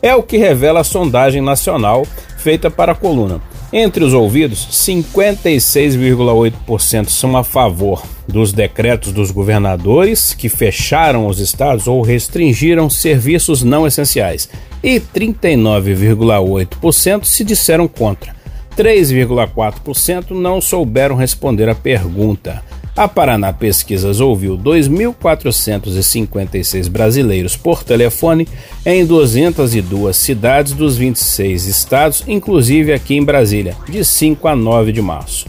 É 0.00 0.14
o 0.14 0.22
que 0.22 0.38
revela 0.38 0.80
a 0.80 0.84
sondagem 0.84 1.42
nacional 1.42 2.06
feita 2.38 2.70
para 2.70 2.92
a 2.92 2.94
coluna. 2.94 3.38
Entre 3.72 4.04
os 4.04 4.14
ouvidos, 4.14 4.68
56,8% 4.70 7.08
são 7.08 7.36
a 7.36 7.42
favor 7.42 8.00
dos 8.28 8.52
decretos 8.52 9.12
dos 9.12 9.32
governadores 9.32 10.32
que 10.32 10.48
fecharam 10.48 11.26
os 11.26 11.40
estados 11.40 11.88
ou 11.88 12.00
restringiram 12.00 12.88
serviços 12.88 13.64
não 13.64 13.84
essenciais, 13.86 14.48
e 14.82 14.98
39,8% 15.00 17.24
se 17.24 17.44
disseram 17.44 17.88
contra. 17.88 18.36
3,4% 18.76 20.30
não 20.30 20.60
souberam 20.60 21.16
responder 21.16 21.68
à 21.68 21.74
pergunta. 21.74 22.62
A 22.96 23.06
Paraná 23.06 23.52
Pesquisas 23.52 24.18
ouviu 24.20 24.56
2.456 24.56 26.88
brasileiros 26.88 27.54
por 27.54 27.84
telefone 27.84 28.48
em 28.86 29.04
202 29.04 30.16
cidades 30.16 30.72
dos 30.72 30.96
26 30.96 31.66
estados, 31.66 32.24
inclusive 32.26 32.94
aqui 32.94 33.14
em 33.14 33.22
Brasília, 33.22 33.76
de 33.86 34.02
5 34.02 34.48
a 34.48 34.56
9 34.56 34.92
de 34.92 35.02
março. 35.02 35.44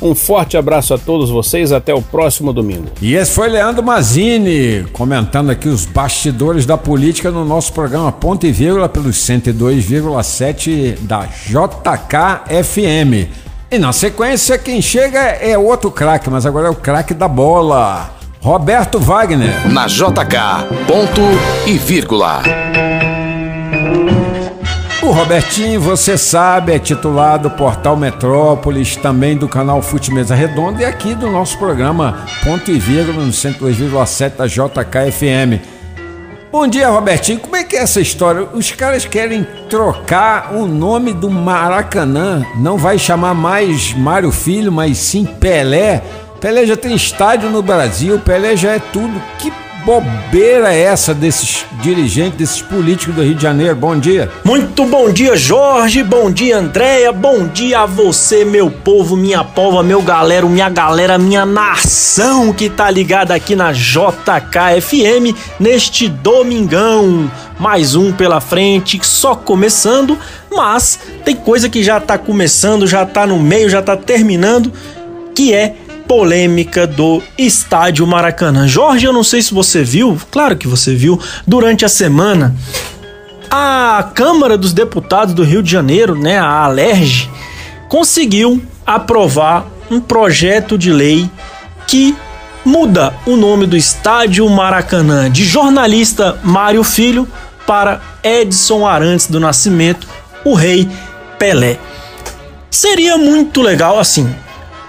Um 0.00 0.14
forte 0.14 0.56
abraço 0.56 0.94
a 0.94 0.98
todos 0.98 1.28
vocês, 1.28 1.70
até 1.70 1.92
o 1.94 2.00
próximo 2.00 2.50
domingo. 2.52 2.86
E 3.00 3.14
esse 3.14 3.32
foi 3.32 3.50
Leandro 3.50 3.82
Mazini, 3.82 4.86
comentando 4.92 5.50
aqui 5.50 5.68
os 5.68 5.84
bastidores 5.84 6.64
da 6.64 6.78
política 6.78 7.30
no 7.30 7.44
nosso 7.44 7.74
programa 7.74 8.10
Ponto 8.10 8.46
e 8.46 8.52
Vírgula 8.52 8.88
pelos 8.88 9.16
102,7 9.16 10.98
da 11.00 11.26
JKFM. 11.26 12.26
E 13.68 13.78
na 13.78 13.92
sequência, 13.92 14.56
quem 14.56 14.80
chega 14.80 15.18
é 15.18 15.58
outro 15.58 15.90
craque, 15.90 16.30
mas 16.30 16.46
agora 16.46 16.68
é 16.68 16.70
o 16.70 16.74
craque 16.74 17.12
da 17.12 17.26
bola. 17.26 18.10
Roberto 18.40 19.00
Wagner. 19.00 19.68
Na 19.72 19.88
JK, 19.88 20.86
ponto 20.86 21.20
e 21.66 21.76
vírgula. 21.76 22.42
O 25.02 25.10
Robertinho, 25.10 25.80
você 25.80 26.16
sabe, 26.16 26.72
é 26.72 26.78
titular 26.78 27.40
do 27.40 27.50
portal 27.50 27.96
Metrópolis, 27.96 28.94
também 28.94 29.36
do 29.36 29.48
canal 29.48 29.82
Fute 29.82 30.12
Mesa 30.12 30.36
Redonda 30.36 30.82
e 30.82 30.84
aqui 30.84 31.14
do 31.14 31.28
nosso 31.28 31.58
programa 31.58 32.24
Ponto 32.44 32.70
e 32.70 32.78
Vírgula 32.78 33.24
no 33.24 33.32
102,7 33.32 34.36
da 34.36 34.46
JKFM. 34.46 35.75
Bom 36.50 36.66
dia, 36.68 36.88
Robertinho. 36.88 37.40
Como 37.40 37.56
é 37.56 37.64
que 37.64 37.76
é 37.76 37.80
essa 37.80 38.00
história? 38.00 38.48
Os 38.54 38.70
caras 38.70 39.04
querem 39.04 39.46
trocar 39.68 40.54
o 40.54 40.66
nome 40.66 41.12
do 41.12 41.28
Maracanã. 41.28 42.46
Não 42.56 42.78
vai 42.78 42.98
chamar 42.98 43.34
mais 43.34 43.92
Mário 43.92 44.30
Filho, 44.30 44.70
mas 44.70 44.96
sim 44.96 45.24
Pelé. 45.24 46.02
Pelé 46.40 46.64
já 46.64 46.76
tem 46.76 46.94
estádio 46.94 47.50
no 47.50 47.62
Brasil, 47.62 48.20
Pelé 48.20 48.56
já 48.56 48.72
é 48.72 48.78
tudo. 48.78 49.20
Que 49.38 49.52
bobeira 49.86 50.74
é 50.74 50.82
essa 50.82 51.14
desses 51.14 51.64
dirigentes, 51.80 52.36
desses 52.36 52.60
políticos 52.60 53.14
do 53.14 53.22
Rio 53.22 53.36
de 53.36 53.42
Janeiro? 53.42 53.76
Bom 53.76 53.96
dia. 53.96 54.28
Muito 54.44 54.84
bom 54.84 55.12
dia, 55.12 55.36
Jorge. 55.36 56.02
Bom 56.02 56.28
dia, 56.28 56.58
Andréia. 56.58 57.12
Bom 57.12 57.46
dia 57.46 57.82
a 57.82 57.86
você, 57.86 58.44
meu 58.44 58.68
povo, 58.68 59.16
minha 59.16 59.44
pova, 59.44 59.84
meu 59.84 60.02
galera, 60.02 60.44
minha 60.44 60.68
galera, 60.68 61.16
minha 61.16 61.46
nação 61.46 62.52
que 62.52 62.68
tá 62.68 62.90
ligada 62.90 63.32
aqui 63.32 63.54
na 63.54 63.70
JKFM 63.70 65.36
neste 65.60 66.08
domingão. 66.08 67.30
Mais 67.56 67.94
um 67.94 68.12
pela 68.12 68.40
frente, 68.40 68.98
só 69.04 69.36
começando, 69.36 70.18
mas 70.50 70.98
tem 71.24 71.36
coisa 71.36 71.68
que 71.68 71.84
já 71.84 72.00
tá 72.00 72.18
começando, 72.18 72.88
já 72.88 73.06
tá 73.06 73.24
no 73.24 73.38
meio, 73.38 73.70
já 73.70 73.80
tá 73.80 73.96
terminando, 73.96 74.72
que 75.32 75.54
é 75.54 75.76
polêmica 76.06 76.86
do 76.86 77.22
Estádio 77.36 78.06
Maracanã. 78.06 78.66
Jorge, 78.66 79.06
eu 79.06 79.12
não 79.12 79.24
sei 79.24 79.42
se 79.42 79.52
você 79.52 79.82
viu, 79.82 80.18
claro 80.30 80.56
que 80.56 80.68
você 80.68 80.94
viu, 80.94 81.20
durante 81.46 81.84
a 81.84 81.88
semana, 81.88 82.54
a 83.50 84.10
Câmara 84.14 84.56
dos 84.56 84.72
Deputados 84.72 85.34
do 85.34 85.42
Rio 85.42 85.62
de 85.62 85.70
Janeiro, 85.70 86.14
né, 86.14 86.38
a 86.38 86.64
Alerj, 86.64 87.28
conseguiu 87.88 88.62
aprovar 88.84 89.66
um 89.90 90.00
projeto 90.00 90.76
de 90.76 90.92
lei 90.92 91.30
que 91.86 92.16
muda 92.64 93.14
o 93.24 93.36
nome 93.36 93.66
do 93.66 93.76
Estádio 93.76 94.48
Maracanã 94.48 95.30
de 95.30 95.44
jornalista 95.44 96.38
Mário 96.42 96.82
Filho 96.82 97.28
para 97.66 98.00
Edson 98.22 98.86
Arantes 98.86 99.26
do 99.26 99.38
Nascimento, 99.38 100.06
o 100.44 100.54
Rei 100.54 100.88
Pelé. 101.38 101.78
Seria 102.70 103.16
muito 103.16 103.62
legal 103.62 103.98
assim, 103.98 104.28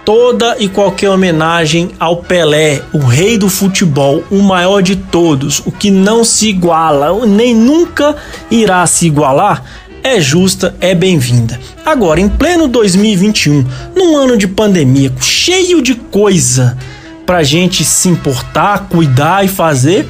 toda 0.08 0.56
e 0.58 0.70
qualquer 0.70 1.10
homenagem 1.10 1.92
ao 2.00 2.16
Pelé, 2.16 2.82
o 2.94 3.00
rei 3.00 3.38
do 3.38 3.50
futebol, 3.50 4.24
o 4.32 4.42
maior 4.42 4.82
de 4.82 4.96
todos, 4.96 5.62
o 5.66 5.70
que 5.70 5.92
não 5.92 6.24
se 6.24 6.48
iguala, 6.48 7.26
nem 7.26 7.54
nunca 7.54 8.16
irá 8.50 8.88
se 8.88 9.06
igualar, 9.06 9.66
é 10.02 10.22
justa, 10.22 10.74
é 10.80 10.96
bem-vinda. 10.96 11.60
Agora, 11.86 12.22
em 12.22 12.30
pleno 12.30 12.70
2021, 12.70 13.66
num 13.94 14.16
ano 14.16 14.38
de 14.38 14.48
pandemia, 14.48 15.12
cheio 15.20 15.82
de 15.82 15.94
coisa 15.94 16.78
pra 17.26 17.44
gente 17.44 17.84
se 17.84 18.08
importar, 18.08 18.88
cuidar 18.88 19.44
e 19.44 19.50
fazer, 19.50 20.08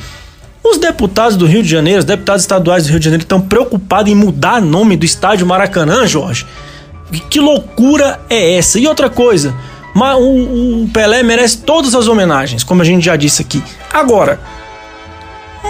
os 0.63 0.77
deputados 0.77 1.35
do 1.35 1.47
Rio 1.47 1.63
de 1.63 1.69
Janeiro, 1.69 1.97
os 1.97 2.05
deputados 2.05 2.43
estaduais 2.43 2.83
do 2.83 2.91
Rio 2.91 2.99
de 2.99 3.05
Janeiro 3.05 3.23
estão 3.23 3.41
preocupados 3.41 4.11
em 4.11 4.15
mudar 4.15 4.61
o 4.61 4.65
nome 4.65 4.95
do 4.95 5.05
estádio 5.05 5.47
Maracanã, 5.47 6.05
Jorge. 6.05 6.45
Que 7.31 7.39
loucura 7.39 8.19
é 8.29 8.57
essa? 8.57 8.77
E 8.77 8.85
outra 8.85 9.09
coisa, 9.09 9.55
mas 9.97 10.15
o, 10.15 10.83
o 10.83 10.89
Pelé 10.93 11.23
merece 11.23 11.57
todas 11.57 11.95
as 11.95 12.07
homenagens, 12.07 12.63
como 12.63 12.83
a 12.83 12.85
gente 12.85 13.03
já 13.03 13.15
disse 13.15 13.41
aqui. 13.41 13.63
Agora, 13.91 14.39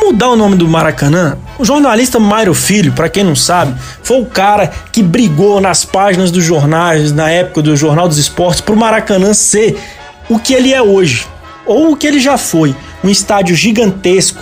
mudar 0.03 0.27
o 0.27 0.35
nome 0.35 0.57
do 0.57 0.67
Maracanã, 0.67 1.37
o 1.57 1.63
jornalista 1.63 2.19
Mário 2.19 2.53
Filho, 2.53 2.91
para 2.91 3.07
quem 3.07 3.23
não 3.23 3.37
sabe, 3.37 3.79
foi 4.03 4.19
o 4.19 4.25
cara 4.25 4.69
que 4.91 5.01
brigou 5.01 5.61
nas 5.61 5.85
páginas 5.85 6.29
dos 6.29 6.43
jornais, 6.43 7.13
na 7.13 7.29
época 7.29 7.61
do 7.61 7.73
Jornal 7.77 8.09
dos 8.09 8.17
Esportes, 8.17 8.59
pro 8.59 8.75
Maracanã 8.75 9.33
ser 9.33 9.79
o 10.27 10.37
que 10.37 10.53
ele 10.53 10.73
é 10.73 10.81
hoje, 10.81 11.25
ou 11.65 11.93
o 11.93 11.95
que 11.95 12.05
ele 12.05 12.19
já 12.19 12.37
foi, 12.37 12.75
um 13.01 13.09
estádio 13.09 13.55
gigantesco 13.55 14.41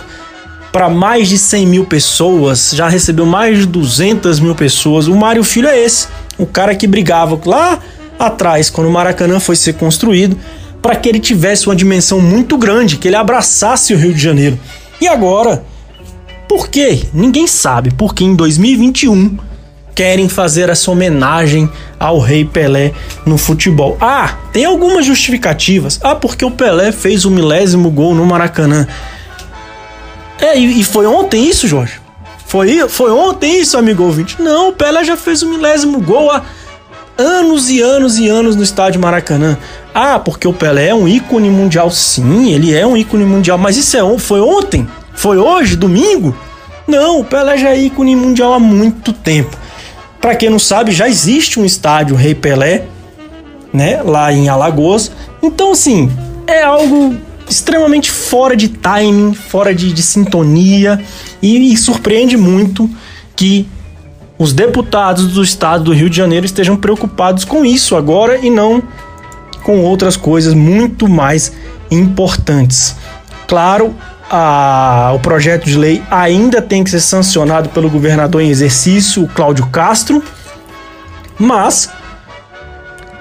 para 0.72 0.88
mais 0.88 1.28
de 1.28 1.38
100 1.38 1.64
mil 1.64 1.84
pessoas, 1.84 2.72
já 2.74 2.88
recebeu 2.88 3.24
mais 3.24 3.60
de 3.60 3.66
200 3.66 4.40
mil 4.40 4.56
pessoas. 4.56 5.06
O 5.06 5.14
Mário 5.14 5.44
Filho 5.44 5.68
é 5.68 5.78
esse, 5.78 6.08
o 6.36 6.44
cara 6.44 6.74
que 6.74 6.88
brigava 6.88 7.40
lá 7.46 7.78
atrás, 8.18 8.70
quando 8.70 8.88
o 8.88 8.92
Maracanã 8.92 9.40
foi 9.40 9.56
ser 9.56 9.74
construído, 9.74 10.38
para 10.80 10.96
que 10.96 11.08
ele 11.08 11.18
tivesse 11.18 11.66
uma 11.66 11.76
dimensão 11.76 12.20
muito 12.20 12.56
grande, 12.56 12.96
que 12.96 13.08
ele 13.08 13.16
abraçasse 13.16 13.92
o 13.92 13.98
Rio 13.98 14.14
de 14.14 14.20
Janeiro. 14.20 14.58
E 15.00 15.08
agora, 15.08 15.64
por 16.48 16.68
quê? 16.68 17.02
Ninguém 17.12 17.46
sabe, 17.46 17.90
porque 17.90 18.24
em 18.24 18.34
2021 18.34 19.36
querem 19.94 20.28
fazer 20.28 20.68
essa 20.68 20.90
homenagem 20.90 21.70
ao 21.98 22.18
Rei 22.18 22.44
Pelé 22.44 22.92
no 23.24 23.38
futebol. 23.38 23.96
Ah, 24.00 24.36
tem 24.52 24.64
algumas 24.64 25.06
justificativas. 25.06 25.98
Ah, 26.02 26.14
porque 26.14 26.44
o 26.44 26.50
Pelé 26.50 26.92
fez 26.92 27.24
o 27.24 27.30
milésimo 27.30 27.90
gol 27.90 28.14
no 28.14 28.24
Maracanã. 28.26 28.86
É, 30.38 30.56
e, 30.58 30.84
foi 30.84 31.06
ontem 31.06 31.48
isso, 31.48 31.66
Jorge? 31.66 31.98
Foi, 32.46 32.88
foi 32.88 33.10
ontem 33.10 33.58
isso, 33.58 33.78
amigo 33.78 34.04
ouvinte? 34.04 34.40
Não, 34.40 34.68
o 34.68 34.72
Pelé 34.72 35.02
já 35.02 35.16
fez 35.16 35.42
o 35.42 35.48
milésimo 35.48 36.00
gol 36.00 36.30
há 36.30 36.42
anos 37.18 37.70
e 37.70 37.80
anos 37.80 38.18
e 38.18 38.28
anos 38.28 38.56
no 38.56 38.62
estádio 38.62 39.00
Maracanã. 39.00 39.56
Ah, 39.94 40.18
porque 40.18 40.46
o 40.46 40.52
Pelé 40.52 40.88
é 40.88 40.94
um 40.94 41.08
ícone 41.08 41.50
mundial. 41.50 41.90
Sim, 41.90 42.52
ele 42.52 42.74
é 42.74 42.86
um 42.86 42.96
ícone 42.96 43.24
mundial, 43.24 43.58
mas 43.58 43.76
isso 43.76 43.96
é, 43.96 44.18
foi 44.18 44.40
ontem? 44.40 44.86
Foi 45.14 45.38
hoje, 45.38 45.76
domingo? 45.76 46.36
Não, 46.86 47.20
o 47.20 47.24
Pelé 47.24 47.56
já 47.56 47.70
é 47.70 47.78
ícone 47.78 48.14
mundial 48.14 48.52
há 48.52 48.60
muito 48.60 49.12
tempo. 49.12 49.56
Para 50.20 50.34
quem 50.34 50.50
não 50.50 50.58
sabe, 50.58 50.92
já 50.92 51.08
existe 51.08 51.58
um 51.58 51.64
estádio 51.64 52.16
Rei 52.16 52.34
Pelé, 52.34 52.84
né, 53.72 54.02
lá 54.02 54.32
em 54.32 54.48
Alagoas. 54.48 55.10
Então, 55.42 55.72
assim, 55.72 56.10
é 56.46 56.62
algo 56.62 57.16
extremamente 57.48 58.10
fora 58.10 58.56
de 58.56 58.68
timing, 58.68 59.34
fora 59.34 59.74
de, 59.74 59.92
de 59.92 60.02
sintonia 60.02 61.00
e, 61.40 61.72
e 61.72 61.76
surpreende 61.76 62.36
muito 62.36 62.90
que 63.34 63.68
os 64.38 64.52
deputados 64.52 65.32
do 65.32 65.42
estado 65.42 65.84
do 65.84 65.92
Rio 65.92 66.10
de 66.10 66.16
Janeiro 66.16 66.44
estejam 66.44 66.76
preocupados 66.76 67.44
com 67.44 67.64
isso 67.64 67.96
agora 67.96 68.38
e 68.38 68.50
não 68.50 68.82
com 69.62 69.80
outras 69.80 70.16
coisas 70.16 70.54
muito 70.54 71.08
mais 71.08 71.52
importantes. 71.90 72.96
Claro, 73.46 73.94
a, 74.30 75.12
o 75.14 75.18
projeto 75.20 75.64
de 75.64 75.76
lei 75.76 76.02
ainda 76.10 76.60
tem 76.60 76.84
que 76.84 76.90
ser 76.90 77.00
sancionado 77.00 77.68
pelo 77.70 77.88
governador 77.88 78.42
em 78.42 78.50
exercício, 78.50 79.28
Cláudio 79.34 79.66
Castro, 79.66 80.22
mas 81.38 81.88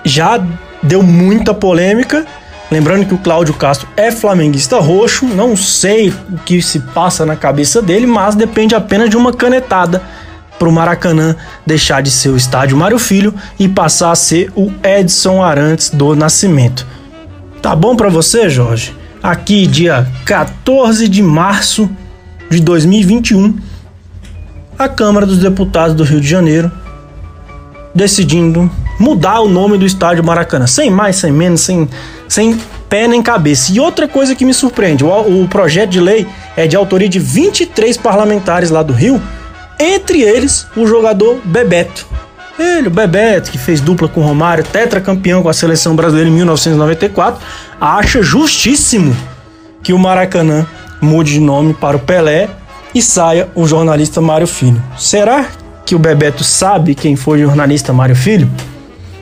já 0.03 0.43
deu 0.83 1.01
muita 1.01 1.53
polêmica. 1.53 2.25
Lembrando 2.69 3.05
que 3.05 3.13
o 3.13 3.19
Cláudio 3.19 3.53
Castro 3.53 3.87
é 3.95 4.11
flamenguista 4.11 4.79
roxo, 4.79 5.25
não 5.25 5.55
sei 5.55 6.09
o 6.09 6.37
que 6.45 6.61
se 6.61 6.79
passa 6.79 7.25
na 7.25 7.35
cabeça 7.35 7.81
dele, 7.81 8.05
mas 8.07 8.35
depende 8.35 8.75
apenas 8.75 9.09
de 9.09 9.15
uma 9.15 9.31
canetada 9.31 10.01
para 10.57 10.69
o 10.69 10.71
Maracanã 10.71 11.35
deixar 11.65 12.01
de 12.01 12.11
ser 12.11 12.29
o 12.29 12.37
estádio 12.37 12.77
Mário 12.77 12.99
Filho 12.99 13.33
e 13.59 13.67
passar 13.67 14.11
a 14.11 14.15
ser 14.15 14.51
o 14.55 14.71
Edson 14.83 15.41
Arantes 15.43 15.89
do 15.89 16.15
Nascimento. 16.15 16.85
Tá 17.61 17.75
bom 17.75 17.95
para 17.95 18.09
você, 18.09 18.49
Jorge? 18.49 18.95
Aqui, 19.21 19.65
dia 19.65 20.07
14 20.25 21.07
de 21.07 21.21
março 21.21 21.89
de 22.49 22.59
2021, 22.59 23.57
a 24.77 24.87
Câmara 24.87 25.25
dos 25.25 25.39
Deputados 25.39 25.95
do 25.95 26.03
Rio 26.03 26.21
de 26.21 26.27
Janeiro 26.27 26.71
decidindo 27.95 28.69
mudar 28.99 29.39
o 29.39 29.47
nome 29.47 29.77
do 29.77 29.85
estádio 29.85 30.23
Maracanã, 30.23 30.67
sem 30.67 30.91
mais, 30.91 31.15
sem 31.15 31.31
menos, 31.31 31.61
sem, 31.61 31.87
sem 32.27 32.59
pé 32.89 33.07
nem 33.07 33.23
cabeça. 33.23 33.71
E 33.71 33.79
outra 33.79 34.07
coisa 34.07 34.35
que 34.35 34.43
me 34.43 34.53
surpreende: 34.53 35.03
o, 35.03 35.43
o 35.43 35.47
projeto 35.47 35.91
de 35.91 36.01
lei 36.01 36.27
é 36.57 36.67
de 36.67 36.75
autoria 36.75 37.07
de 37.07 37.17
23 37.17 37.95
parlamentares 37.97 38.69
lá 38.69 38.83
do 38.83 38.93
Rio 38.93 39.21
entre 39.79 40.21
eles, 40.21 40.67
o 40.75 40.85
jogador 40.85 41.39
Bebeto. 41.43 42.07
Ele, 42.57 42.87
o 42.87 42.91
Bebeto, 42.91 43.51
que 43.51 43.57
fez 43.57 43.81
dupla 43.81 44.07
com 44.07 44.21
o 44.21 44.23
Romário, 44.23 44.63
tetracampeão 44.63 45.43
com 45.43 45.49
a 45.49 45.53
seleção 45.53 45.95
brasileira 45.95 46.29
em 46.29 46.33
1994, 46.33 47.41
acha 47.79 48.21
justíssimo 48.21 49.15
que 49.83 49.91
o 49.91 49.99
Maracanã 49.99 50.65
mude 51.01 51.33
de 51.33 51.39
nome 51.39 51.73
para 51.73 51.97
o 51.97 51.99
Pelé 51.99 52.49
e 52.93 53.01
saia 53.01 53.49
o 53.53 53.67
jornalista 53.67 54.21
Mário 54.21 54.47
Filho. 54.47 54.81
Será 54.97 55.45
que 55.85 55.95
o 55.95 55.99
Bebeto 55.99 56.43
sabe 56.43 56.95
quem 56.95 57.15
foi 57.15 57.43
o 57.43 57.47
jornalista 57.47 57.91
Mário 57.91 58.15
Filho? 58.15 58.49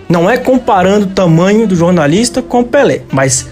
Não 0.07 0.29
é 0.29 0.37
comparando 0.37 1.05
o 1.05 1.09
tamanho 1.09 1.65
do 1.65 1.75
jornalista 1.75 2.41
com 2.41 2.59
o 2.59 2.63
Pelé, 2.63 3.01
mas 3.11 3.47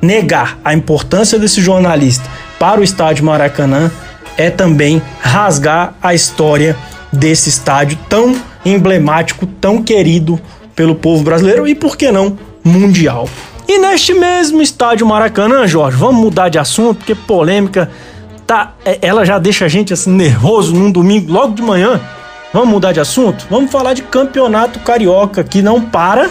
negar 0.00 0.58
a 0.64 0.72
importância 0.72 1.38
desse 1.38 1.60
jornalista 1.60 2.24
para 2.58 2.80
o 2.80 2.84
estádio 2.84 3.24
Maracanã 3.24 3.90
é 4.36 4.50
também 4.50 5.00
rasgar 5.20 5.94
a 6.02 6.14
história 6.14 6.76
desse 7.12 7.48
estádio 7.48 7.98
tão 8.08 8.36
emblemático, 8.64 9.46
tão 9.46 9.82
querido 9.82 10.40
pelo 10.74 10.94
povo 10.94 11.22
brasileiro 11.22 11.66
e, 11.66 11.74
por 11.74 11.96
que 11.96 12.10
não, 12.10 12.38
mundial. 12.62 13.28
E 13.68 13.78
neste 13.78 14.14
mesmo 14.14 14.62
estádio 14.62 15.06
Maracanã, 15.06 15.66
Jorge, 15.66 15.96
vamos 15.96 16.20
mudar 16.20 16.48
de 16.48 16.58
assunto, 16.58 16.98
porque 16.98 17.14
polêmica 17.14 17.90
tá, 18.46 18.74
é, 18.84 18.98
ela 19.02 19.24
já 19.24 19.38
deixa 19.38 19.64
a 19.64 19.68
gente 19.68 19.92
assim 19.92 20.10
nervoso 20.10 20.74
num 20.74 20.90
domingo 20.90 21.32
logo 21.32 21.54
de 21.54 21.62
manhã. 21.62 22.00
Vamos 22.52 22.68
mudar 22.68 22.92
de 22.92 23.00
assunto? 23.00 23.46
Vamos 23.50 23.70
falar 23.70 23.94
de 23.94 24.02
campeonato 24.02 24.78
carioca 24.80 25.42
que 25.42 25.62
não 25.62 25.80
para, 25.80 26.30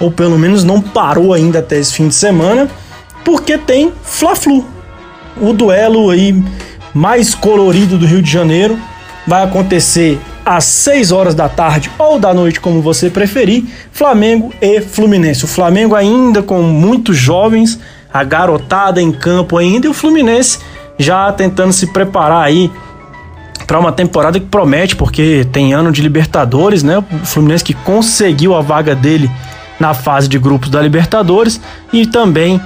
ou 0.00 0.10
pelo 0.10 0.38
menos 0.38 0.64
não 0.64 0.80
parou 0.80 1.32
ainda 1.32 1.60
até 1.60 1.78
esse 1.78 1.92
fim 1.92 2.08
de 2.08 2.14
semana, 2.14 2.68
porque 3.24 3.56
tem 3.56 3.92
Fla-Flu. 4.02 4.66
O 5.40 5.52
duelo 5.52 6.10
aí 6.10 6.42
mais 6.94 7.34
colorido 7.34 7.98
do 7.98 8.06
Rio 8.06 8.22
de 8.22 8.30
Janeiro. 8.30 8.78
Vai 9.26 9.42
acontecer 9.42 10.20
às 10.44 10.64
6 10.64 11.10
horas 11.10 11.34
da 11.34 11.48
tarde 11.48 11.90
ou 11.98 12.18
da 12.18 12.32
noite, 12.32 12.60
como 12.60 12.80
você 12.80 13.10
preferir, 13.10 13.64
Flamengo 13.90 14.52
e 14.60 14.80
Fluminense. 14.80 15.44
O 15.44 15.48
Flamengo 15.48 15.94
ainda 15.94 16.42
com 16.42 16.62
muitos 16.62 17.16
jovens, 17.16 17.80
a 18.12 18.22
garotada 18.22 19.00
em 19.00 19.10
campo 19.10 19.56
ainda, 19.56 19.86
e 19.86 19.90
o 19.90 19.94
Fluminense 19.94 20.58
já 20.98 21.32
tentando 21.32 21.72
se 21.72 21.88
preparar 21.88 22.44
aí 22.44 22.70
para 23.66 23.78
uma 23.78 23.92
temporada 23.92 24.38
que 24.38 24.46
promete, 24.46 24.94
porque 24.94 25.46
tem 25.50 25.72
ano 25.72 25.90
de 25.90 26.02
Libertadores, 26.02 26.82
né? 26.82 26.98
O 26.98 27.26
Fluminense 27.26 27.64
que 27.64 27.74
conseguiu 27.74 28.54
a 28.54 28.60
vaga 28.60 28.94
dele 28.94 29.30
na 29.80 29.94
fase 29.94 30.28
de 30.28 30.38
grupos 30.38 30.68
da 30.68 30.80
Libertadores 30.80 31.60
e 31.92 32.06
também 32.06 32.60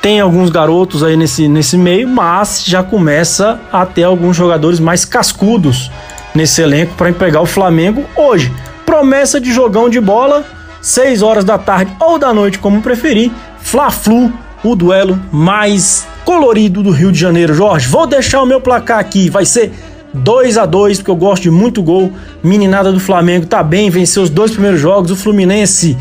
tem 0.00 0.18
alguns 0.18 0.50
garotos 0.50 1.02
aí 1.02 1.16
nesse, 1.16 1.46
nesse 1.46 1.76
meio, 1.76 2.08
mas 2.08 2.64
já 2.64 2.82
começa 2.82 3.60
a 3.70 3.84
ter 3.84 4.04
alguns 4.04 4.36
jogadores 4.36 4.80
mais 4.80 5.04
cascudos 5.04 5.90
nesse 6.34 6.62
elenco 6.62 6.94
para 6.94 7.12
pegar 7.12 7.40
o 7.40 7.46
Flamengo 7.46 8.04
hoje. 8.16 8.52
Promessa 8.86 9.40
de 9.40 9.52
jogão 9.52 9.88
de 9.88 10.00
bola, 10.00 10.44
6 10.80 11.22
horas 11.22 11.44
da 11.44 11.58
tarde 11.58 11.92
ou 12.00 12.18
da 12.18 12.32
noite, 12.32 12.58
como 12.58 12.80
preferir. 12.80 13.30
Fla-Flu, 13.60 14.32
o 14.64 14.74
duelo 14.74 15.20
mais 15.30 16.06
colorido 16.24 16.82
do 16.82 16.90
Rio 16.90 17.12
de 17.12 17.18
Janeiro. 17.18 17.52
Jorge, 17.54 17.86
vou 17.88 18.06
deixar 18.06 18.42
o 18.42 18.46
meu 18.46 18.60
placar 18.60 18.98
aqui, 18.98 19.28
vai 19.28 19.44
ser 19.44 19.72
2 20.14 20.58
a 20.58 20.66
2 20.66 20.98
porque 20.98 21.10
eu 21.10 21.16
gosto 21.16 21.42
de 21.42 21.50
muito 21.50 21.82
gol. 21.82 22.10
Meninada 22.42 22.90
do 22.90 23.00
Flamengo 23.00 23.46
tá 23.46 23.62
bem, 23.62 23.90
venceu 23.90 24.22
os 24.22 24.30
dois 24.30 24.50
primeiros 24.50 24.80
jogos. 24.80 25.10
O 25.10 25.16
Fluminense 25.16 25.96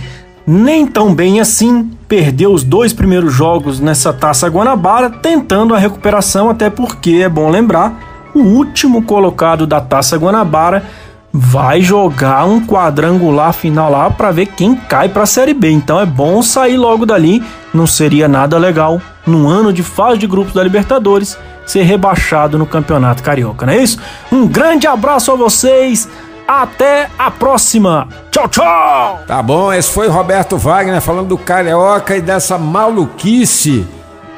nem 0.48 0.88
tão 0.88 1.14
bem 1.14 1.40
assim, 1.40 1.92
perdeu 2.10 2.52
os 2.52 2.64
dois 2.64 2.92
primeiros 2.92 3.32
jogos 3.32 3.80
nessa 3.80 4.12
Taça 4.12 4.48
Guanabara, 4.48 5.12
tentando 5.12 5.76
a 5.76 5.78
recuperação, 5.78 6.50
até 6.50 6.68
porque 6.68 7.22
é 7.24 7.30
bom 7.30 7.52
lembrar, 7.52 7.94
o 8.34 8.40
último 8.40 9.04
colocado 9.04 9.68
da 9.68 9.80
Taça 9.80 10.18
Guanabara 10.18 10.84
vai 11.32 11.82
jogar 11.82 12.46
um 12.46 12.66
quadrangular 12.66 13.54
final 13.54 13.92
lá 13.92 14.10
para 14.10 14.32
ver 14.32 14.48
quem 14.48 14.76
cai 14.76 15.08
para 15.08 15.22
a 15.22 15.28
Série 15.28 15.54
B. 15.54 15.70
Então 15.70 16.00
é 16.00 16.06
bom 16.06 16.42
sair 16.42 16.78
logo 16.78 17.06
dali, 17.06 17.44
não 17.72 17.86
seria 17.86 18.28
nada 18.28 18.58
legal 18.58 19.00
num 19.28 19.48
ano 19.48 19.72
de 19.72 19.84
fase 19.84 20.18
de 20.18 20.26
grupos 20.26 20.54
da 20.54 20.64
Libertadores 20.64 21.38
ser 21.68 21.84
rebaixado 21.84 22.58
no 22.58 22.66
Campeonato 22.66 23.22
Carioca, 23.22 23.68
não 23.68 23.74
é 23.74 23.84
isso? 23.84 24.00
Um 24.32 24.48
grande 24.48 24.88
abraço 24.88 25.32
a 25.32 25.36
vocês. 25.36 26.10
Até 26.50 27.12
a 27.16 27.30
próxima. 27.30 28.08
Tchau, 28.32 28.48
tchau. 28.48 29.20
Tá 29.28 29.40
bom, 29.44 29.72
esse 29.72 29.92
foi 29.92 30.08
Roberto 30.08 30.58
Wagner 30.58 31.00
falando 31.00 31.28
do 31.28 31.38
Carioca 31.38 32.18
e 32.18 32.22
dessa 32.22 32.58
maluquice, 32.58 33.86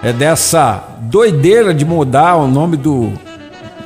é 0.04 0.12
dessa 0.12 0.84
doideira 1.04 1.74
de 1.74 1.86
mudar 1.86 2.36
o 2.36 2.48
nome 2.48 2.76
do 2.76 3.14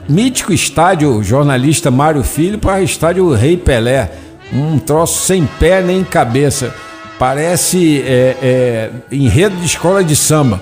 mítico 0.10 0.52
estádio 0.52 1.22
jornalista 1.22 1.92
Mário 1.92 2.24
Filho 2.24 2.58
para 2.58 2.82
estádio 2.82 3.32
Rei 3.32 3.58
Pelé. 3.58 4.12
Um 4.52 4.80
troço 4.80 5.22
sem 5.22 5.46
pé 5.60 5.84
nem 5.84 6.04
cabeça. 6.04 6.74
Parece 7.20 8.02
é, 8.08 8.38
é, 8.42 8.90
enredo 9.12 9.56
de 9.58 9.68
escola 9.68 10.04
de 10.04 10.16
samba. 10.16 10.60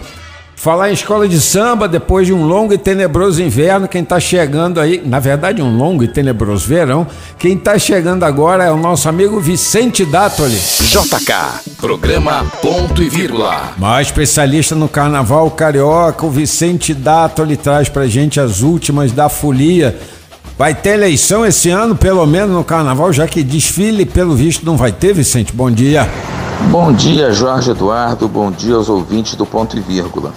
Falar 0.56 0.91
em 0.91 0.93
escola 0.93 1.28
de 1.28 1.41
samba, 1.41 1.88
depois 1.88 2.26
de 2.26 2.34
um 2.34 2.45
longo 2.45 2.74
e 2.74 2.78
tenebroso 2.78 3.41
inverno, 3.41 3.88
quem 3.88 4.01
está 4.01 4.20
chegando 4.20 4.80
aí, 4.80 5.01
na 5.04 5.20
verdade, 5.20 5.62
um 5.62 5.76
longo 5.76 6.04
e 6.04 6.08
tenebroso 6.08 6.66
verão, 6.68 7.06
quem 7.38 7.58
está 7.58 7.78
chegando 7.78 8.24
agora 8.24 8.64
é 8.64 8.72
o 8.72 8.78
nosso 8.78 9.10
amigo 9.10 9.39
Vicente 9.41 10.06
Dátoli. 10.06 10.56
JK, 10.56 11.76
programa 11.78 12.45
ponto 12.62 13.04
e 13.04 13.10
vírgula. 13.10 13.74
Mais 13.78 14.08
especialista 14.08 14.74
no 14.74 14.88
carnaval 14.88 15.51
carioca, 15.51 16.26
o 16.26 16.32
Vicente 16.32 16.93
Dátoli 16.93 17.58
traz 17.58 17.89
pra 17.89 18.08
gente 18.08 18.39
as 18.39 18.62
últimas 18.62 19.12
da 19.12 19.28
folia. 19.28 19.99
Vai 20.58 20.74
ter 20.76 20.91
eleição 20.91 21.45
esse 21.45 21.72
ano, 21.72 21.95
pelo 21.95 22.26
menos 22.26 22.51
no 22.51 22.64
carnaval, 22.64 23.12
já 23.12 23.28
que 23.28 23.43
desfile, 23.43 24.06
pelo 24.06 24.36
visto, 24.36 24.66
não 24.66 24.78
vai 24.78 24.91
ter, 24.91 25.14
Vicente. 25.14 25.51
Bom 25.51 25.70
dia. 25.70 26.08
Bom 26.70 26.91
dia, 26.91 27.32
Jorge 27.32 27.72
Eduardo. 27.72 28.28
Bom 28.28 28.49
dia 28.49 28.76
aos 28.76 28.89
ouvintes 28.89 29.36
do 29.36 29.45
Ponto 29.45 29.78
e 29.78 29.80
Vírgula. 29.80 30.34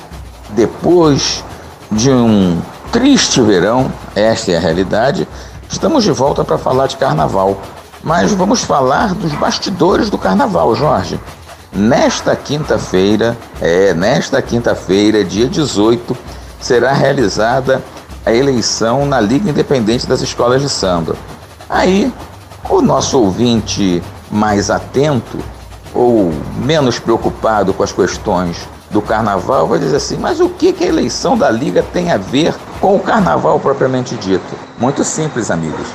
Depois 0.51 1.43
de 1.91 2.11
um 2.11 2.61
triste 2.93 3.41
verão, 3.41 3.91
esta 4.15 4.53
é 4.53 4.57
a 4.57 4.61
realidade, 4.61 5.27
estamos 5.69 6.05
de 6.05 6.13
volta 6.13 6.45
para 6.45 6.59
falar 6.59 6.89
de 6.89 6.97
carnaval. 6.97 7.61
Mas 8.03 8.33
vamos 8.33 8.63
falar 8.63 9.15
dos 9.15 9.33
bastidores 9.33 10.11
do 10.11 10.19
carnaval, 10.19 10.75
Jorge. 10.75 11.19
Nesta 11.73 12.37
quinta-feira, 12.37 13.37
é, 13.61 13.95
nesta 13.95 14.43
quinta-feira, 14.43 15.25
dia 15.25 15.49
18, 15.49 16.17
será 16.61 16.93
realizada 16.93 17.83
a 18.25 18.33
eleição 18.33 19.07
na 19.07 19.21
Liga 19.21 19.51
Independente 19.51 20.07
das 20.07 20.21
Escolas 20.21 20.61
de 20.61 20.69
Samba. 20.69 21.17
Aí, 21.69 22.13
o 22.69 22.83
nosso 22.83 23.19
ouvinte 23.19 24.03
mais 24.31 24.71
atento 24.71 25.39
ou 25.97 26.33
menos 26.59 26.99
preocupado 26.99 27.73
com 27.73 27.83
as 27.83 27.93
questões 27.93 28.69
do 28.91 29.01
carnaval 29.01 29.67
vai 29.67 29.79
dizer 29.79 29.97
assim: 29.97 30.17
mas 30.17 30.41
o 30.41 30.49
que, 30.49 30.73
que 30.73 30.85
a 30.85 30.89
eleição 30.89 31.37
da 31.37 31.51
Liga 31.51 31.83
tem 31.83 32.13
a 32.13 32.19
ver 32.19 32.55
com 32.81 32.95
o 32.95 33.01
carnaval 33.01 33.59
propriamente 33.59 34.15
dito? 34.17 34.55
Muito 34.79 35.03
simples, 35.03 35.51
amigos. 35.51 35.87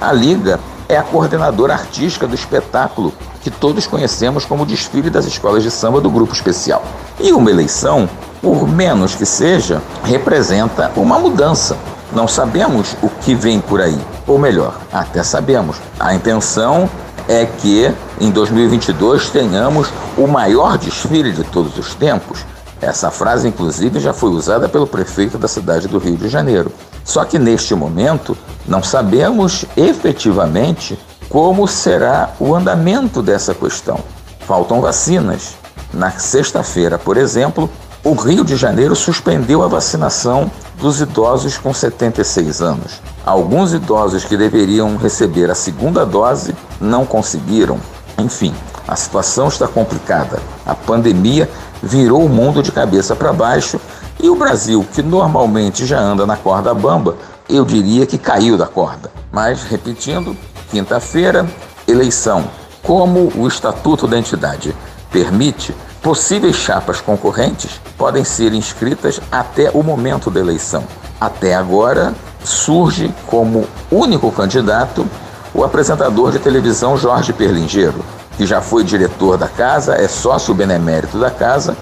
A 0.00 0.12
Liga 0.12 0.58
é 0.88 0.96
a 0.96 1.02
coordenadora 1.02 1.74
artística 1.74 2.26
do 2.26 2.34
espetáculo 2.34 3.12
que 3.42 3.50
todos 3.50 3.86
conhecemos 3.86 4.44
como 4.44 4.66
desfile 4.66 5.10
das 5.10 5.26
escolas 5.26 5.62
de 5.62 5.70
samba 5.70 6.00
do 6.00 6.10
Grupo 6.10 6.32
Especial. 6.32 6.82
E 7.20 7.32
uma 7.32 7.50
eleição, 7.50 8.08
por 8.40 8.68
menos 8.68 9.14
que 9.14 9.26
seja, 9.26 9.82
representa 10.04 10.90
uma 10.96 11.18
mudança. 11.18 11.76
Não 12.12 12.28
sabemos 12.28 12.94
o 13.02 13.08
que 13.08 13.34
vem 13.34 13.60
por 13.60 13.80
aí. 13.80 13.98
Ou 14.26 14.38
melhor, 14.38 14.78
até 14.92 15.22
sabemos. 15.22 15.76
A 15.98 16.14
intenção 16.14 16.88
é 17.28 17.46
que 17.46 17.92
em 18.20 18.30
2022 18.30 19.30
tenhamos 19.30 19.88
o 20.16 20.26
maior 20.26 20.78
desfile 20.78 21.32
de 21.32 21.44
todos 21.44 21.78
os 21.78 21.94
tempos. 21.94 22.44
Essa 22.80 23.10
frase, 23.10 23.46
inclusive, 23.46 24.00
já 24.00 24.12
foi 24.12 24.30
usada 24.30 24.68
pelo 24.68 24.86
prefeito 24.86 25.38
da 25.38 25.46
cidade 25.46 25.86
do 25.86 25.98
Rio 25.98 26.16
de 26.16 26.28
Janeiro. 26.28 26.72
Só 27.04 27.24
que 27.24 27.38
neste 27.38 27.74
momento 27.74 28.36
não 28.66 28.82
sabemos 28.82 29.64
efetivamente 29.76 30.98
como 31.28 31.66
será 31.66 32.30
o 32.38 32.54
andamento 32.54 33.22
dessa 33.22 33.54
questão. 33.54 34.00
Faltam 34.40 34.80
vacinas. 34.80 35.54
Na 35.92 36.10
sexta-feira, 36.10 36.98
por 36.98 37.16
exemplo, 37.16 37.70
o 38.04 38.14
Rio 38.14 38.44
de 38.44 38.56
Janeiro 38.56 38.96
suspendeu 38.96 39.62
a 39.62 39.68
vacinação 39.68 40.50
dos 40.80 41.00
idosos 41.00 41.56
com 41.56 41.72
76 41.72 42.60
anos. 42.60 43.00
Alguns 43.24 43.72
idosos 43.72 44.24
que 44.24 44.36
deveriam 44.36 44.96
receber 44.96 45.48
a 45.50 45.54
segunda 45.54 46.04
dose 46.04 46.54
não 46.80 47.06
conseguiram. 47.06 47.78
Enfim, 48.18 48.52
a 48.88 48.96
situação 48.96 49.46
está 49.46 49.68
complicada. 49.68 50.40
A 50.66 50.74
pandemia 50.74 51.48
virou 51.80 52.24
o 52.24 52.28
mundo 52.28 52.60
de 52.60 52.72
cabeça 52.72 53.14
para 53.14 53.32
baixo 53.32 53.80
e 54.20 54.28
o 54.28 54.34
Brasil, 54.34 54.84
que 54.92 55.02
normalmente 55.02 55.86
já 55.86 56.00
anda 56.00 56.26
na 56.26 56.36
corda 56.36 56.74
bamba, 56.74 57.16
eu 57.48 57.64
diria 57.64 58.04
que 58.04 58.18
caiu 58.18 58.58
da 58.58 58.66
corda. 58.66 59.12
Mas, 59.30 59.62
repetindo, 59.62 60.36
quinta-feira, 60.70 61.46
eleição. 61.86 62.44
Como 62.82 63.32
o 63.36 63.46
Estatuto 63.46 64.08
da 64.08 64.18
Entidade 64.18 64.74
permite, 65.10 65.74
possíveis 66.02 66.56
chapas 66.56 67.00
concorrentes 67.00 67.80
podem 67.96 68.24
ser 68.24 68.52
inscritas 68.52 69.20
até 69.30 69.70
o 69.70 69.82
momento 69.82 70.30
da 70.30 70.40
eleição. 70.40 70.84
Até 71.20 71.54
agora, 71.54 72.12
surge 72.44 73.14
como 73.28 73.66
único 73.90 74.30
candidato 74.32 75.06
o 75.54 75.62
apresentador 75.62 76.32
de 76.32 76.40
televisão 76.40 76.96
Jorge 76.96 77.32
Perlingeiro, 77.32 78.04
que 78.36 78.44
já 78.44 78.60
foi 78.60 78.82
diretor 78.82 79.36
da 79.36 79.46
casa, 79.46 79.94
é 79.94 80.08
sócio 80.08 80.52
benemérito 80.52 81.18
da 81.18 81.30
casa 81.30 81.76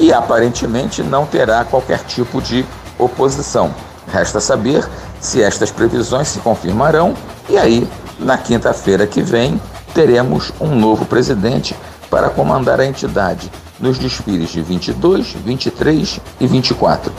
e 0.00 0.12
aparentemente 0.12 1.02
não 1.02 1.26
terá 1.26 1.64
qualquer 1.64 1.98
tipo 2.04 2.40
de 2.40 2.64
oposição. 2.98 3.74
Resta 4.10 4.40
saber 4.40 4.88
se 5.20 5.42
estas 5.42 5.70
previsões 5.70 6.28
se 6.28 6.38
confirmarão 6.38 7.14
e 7.50 7.58
aí, 7.58 7.86
na 8.18 8.38
quinta-feira 8.38 9.06
que 9.06 9.20
vem, 9.20 9.60
teremos 9.92 10.52
um 10.60 10.74
novo 10.74 11.04
presidente 11.04 11.76
para 12.10 12.30
comandar 12.30 12.80
a 12.80 12.86
entidade 12.86 13.50
nos 13.78 13.98
desfiles 13.98 14.50
de 14.50 14.60
22, 14.60 15.32
23 15.34 16.20
e 16.40 16.46
24. 16.46 17.12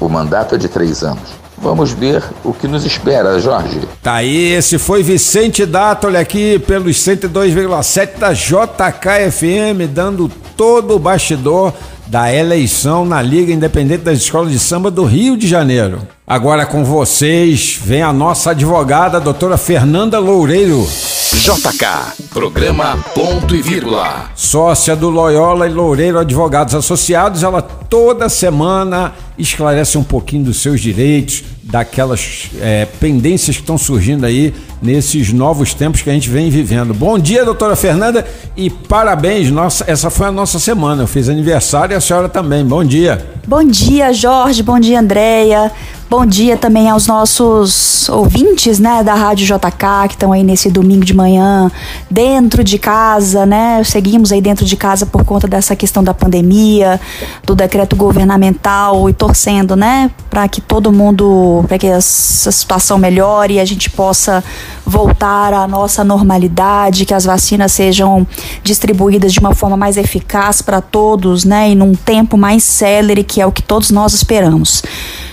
O 0.00 0.08
mandato 0.08 0.54
é 0.54 0.58
de 0.58 0.68
três 0.68 1.02
anos. 1.02 1.30
Vamos 1.60 1.92
ver 1.92 2.24
o 2.42 2.54
que 2.54 2.66
nos 2.66 2.86
espera, 2.86 3.38
Jorge. 3.38 3.80
Tá 4.02 4.14
aí, 4.14 4.52
esse 4.52 4.78
foi 4.78 5.02
Vicente 5.02 5.66
Dátoli 5.66 6.16
aqui 6.16 6.58
pelos 6.58 6.96
102,7 6.96 8.18
da 8.18 8.32
JKFM, 8.32 9.86
dando 9.92 10.30
todo 10.56 10.96
o 10.96 10.98
bastidor 10.98 11.74
da 12.06 12.32
eleição 12.34 13.04
na 13.04 13.22
Liga 13.22 13.52
Independente 13.52 14.02
das 14.02 14.18
Escolas 14.18 14.50
de 14.50 14.58
Samba 14.58 14.90
do 14.90 15.04
Rio 15.04 15.36
de 15.36 15.46
Janeiro. 15.46 16.00
Agora 16.26 16.66
com 16.66 16.84
vocês, 16.84 17.78
vem 17.80 18.02
a 18.02 18.12
nossa 18.12 18.50
advogada, 18.50 19.18
a 19.18 19.20
doutora 19.20 19.56
Fernanda 19.56 20.18
Loureiro. 20.18 20.84
JK, 21.32 22.28
programa 22.30 22.98
ponto 23.14 23.54
e 23.54 23.62
vírgula. 23.62 24.30
Sócia 24.34 24.96
do 24.96 25.08
Loyola 25.08 25.68
e 25.68 25.72
Loureiro 25.72 26.18
Advogados 26.18 26.74
Associados, 26.74 27.44
ela 27.44 27.62
toda 27.62 28.28
semana 28.28 29.12
esclarece 29.40 29.96
um 29.96 30.04
pouquinho 30.04 30.44
dos 30.44 30.60
seus 30.60 30.80
direitos, 30.80 31.42
daquelas 31.62 32.50
é, 32.60 32.86
pendências 32.98 33.56
que 33.56 33.62
estão 33.62 33.78
surgindo 33.78 34.26
aí 34.26 34.52
nesses 34.80 35.32
novos 35.32 35.74
tempos 35.74 36.02
que 36.02 36.10
a 36.10 36.12
gente 36.12 36.28
vem 36.28 36.50
vivendo. 36.50 36.94
Bom 36.94 37.18
dia, 37.18 37.44
doutora 37.44 37.76
Fernanda, 37.76 38.26
e 38.56 38.70
parabéns. 38.70 39.50
Nossa, 39.50 39.84
essa 39.86 40.10
foi 40.10 40.28
a 40.28 40.32
nossa 40.32 40.58
semana. 40.58 41.02
Eu 41.02 41.06
fiz 41.06 41.28
aniversário 41.28 41.94
e 41.94 41.96
a 41.96 42.00
senhora 42.00 42.28
também. 42.28 42.64
Bom 42.64 42.84
dia. 42.84 43.24
Bom 43.46 43.64
dia, 43.64 44.12
Jorge. 44.12 44.62
Bom 44.62 44.78
dia, 44.78 45.00
Andréia. 45.00 45.70
Bom 46.10 46.26
dia 46.26 46.56
também 46.56 46.90
aos 46.90 47.06
nossos 47.06 48.08
ouvintes, 48.08 48.80
né, 48.80 49.00
da 49.00 49.14
Rádio 49.14 49.46
JK, 49.46 50.08
que 50.08 50.14
estão 50.14 50.32
aí 50.32 50.42
nesse 50.42 50.68
domingo 50.68 51.04
de 51.04 51.14
manhã, 51.14 51.70
dentro 52.10 52.64
de 52.64 52.78
casa, 52.80 53.46
né? 53.46 53.80
Seguimos 53.84 54.32
aí 54.32 54.40
dentro 54.40 54.64
de 54.64 54.76
casa 54.76 55.06
por 55.06 55.24
conta 55.24 55.46
dessa 55.46 55.76
questão 55.76 56.02
da 56.02 56.12
pandemia, 56.12 57.00
do 57.44 57.54
decreto 57.54 57.94
governamental 57.94 59.08
e 59.08 59.12
torcendo, 59.12 59.76
né, 59.76 60.10
para 60.28 60.48
que 60.48 60.60
todo 60.60 60.90
mundo, 60.90 61.64
para 61.68 61.78
que 61.78 61.86
essa 61.86 62.50
situação 62.50 62.98
melhore 62.98 63.54
e 63.54 63.60
a 63.60 63.64
gente 63.64 63.88
possa 63.88 64.42
voltar 64.84 65.52
à 65.52 65.66
nossa 65.66 66.02
normalidade, 66.02 67.04
que 67.04 67.14
as 67.14 67.24
vacinas 67.24 67.72
sejam 67.72 68.26
distribuídas 68.62 69.32
de 69.32 69.40
uma 69.40 69.54
forma 69.54 69.76
mais 69.76 69.96
eficaz 69.96 70.62
para 70.62 70.80
todos, 70.80 71.44
né, 71.44 71.70
e 71.70 71.74
num 71.74 71.94
tempo 71.94 72.36
mais 72.36 72.62
célere, 72.64 73.24
que 73.24 73.40
é 73.40 73.46
o 73.46 73.52
que 73.52 73.62
todos 73.62 73.90
nós 73.90 74.14
esperamos. 74.14 74.82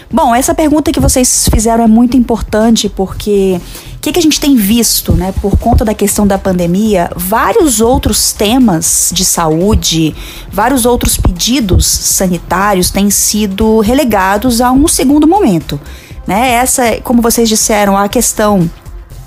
Bom, 0.09 0.33
essa 0.33 0.55
pergunta 0.55 0.91
que 0.91 1.01
vocês 1.01 1.49
fizeram 1.51 1.83
é 1.83 1.87
muito 1.87 2.15
importante 2.15 2.87
porque 2.87 3.59
o 3.97 3.99
que, 3.99 4.13
que, 4.13 4.19
a 4.19 4.21
gente 4.21 4.39
tem 4.39 4.55
visto, 4.55 5.11
né, 5.11 5.33
por 5.41 5.57
conta 5.57 5.83
da 5.83 5.93
questão 5.93 6.25
da 6.25 6.37
pandemia, 6.37 7.09
vários 7.13 7.81
outros 7.81 8.31
temas 8.31 9.11
de 9.13 9.25
saúde, 9.25 10.15
vários 10.49 10.85
outros 10.85 11.17
pedidos 11.17 11.85
sanitários 11.85 12.89
têm 12.89 13.09
sido 13.09 13.79
relegados 13.81 14.61
a 14.61 14.71
um 14.71 14.87
segundo 14.87 15.27
momento. 15.27 15.77
Né? 16.25 16.51
Essa, 16.51 17.01
como 17.03 17.21
vocês 17.21 17.49
disseram, 17.49 17.97
a 17.97 18.07
questão 18.07 18.69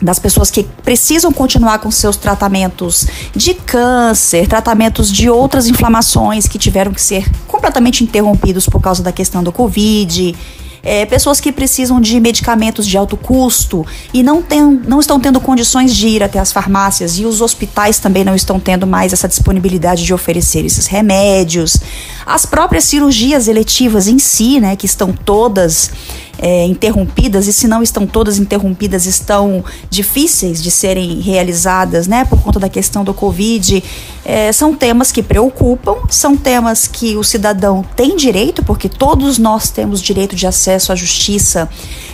das 0.01 0.19
pessoas 0.19 0.51
que 0.51 0.65
precisam 0.83 1.33
continuar 1.33 1.79
com 1.79 1.91
seus 1.91 2.17
tratamentos 2.17 3.07
de 3.35 3.55
câncer, 3.55 4.47
tratamentos 4.47 5.11
de 5.11 5.29
outras 5.29 5.67
inflamações 5.67 6.49
que 6.49 6.59
tiveram 6.59 6.93
que 6.93 7.03
ser 7.03 7.31
completamente 7.47 8.03
interrompidos 8.03 8.67
por 8.67 8.81
causa 8.81 9.03
da 9.03 9.13
questão 9.13 9.43
do 9.43 9.53
Covid 9.53 10.35
é, 10.83 11.05
pessoas 11.07 11.41
que 11.41 11.53
precisam 11.53 12.01
de 12.01 12.19
medicamentos 12.21 12.87
de 12.87 12.97
alto 12.97 13.17
custo 13.17 13.87
e 14.13 14.23
não, 14.23 14.43
tem, 14.43 14.63
não 14.63 15.01
estão 15.01 15.21
tendo 15.21 15.41
condições 15.41 15.95
de 15.95 16.09
ir 16.09 16.23
até 16.23 16.39
as 16.39 16.53
farmácias 16.53 17.19
e 17.19 17.27
os 17.27 17.41
hospitais 17.41 17.99
também 17.99 18.25
não 18.25 18.35
estão 18.35 18.59
tendo 18.59 18.87
mais 18.87 19.13
essa 19.13 19.29
disponibilidade 19.29 20.05
de 20.05 20.15
oferecer 20.15 20.65
esses 20.65 20.87
remédios. 20.87 21.77
As 22.25 22.47
próprias 22.47 22.85
cirurgias 22.85 23.49
eletivas 23.49 24.09
em 24.09 24.19
si, 24.19 24.61
né, 24.61 24.77
que 24.77 24.87
estão 24.87 25.13
todas 25.13 25.91
é, 26.39 26.65
interrompidas, 26.65 27.47
e 27.47 27.53
se 27.53 27.69
não 27.69 27.83
estão 27.83 28.07
todas 28.07 28.39
interrompidas, 28.39 29.05
estão 29.05 29.63
difíceis 29.91 30.63
de 30.63 30.71
serem 30.71 31.21
realizadas, 31.21 32.07
né, 32.07 32.25
por 32.25 32.41
conta 32.41 32.59
da 32.59 32.69
questão 32.69 33.05
do 33.05 33.13
Covid, 33.13 33.83
é, 34.31 34.53
são 34.53 34.73
temas 34.73 35.11
que 35.11 35.25
preocupam, 35.25 35.97
são 36.09 36.37
temas 36.37 36.87
que 36.87 37.17
o 37.17 37.25
cidadão 37.25 37.85
tem 37.97 38.15
direito, 38.15 38.63
porque 38.63 38.89
todos 38.89 39.39
nós 39.39 39.71
temos 39.71 40.01
direito 40.01 40.37
de 40.37 40.47
acesso 40.47 40.93
à 40.93 40.95
justiça 40.95 41.69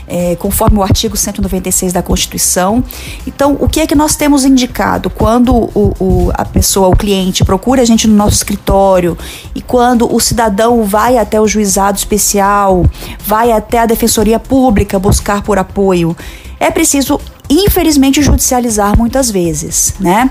é, 0.08 0.34
conforme 0.36 0.78
o 0.78 0.82
artigo 0.82 1.14
196 1.14 1.92
da 1.92 2.02
Constituição. 2.02 2.82
Então, 3.26 3.58
o 3.60 3.68
que 3.68 3.80
é 3.80 3.86
que 3.86 3.94
nós 3.94 4.16
temos 4.16 4.46
indicado 4.46 5.10
quando 5.10 5.54
o, 5.54 5.94
o, 6.00 6.30
a 6.32 6.46
pessoa, 6.46 6.88
o 6.88 6.96
cliente, 6.96 7.44
procura 7.44 7.82
a 7.82 7.84
gente 7.84 8.08
no 8.08 8.16
nosso 8.16 8.36
escritório 8.36 9.18
e 9.54 9.60
quando 9.60 10.10
o 10.10 10.18
cidadão 10.18 10.84
vai 10.84 11.18
até 11.18 11.38
o 11.38 11.46
juizado 11.46 11.98
especial, 11.98 12.86
vai 13.20 13.52
até 13.52 13.80
a 13.80 13.84
defensoria 13.84 14.38
pública 14.38 14.98
buscar 14.98 15.42
por 15.42 15.58
apoio? 15.58 16.16
É 16.58 16.70
preciso, 16.70 17.20
infelizmente, 17.50 18.22
judicializar 18.22 18.96
muitas 18.96 19.30
vezes, 19.30 19.92
né? 20.00 20.30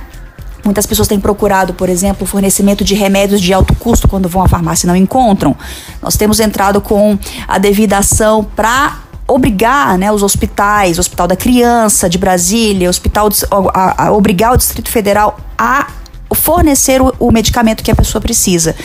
Muitas 0.65 0.87
pessoas 0.87 1.07
têm 1.07 1.19
procurado, 1.19 1.75
por 1.75 1.87
exemplo, 1.89 2.25
fornecimento 2.25 2.83
de 2.83 2.95
remédios 2.95 3.39
de 3.39 3.53
alto 3.53 3.75
custo 3.75 4.07
quando 4.07 4.27
vão 4.27 4.43
à 4.43 4.49
farmácia 4.49 4.87
e 4.87 4.89
não 4.89 4.95
encontram. 4.95 5.55
Nós 6.01 6.17
temos 6.17 6.39
entrado 6.39 6.81
com 6.81 7.17
a 7.47 7.59
devida 7.59 7.99
ação 7.99 8.43
para 8.43 8.97
obrigar 9.27 9.97
né, 9.97 10.11
os 10.11 10.23
hospitais, 10.23 10.97
o 10.97 11.01
Hospital 11.01 11.27
da 11.27 11.35
Criança 11.35 12.09
de 12.09 12.17
Brasília, 12.17 12.89
hospital 12.89 13.29
a, 13.73 14.05
a, 14.05 14.11
obrigar 14.11 14.53
o 14.53 14.57
Distrito 14.57 14.89
Federal 14.89 15.39
a 15.57 15.87
fornecer 16.33 17.01
o, 17.01 17.13
o, 17.19 17.31
medicamento 17.31 17.83
que 17.83 17.91
a 17.91 17.95
pessoa 17.95 18.21
precisa. 18.21 18.75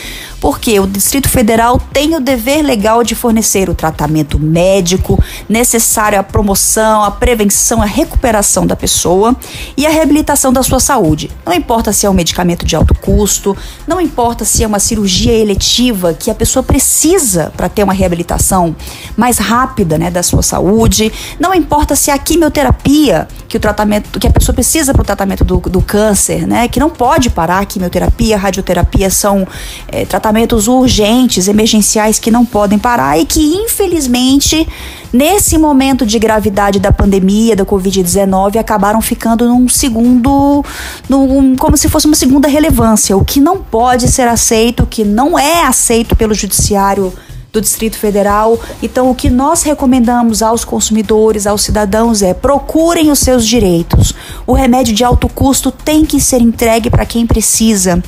Porque 0.41 0.79
o 0.79 0.87
Distrito 0.87 1.29
Federal 1.29 1.79
tem 1.93 2.15
o 2.15 2.19
dever 2.19 2.63
legal 2.63 3.03
de 3.03 3.13
fornecer 3.13 3.69
o 3.69 3.75
tratamento 3.75 4.39
médico 4.39 5.23
necessário 5.47 6.19
à 6.19 6.23
promoção, 6.23 7.03
à 7.03 7.11
prevenção, 7.11 7.79
à 7.79 7.85
recuperação 7.85 8.65
da 8.65 8.75
pessoa 8.75 9.35
e 9.77 9.85
à 9.85 9.89
reabilitação 9.91 10.51
da 10.51 10.63
sua 10.63 10.79
saúde. 10.79 11.29
Não 11.45 11.53
importa 11.53 11.93
se 11.93 12.07
é 12.07 12.09
um 12.09 12.13
medicamento 12.13 12.65
de 12.65 12.75
alto 12.75 12.95
custo, 12.95 13.55
não 13.85 14.01
importa 14.01 14.43
se 14.43 14.63
é 14.63 14.67
uma 14.67 14.79
cirurgia 14.79 15.33
eletiva 15.33 16.15
que 16.15 16.31
a 16.31 16.35
pessoa 16.35 16.63
precisa 16.63 17.53
para 17.55 17.69
ter 17.69 17.83
uma 17.83 17.93
reabilitação 17.93 18.75
mais 19.15 19.37
rápida 19.37 19.99
né, 19.99 20.09
da 20.09 20.23
sua 20.23 20.41
saúde, 20.41 21.13
não 21.39 21.53
importa 21.53 21.95
se 21.95 22.09
é 22.09 22.13
a 22.15 22.17
quimioterapia 22.17 23.27
que 23.47 23.57
o 23.57 23.59
tratamento 23.59 24.19
que 24.19 24.25
a 24.25 24.31
pessoa 24.31 24.55
precisa 24.55 24.91
para 24.91 25.01
o 25.01 25.05
tratamento 25.05 25.43
do, 25.43 25.57
do 25.59 25.81
câncer, 25.83 26.47
né, 26.47 26.67
que 26.67 26.79
não 26.79 26.89
pode 26.89 27.29
parar, 27.29 27.63
quimioterapia, 27.67 28.37
radioterapia 28.37 29.09
são 29.11 29.47
é, 29.87 30.03
tratamentos 30.03 30.30
urgentes, 30.67 31.47
emergenciais 31.47 32.19
que 32.19 32.31
não 32.31 32.45
podem 32.45 32.77
parar 32.77 33.17
e 33.19 33.25
que, 33.25 33.39
infelizmente, 33.55 34.67
nesse 35.11 35.57
momento 35.57 36.05
de 36.05 36.17
gravidade 36.19 36.79
da 36.79 36.91
pandemia, 36.91 37.55
da 37.55 37.65
Covid-19, 37.65 38.57
acabaram 38.57 39.01
ficando 39.01 39.47
num 39.47 39.67
segundo, 39.67 40.63
num, 41.09 41.55
como 41.55 41.77
se 41.77 41.89
fosse 41.89 42.05
uma 42.05 42.15
segunda 42.15 42.47
relevância, 42.47 43.15
o 43.17 43.25
que 43.25 43.39
não 43.39 43.57
pode 43.57 44.07
ser 44.07 44.27
aceito, 44.27 44.83
o 44.83 44.87
que 44.87 45.03
não 45.03 45.37
é 45.37 45.63
aceito 45.63 46.15
pelo 46.15 46.33
judiciário 46.33 47.13
do 47.51 47.59
Distrito 47.59 47.97
Federal. 47.97 48.59
Então, 48.81 49.09
o 49.09 49.15
que 49.15 49.29
nós 49.29 49.63
recomendamos 49.63 50.41
aos 50.41 50.63
consumidores, 50.63 51.45
aos 51.45 51.61
cidadãos 51.61 52.21
é 52.21 52.33
procurem 52.33 53.11
os 53.11 53.19
seus 53.19 53.45
direitos. 53.45 54.13
O 54.47 54.53
remédio 54.53 54.93
de 54.93 55.03
alto 55.03 55.27
custo 55.27 55.71
tem 55.71 56.05
que 56.05 56.19
ser 56.19 56.41
entregue 56.41 56.89
para 56.89 57.05
quem 57.05 57.27
precisa. 57.27 58.01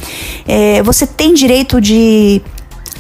É, 0.48 0.82
você 0.82 1.06
tem 1.06 1.34
direito 1.34 1.82
de 1.82 2.42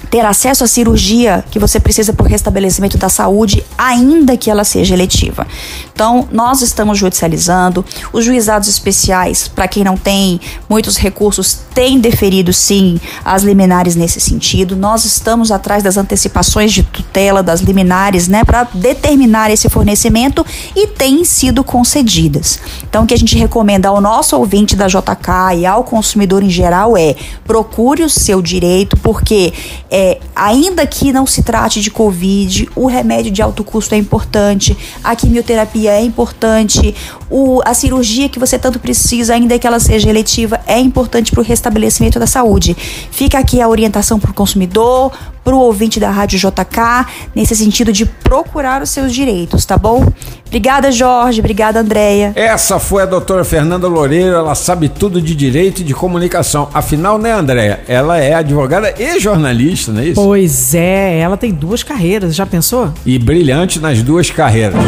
ter 0.09 0.25
acesso 0.25 0.63
à 0.63 0.67
cirurgia 0.67 1.43
que 1.49 1.59
você 1.59 1.79
precisa 1.79 2.13
o 2.17 2.23
restabelecimento 2.23 2.97
da 2.97 3.09
saúde, 3.09 3.63
ainda 3.77 4.37
que 4.37 4.49
ela 4.49 4.63
seja 4.63 4.93
eletiva. 4.93 5.45
Então, 5.93 6.27
nós 6.31 6.61
estamos 6.61 6.97
judicializando. 6.97 7.85
Os 8.11 8.25
juizados 8.25 8.67
especiais, 8.67 9.47
para 9.47 9.67
quem 9.67 9.83
não 9.83 9.97
tem 9.97 10.39
muitos 10.69 10.97
recursos, 10.97 11.59
têm 11.73 11.99
deferido 11.99 12.53
sim 12.53 12.99
as 13.23 13.43
liminares 13.43 13.95
nesse 13.95 14.19
sentido. 14.19 14.75
Nós 14.75 15.05
estamos 15.05 15.51
atrás 15.51 15.83
das 15.83 15.97
antecipações 15.97 16.71
de 16.71 16.83
tutela 16.83 17.43
das 17.43 17.61
liminares, 17.61 18.27
né, 18.27 18.43
para 18.43 18.67
determinar 18.73 19.51
esse 19.51 19.69
fornecimento 19.69 20.45
e 20.75 20.87
têm 20.87 21.23
sido 21.25 21.63
concedidas. 21.63 22.59
Então, 22.87 23.03
o 23.03 23.07
que 23.07 23.13
a 23.13 23.17
gente 23.17 23.37
recomenda 23.37 23.89
ao 23.89 23.99
nosso 24.01 24.35
ouvinte 24.37 24.75
da 24.75 24.87
JK 24.87 25.57
e 25.57 25.65
ao 25.65 25.83
consumidor 25.83 26.43
em 26.43 26.49
geral 26.49 26.97
é 26.97 27.15
procure 27.45 28.03
o 28.03 28.09
seu 28.09 28.41
direito, 28.41 28.97
porque 28.97 29.53
é, 29.89 30.02
é, 30.03 30.19
ainda 30.35 30.85
que 30.85 31.13
não 31.13 31.25
se 31.25 31.41
trate 31.41 31.79
de 31.79 31.89
Covid, 31.89 32.69
o 32.75 32.87
remédio 32.87 33.31
de 33.31 33.41
alto 33.41 33.63
custo 33.63 33.95
é 33.95 33.97
importante, 33.97 34.77
a 35.01 35.15
quimioterapia 35.15 35.91
é 35.91 36.01
importante, 36.01 36.93
o, 37.29 37.61
a 37.63 37.73
cirurgia 37.73 38.27
que 38.27 38.37
você 38.37 38.59
tanto 38.59 38.79
precisa, 38.79 39.33
ainda 39.33 39.57
que 39.57 39.65
ela 39.65 39.79
seja 39.79 40.09
eletiva, 40.09 40.59
é 40.67 40.77
importante 40.77 41.31
para 41.31 41.39
o 41.39 41.43
restabelecimento 41.43 42.19
da 42.19 42.27
saúde. 42.27 42.75
Fica 43.11 43.39
aqui 43.39 43.61
a 43.61 43.69
orientação 43.69 44.19
para 44.19 44.31
o 44.31 44.33
consumidor, 44.33 45.13
para 45.43 45.55
o 45.55 45.59
ouvinte 45.59 45.99
da 45.99 46.09
Rádio 46.09 46.39
JK, 46.39 47.05
nesse 47.35 47.55
sentido 47.55 47.91
de 47.91 48.05
procurar 48.05 48.81
os 48.81 48.89
seus 48.89 49.13
direitos, 49.13 49.65
tá 49.65 49.77
bom? 49.77 50.05
Obrigada, 50.47 50.91
Jorge. 50.91 51.39
Obrigada, 51.39 51.79
Andréia. 51.79 52.31
Essa 52.35 52.77
foi 52.77 53.01
a 53.01 53.07
doutora 53.07 53.43
Fernanda 53.43 53.87
Loureiro. 53.87 54.35
Ela 54.35 54.53
sabe 54.53 54.87
tudo 54.87 55.19
de 55.19 55.35
direito 55.35 55.81
e 55.81 55.83
de 55.83 55.95
comunicação. 55.95 56.69
Afinal, 56.73 57.17
né, 57.17 57.31
Andréia? 57.31 57.81
Ela 57.87 58.19
é 58.19 58.35
advogada 58.35 58.93
e 58.97 59.19
jornalista, 59.19 59.82
não 59.91 60.01
é 60.01 60.05
isso? 60.07 60.21
Pois 60.21 60.73
é, 60.73 61.19
ela 61.19 61.35
tem 61.37 61.51
duas 61.51 61.83
carreiras. 61.83 62.35
Já 62.35 62.45
pensou? 62.45 62.93
E 63.05 63.17
brilhante 63.19 63.79
nas 63.79 64.01
duas 64.01 64.29
carreiras. 64.29 64.79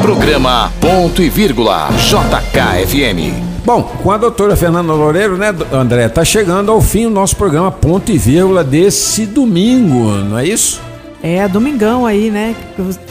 Programa 0.00 0.72
Ponto 0.80 1.22
e 1.22 1.28
Vírgula 1.28 1.88
JKFM. 1.96 3.52
Bom, 3.64 3.82
com 4.02 4.10
a 4.10 4.16
doutora 4.16 4.56
Fernanda 4.56 4.92
Loureiro, 4.92 5.36
né, 5.36 5.54
André, 5.72 6.08
tá 6.08 6.24
chegando 6.24 6.72
ao 6.72 6.80
fim 6.80 7.06
o 7.06 7.10
nosso 7.10 7.36
programa 7.36 7.70
Ponto 7.70 8.10
e 8.10 8.18
Vírgula 8.18 8.64
desse 8.64 9.24
domingo, 9.24 10.10
não 10.24 10.36
é 10.38 10.46
isso? 10.46 10.80
É, 11.22 11.46
domingão 11.46 12.04
aí, 12.04 12.30
né? 12.30 12.56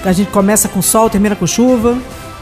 A 0.04 0.12
gente 0.12 0.30
começa 0.30 0.68
com 0.68 0.82
sol, 0.82 1.10
termina 1.10 1.34
com 1.34 1.48
chuva. 1.48 1.98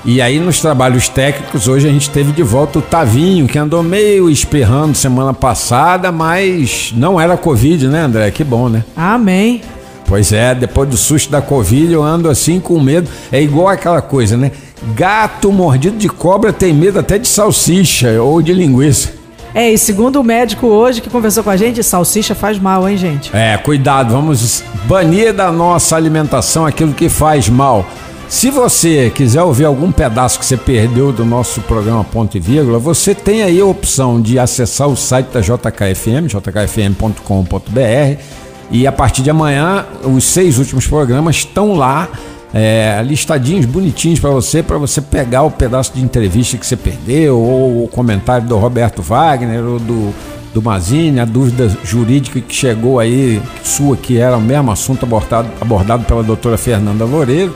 E 0.06 0.22
aí 0.22 0.40
nos 0.40 0.62
trabalhos 0.62 1.10
técnicos, 1.10 1.68
hoje 1.68 1.88
a 1.88 1.92
gente 1.92 2.10
teve 2.10 2.32
de 2.32 2.42
volta 2.42 2.80
o 2.80 2.82
Tavinho, 2.82 3.48
que 3.48 3.58
andou 3.58 3.84
meio 3.84 4.30
esperrando 4.30 4.96
semana 4.96 5.34
passada, 5.34 6.12
mas 6.12 6.94
não 6.96 7.20
era 7.20 7.36
Covid, 7.36 7.88
né, 7.88 8.02
André? 8.02 8.32
Que 8.32 8.44
bom, 8.44 8.70
né? 8.70 8.84
Amém. 8.96 9.62
Pois 10.06 10.32
é, 10.32 10.56
depois 10.56 10.90
do 10.90 10.98
susto 10.98 11.30
da 11.30 11.42
Covid 11.42 11.92
eu 11.92 12.02
ando 12.02 12.30
assim 12.30 12.60
com 12.60 12.80
medo. 12.80 13.10
É 13.32 13.42
igual 13.42 13.68
aquela 13.68 14.02
coisa, 14.02 14.36
né? 14.36 14.52
Gato 14.96 15.52
mordido 15.52 15.98
de 15.98 16.08
cobra 16.08 16.54
tem 16.54 16.74
medo 16.74 16.98
até 16.98 17.18
de 17.18 17.28
salsicha 17.28 18.22
ou 18.22 18.42
de 18.42 18.54
linguiça. 18.54 19.20
É, 19.54 19.70
e 19.70 19.78
segundo 19.78 20.20
o 20.20 20.24
médico 20.24 20.68
hoje 20.68 21.02
que 21.02 21.10
conversou 21.10 21.44
com 21.44 21.50
a 21.50 21.58
gente, 21.58 21.84
salsicha 21.84 22.34
faz 22.34 22.58
mal, 22.58 22.88
hein, 22.88 22.96
gente? 22.96 23.36
É, 23.36 23.58
cuidado, 23.58 24.14
vamos 24.14 24.64
banir 24.86 25.34
da 25.34 25.52
nossa 25.52 25.96
alimentação 25.96 26.66
aquilo 26.66 26.94
que 26.94 27.10
faz 27.10 27.50
mal. 27.50 27.86
Se 28.30 28.52
você 28.52 29.10
quiser 29.10 29.42
ouvir 29.42 29.66
algum 29.66 29.92
pedaço 29.92 30.38
que 30.38 30.46
você 30.46 30.56
perdeu 30.56 31.12
do 31.12 31.26
nosso 31.26 31.62
programa 31.62 32.04
Ponto 32.04 32.38
e 32.38 32.40
Vírgula, 32.40 32.78
você 32.78 33.16
tem 33.16 33.42
aí 33.42 33.60
a 33.60 33.66
opção 33.66 34.22
de 34.22 34.38
acessar 34.38 34.88
o 34.88 34.96
site 34.96 35.30
da 35.30 35.42
JKFM, 35.42 36.28
jkfm.com.br 36.28 38.22
e 38.70 38.86
a 38.86 38.92
partir 38.92 39.24
de 39.24 39.32
amanhã, 39.32 39.84
os 40.04 40.26
seis 40.26 40.60
últimos 40.60 40.86
programas 40.86 41.38
estão 41.38 41.74
lá, 41.74 42.08
é, 42.54 43.02
listadinhos, 43.04 43.66
bonitinhos 43.66 44.20
para 44.20 44.30
você, 44.30 44.62
para 44.62 44.78
você 44.78 45.02
pegar 45.02 45.42
o 45.42 45.50
pedaço 45.50 45.94
de 45.96 46.02
entrevista 46.04 46.56
que 46.56 46.68
você 46.68 46.78
perdeu, 46.78 47.36
ou 47.36 47.86
o 47.86 47.88
comentário 47.88 48.48
do 48.48 48.58
Roberto 48.60 49.02
Wagner, 49.02 49.64
ou 49.66 49.80
do, 49.80 50.14
do 50.54 50.62
Mazini, 50.62 51.20
a 51.20 51.26
dúvida 51.26 51.68
jurídica 51.84 52.40
que 52.40 52.54
chegou 52.54 53.00
aí, 53.00 53.42
sua, 53.64 53.98
que 53.98 54.20
era 54.20 54.38
o 54.38 54.42
mesmo 54.42 54.72
assunto 54.72 55.04
abordado, 55.04 55.50
abordado 55.60 56.06
pela 56.06 56.22
doutora 56.22 56.60
Fernanda 56.60 57.06
Loureiro. 57.06 57.56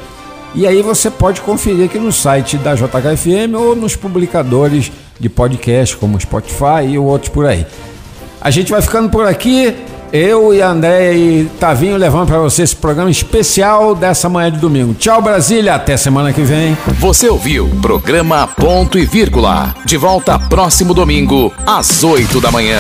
E 0.55 0.67
aí 0.67 0.81
você 0.81 1.09
pode 1.09 1.41
conferir 1.41 1.85
aqui 1.85 1.97
no 1.97 2.11
site 2.11 2.57
da 2.57 2.75
JKFM 2.75 3.55
ou 3.57 3.75
nos 3.75 3.95
publicadores 3.95 4.91
de 5.19 5.29
podcast 5.29 5.97
como 5.97 6.19
Spotify 6.19 6.85
e 6.87 6.97
outros 6.97 7.29
por 7.29 7.45
aí. 7.45 7.65
A 8.39 8.51
gente 8.51 8.71
vai 8.71 8.81
ficando 8.81 9.09
por 9.09 9.25
aqui. 9.25 9.73
Eu 10.11 10.53
e 10.53 10.61
André 10.61 11.15
e 11.15 11.45
Tavinho 11.59 11.97
levando 11.97 12.27
para 12.27 12.37
você 12.37 12.61
esse 12.61 12.75
programa 12.75 13.09
especial 13.09 13.95
dessa 13.95 14.29
manhã 14.29 14.51
de 14.51 14.59
domingo. 14.59 14.93
Tchau, 14.93 15.19
Brasília. 15.23 15.73
Até 15.73 15.97
semana 15.97 16.31
que 16.31 16.41
vem. 16.41 16.77
Você 16.99 17.27
ouviu 17.27 17.67
programa 17.81 18.45
Ponto 18.45 18.99
e 18.99 19.05
Vírgula. 19.07 19.73
De 19.85 19.97
volta 19.97 20.37
próximo 20.37 20.93
domingo, 20.93 21.51
às 21.65 22.03
8 22.03 22.39
da 22.39 22.51
manhã. 22.51 22.79